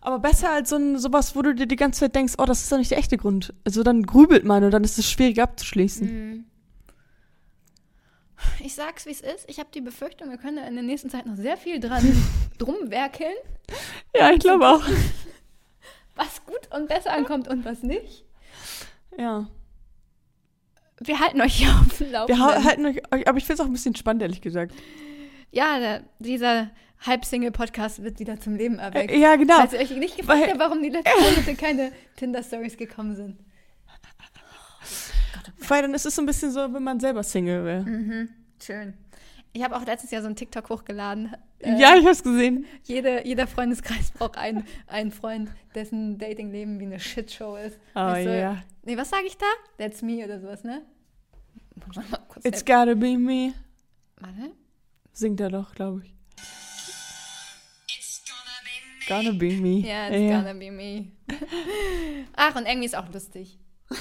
[0.00, 2.62] Aber besser als so ein, sowas, wo du dir die ganze Zeit denkst, oh, das
[2.62, 3.52] ist doch nicht der echte Grund.
[3.64, 6.06] Also dann grübelt man und dann ist es schwierig abzuschließen.
[6.06, 6.44] Mhm.
[8.60, 9.44] Ich sag's, wie es ist.
[9.48, 12.04] Ich habe die Befürchtung, wir können da in der nächsten Zeit noch sehr viel dran
[12.58, 13.34] drum werkeln,
[14.14, 14.82] Ja, ich glaube auch.
[16.14, 18.24] was gut und besser ankommt und was nicht.
[19.18, 19.48] Ja.
[21.00, 22.44] Wir halten euch hier auf dem Wir Laufenden.
[22.44, 24.72] ha- halten euch, aber ich finde es auch ein bisschen spannend, ehrlich gesagt.
[25.50, 26.70] ja, der, dieser
[27.04, 29.10] Halb-Single-Podcast wird wieder zum Leben erweckt.
[29.10, 29.56] Äh, ja, genau.
[29.56, 33.38] Falls ihr euch nicht gefragt habt, warum die letzten Monate keine Tinder-Stories gekommen sind.
[35.68, 37.82] Weil dann ist es so ein bisschen so, wenn man selber Single wäre.
[37.82, 38.28] Mhm,
[38.64, 38.94] schön.
[39.54, 41.34] Ich habe auch letztes Jahr so einen TikTok hochgeladen.
[41.58, 42.64] Äh, Ja, ich hab's gesehen.
[42.84, 47.78] Jede, jeder Freundeskreis braucht einen, einen Freund, dessen Datingleben wie eine Shitshow ist.
[47.94, 48.62] Oh Ich so, ja.
[48.84, 49.46] Nee, was sage ich da?
[49.78, 50.82] That's me oder sowas, ne?
[52.28, 52.66] Kurz It's helfen.
[52.66, 53.52] gotta be me.
[54.20, 54.52] Warte.
[55.12, 56.14] Singt er doch, glaube ich.
[59.08, 59.80] Gonna be me.
[59.80, 61.08] Ja, it's gonna be me.
[62.36, 63.58] Ach, und irgendwie ist auch lustig.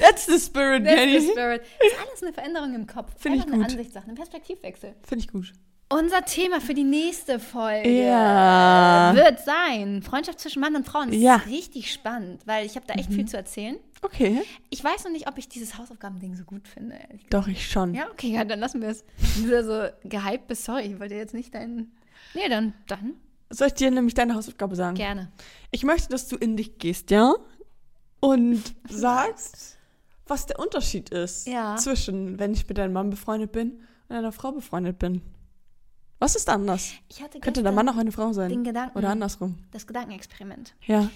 [0.00, 1.20] That's the spirit, That's Jenny.
[1.20, 1.62] the spirit.
[1.86, 3.12] Ist alles eine Veränderung im Kopf.
[3.18, 3.72] Find ich Einfach eine gut.
[3.72, 4.94] Ansichtssache, ein Perspektivwechsel.
[5.02, 5.52] Finde ich gut.
[5.88, 9.12] Unser Thema für die nächste Folge Ja.
[9.14, 11.10] wird sein Freundschaft zwischen Mann und Frauen.
[11.10, 11.36] Das Ja.
[11.36, 13.76] ist richtig spannend, weil ich habe da echt viel zu erzählen.
[14.00, 14.40] Okay.
[14.70, 17.26] Ich weiß noch nicht, ob ich dieses Hausaufgabending so gut finde, ehrlich.
[17.28, 17.94] Doch, ich schon.
[17.94, 19.04] Ja, okay, ja, dann lassen wir es.
[19.48, 21.92] Da so gehypt bist, sorry, ich wollte jetzt nicht deinen.
[22.34, 23.14] Nee, dann, dann
[23.50, 24.94] Soll ich dir nämlich deine Hausaufgabe sagen?
[24.96, 25.30] gerne.
[25.72, 27.34] Ich möchte, dass du in dich gehst, ja?
[28.20, 29.76] Und sagst,
[30.32, 31.76] was der Unterschied ist Ja.
[31.76, 35.20] zwischen, wenn ich mit deinem Mann befreundet bin und einer Frau befreundet bin.
[36.18, 36.92] Was ist anders?
[37.40, 38.48] Könnte der Mann auch eine Frau sein?
[38.48, 39.58] den Gedanken, Oder andersrum.
[39.72, 40.74] das Gedankenexperiment.
[40.86, 41.10] Ja.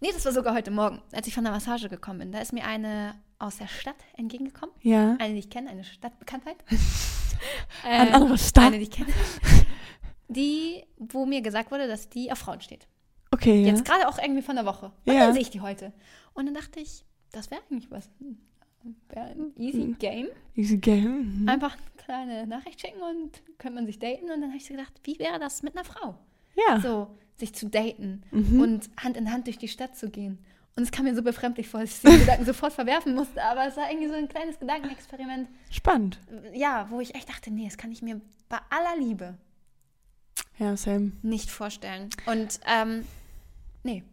[0.00, 2.32] Nee, das war sogar heute Morgen, als ich von der Massage gekommen bin.
[2.32, 4.74] Da ist mir eine aus der Stadt entgegengekommen.
[4.82, 5.16] Ja.
[5.18, 6.56] Eine, die ich kenne, eine Stadtbekanntheit.
[7.84, 8.64] Ein Äh, anderer Stadt.
[8.64, 9.08] Eine, die ich kenne.
[10.28, 12.86] Die, wo mir gesagt wurde, dass die auf Frauen steht.
[13.32, 13.68] Okay, ja.
[13.68, 14.92] Jetzt gerade auch irgendwie von der Woche.
[15.06, 15.20] Und Ja.
[15.26, 15.92] dann sehe ich die heute.
[16.34, 18.08] Und dann dachte ich, das wäre eigentlich was.
[19.58, 20.28] Easy game.
[20.56, 21.42] Easy Game.
[21.42, 21.48] Mhm.
[21.48, 24.24] Einfach eine kleine Nachricht schicken und könnte man sich daten.
[24.24, 26.14] Und dann habe ich so gedacht, wie wäre das mit einer Frau?
[26.68, 26.80] Ja.
[26.80, 28.60] So, sich zu daten Mhm.
[28.60, 30.38] und Hand in Hand durch die Stadt zu gehen.
[30.76, 33.42] Und es kam mir so befremdlich vor, dass ich den Gedanken sofort verwerfen musste.
[33.42, 35.48] Aber es war irgendwie so ein kleines Gedankenexperiment.
[35.70, 36.18] Spannend.
[36.54, 39.36] Ja, wo ich echt dachte, nee, das kann ich mir bei aller Liebe
[40.58, 41.12] Ja, Sam.
[41.22, 42.08] nicht vorstellen.
[42.26, 43.04] Und, ähm,
[43.82, 44.04] nee.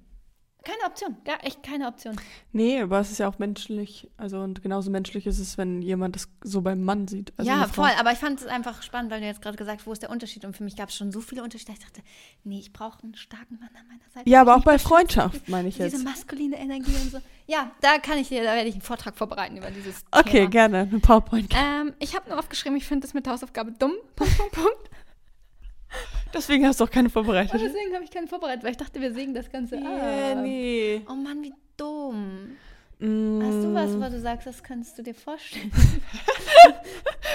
[0.68, 1.16] Keine Option.
[1.24, 2.18] Gar echt keine Option.
[2.52, 4.10] Nee, aber es ist ja auch menschlich.
[4.18, 7.32] Also, und genauso menschlich ist es, wenn jemand das so beim Mann sieht.
[7.38, 7.90] Also ja, voll.
[7.98, 10.10] Aber ich fand es einfach spannend, weil du jetzt gerade gesagt hast, wo ist der
[10.10, 10.44] Unterschied?
[10.44, 11.72] Und für mich gab es schon so viele Unterschiede.
[11.72, 12.02] Ich dachte,
[12.44, 14.30] nee, ich brauche einen starken Mann an meiner Seite.
[14.30, 16.04] Ja, aber auch bei Freundschaft, meine ich Diese jetzt.
[16.04, 17.20] maskuline Energie und so.
[17.46, 20.50] Ja, da kann ich dir, da werde ich einen Vortrag vorbereiten über dieses Okay, Thema.
[20.50, 20.78] gerne.
[20.80, 21.54] Eine PowerPoint.
[21.56, 23.94] Ähm, ich habe nur aufgeschrieben, ich finde das mit der Hausaufgabe dumm.
[24.18, 24.90] Punkt, Punkt, Punkt.
[26.34, 27.54] Deswegen hast du auch keine Und vorbereitet.
[27.62, 30.40] deswegen habe ich keinen vorbereitet, weil ich dachte, wir sägen das Ganze Ja, ab.
[30.42, 31.02] nee.
[31.10, 32.58] Oh Mann, wie dumm.
[33.00, 33.42] Mm.
[33.44, 35.72] Hast du was, wo du sagst, das kannst du dir vorstellen?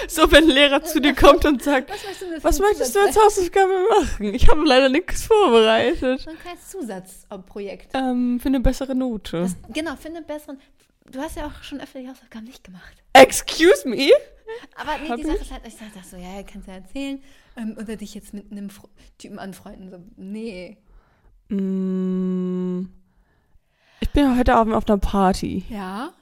[0.07, 2.95] So, wenn ein Lehrer zu dir kommt und sagt, Was möchtest du, für was möchtest
[2.95, 4.33] du als Hausaufgabe machen?
[4.33, 6.19] Ich habe leider nichts vorbereitet.
[6.21, 7.91] So ein kleines Zusatzprojekt.
[7.95, 9.41] Ähm, für eine bessere Note.
[9.41, 10.59] Das, genau, finde besseren.
[11.09, 12.93] Du hast ja auch schon öfter die Hausaufgaben nicht gemacht.
[13.13, 14.09] Excuse me?
[14.75, 16.77] Aber nee, Hab die Sache ist halt, ich sag das so, ja, kannst du ja
[16.77, 17.23] erzählen.
[17.55, 19.89] Ähm, oder dich jetzt mit einem Fro Typen anfreunden.
[19.91, 20.77] So, nee.
[21.49, 22.87] Mm.
[23.99, 25.63] Ich bin heute Abend auf einer Party.
[25.69, 26.13] Ja?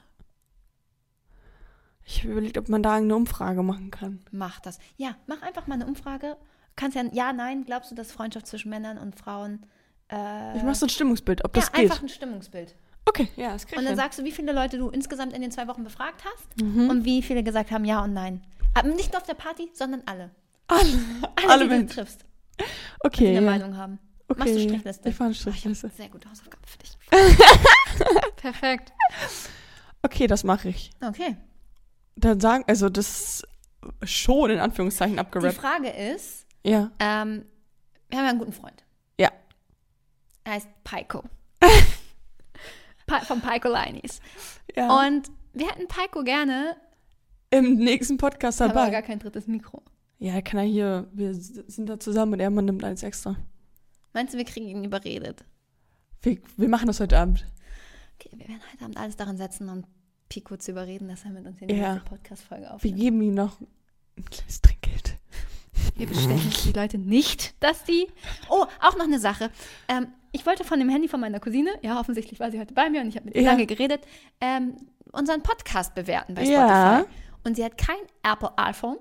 [2.06, 4.20] Ich habe überlegt, ob man da eine Umfrage machen kann.
[4.32, 4.80] Mach das.
[4.98, 6.36] Ja, mach einfach mal eine Umfrage.
[6.76, 9.66] Kannst ja, ja, nein, glaubst du, dass Freundschaft zwischen Männern und Frauen.
[10.10, 11.84] Äh, Ich mache so ein Stimmungsbild, ob ja, das geht.
[11.90, 12.76] einfach ein Stimmungsbild.
[13.06, 15.52] Okay, ja, das krieg Und dann sagst du, wie viele Leute du insgesamt in den
[15.52, 16.90] zwei Wochen befragt hast Mhm.
[16.90, 18.44] und wie viele gesagt haben ja und nein.
[18.74, 20.30] Aber nicht nur auf der Party, sondern alle.
[20.72, 21.00] Alle,
[21.36, 21.96] Alle, alle die du Menschen.
[21.96, 22.26] triffst,
[22.60, 22.64] die
[23.02, 23.52] Okay, eine ja.
[23.52, 24.00] Meinung haben.
[24.28, 24.40] okay.
[24.40, 25.10] Machst du Strichliste?
[25.10, 25.88] Ich eine Oh, ich habe Strichliste.
[25.88, 26.98] eine sehr gute Hausaufgabe für dich.
[28.38, 28.92] Perfekt.
[30.04, 30.92] Okay, das mache ich.
[31.06, 31.36] Okay.
[32.16, 33.44] dann sagen, also das
[34.02, 35.56] ist schon in Anführungszeichen Die abgerappt.
[35.56, 36.92] Frage ist, Ja.
[37.00, 37.46] ähm,
[38.10, 38.84] wir haben ja einen guten Freund.
[39.20, 39.30] Ja.
[40.44, 41.24] Er heißt Paiko.
[43.28, 44.22] Von Paiko Linis.
[44.76, 45.06] ja.
[45.08, 46.78] Und wir hätten Paiko gerne,
[47.50, 48.90] Im nächsten Podcast aber dabei.
[48.90, 49.84] gar kein drittes Mikro.
[50.24, 53.36] Ja, kann er hier, wir sind da zusammen und er man nimmt eins extra.
[54.14, 55.44] Meinst du, wir kriegen ihn überredet?
[56.22, 57.44] Wir, wir machen das heute Abend.
[58.20, 59.84] Okay, wir werden heute Abend alles daran setzen, um
[60.30, 61.94] Pico zu überreden, dass er mit uns in die Ja.
[61.94, 62.98] nächste Podcast-Folge Wir aufnimmt.
[63.00, 63.60] geben ihm noch
[64.16, 65.16] ein kleines Trinkgeld.
[65.96, 68.08] Wir bestellen die Leute nicht, dass die.
[68.50, 69.50] Oh, auch noch eine Sache.
[69.88, 72.92] Ähm, ich wollte von dem Handy von meiner Cousine, ja, offensichtlich war sie heute bei
[72.92, 73.52] mir und ich habe mit ihr Ja.
[73.52, 74.02] lange geredet,
[74.40, 74.76] ähm,
[75.12, 76.60] unseren Podcast bewerten bei Spotify.
[76.62, 77.06] Ja.
[77.44, 78.98] Und sie hat kein Apple iPhone,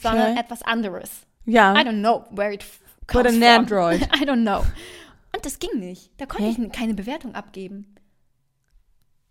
[0.00, 0.40] sondern Okay.
[0.40, 1.10] etwas anderes.
[1.44, 1.74] Ja.
[1.74, 3.78] I don't know where it f- But comes an from.
[3.78, 4.02] Android.
[4.20, 4.64] I don't know.
[5.34, 6.10] Und das ging nicht.
[6.20, 6.56] Da konnte Hä?
[6.66, 7.94] ich keine Bewertung abgeben.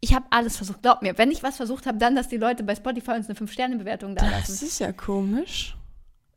[0.01, 0.81] Ich habe alles versucht.
[0.83, 3.37] Glaub mir, wenn ich was versucht habe, dann, dass die Leute bei Spotify uns eine
[3.37, 4.65] 5-Sterne-Bewertung da Das lassen.
[4.65, 5.75] ist ja komisch.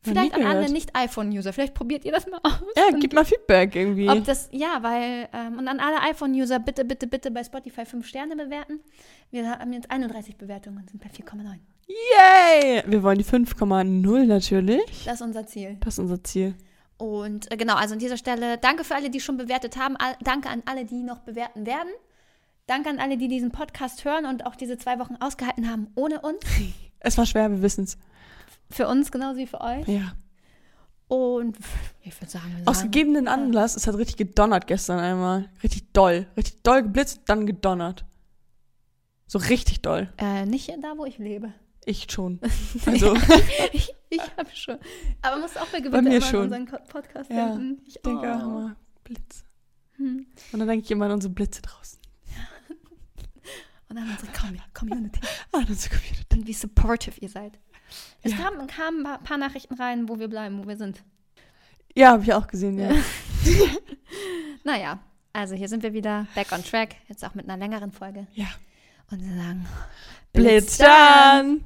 [0.01, 0.71] Vielleicht an alle.
[0.71, 1.53] Nicht-iPhone-User.
[1.53, 2.61] Vielleicht probiert ihr das mal aus.
[2.77, 4.09] Ja, gib mal Feedback irgendwie.
[4.09, 8.07] Ob das, ja, weil, ähm, und an alle iPhone-User, bitte, bitte, bitte bei Spotify 5
[8.07, 8.81] Sterne bewerten.
[9.31, 11.59] Wir haben jetzt 31 Bewertungen und sind bei 4,9.
[11.89, 12.83] Yay!
[12.87, 15.05] Wir wollen die 5,0 natürlich.
[15.05, 15.77] Das ist unser Ziel.
[15.81, 16.55] Das ist unser Ziel.
[16.99, 19.97] Und äh, genau, also an dieser Stelle danke für alle, die schon bewertet haben.
[19.97, 21.89] All, danke an alle, die noch bewerten werden.
[22.67, 26.21] Danke an alle, die diesen Podcast hören und auch diese zwei Wochen ausgehalten haben ohne
[26.21, 26.39] uns.
[27.01, 27.97] Es war schwer, wir wissen es.
[28.73, 29.87] Für uns genauso wie für euch.
[29.87, 30.15] Ja.
[31.07, 31.57] Und
[32.03, 35.49] ich würde sagen, Aus sagen gegebenen Anlass, es hat richtig gedonnert gestern einmal.
[35.63, 36.27] Richtig doll.
[36.37, 38.05] Richtig doll geblitzt, dann gedonnert.
[39.29, 40.13] So richtig doll.
[40.19, 41.53] äh, nicht da, wo ich lebe.
[41.85, 42.41] Ich schon.
[42.87, 43.15] Also,
[43.73, 44.79] ich ich habe schon.
[45.23, 46.53] Aber musst auch bei Gewitter Bei mir immer schon.
[46.53, 47.83] an unseren Podcast Ja, denken.
[47.87, 48.31] Ich denke oh.
[48.31, 49.45] auch immer, Blitze.
[49.97, 50.27] Hm.
[50.53, 51.99] Und dann denke ich immer an unsere Blitze draußen.
[53.89, 55.21] Und dann unsere Com Community.
[55.53, 56.27] Das ist Community.
[56.33, 57.59] Und wie supportive ihr seid.
[58.23, 58.39] Es Ja.
[58.39, 61.03] kamen, kamen ein paar Nachrichten rein, wo wir bleiben, wo wir sind.
[61.95, 62.91] Ja, habe ich auch gesehen, ja.
[64.65, 64.99] Naja,
[65.33, 66.97] also hier sind wir wieder back on track.
[67.09, 68.27] Jetzt auch mit einer längeren Folge.
[68.35, 68.47] Ja.
[69.11, 69.67] Und wir sagen,
[70.39, 71.61] Blitz dann!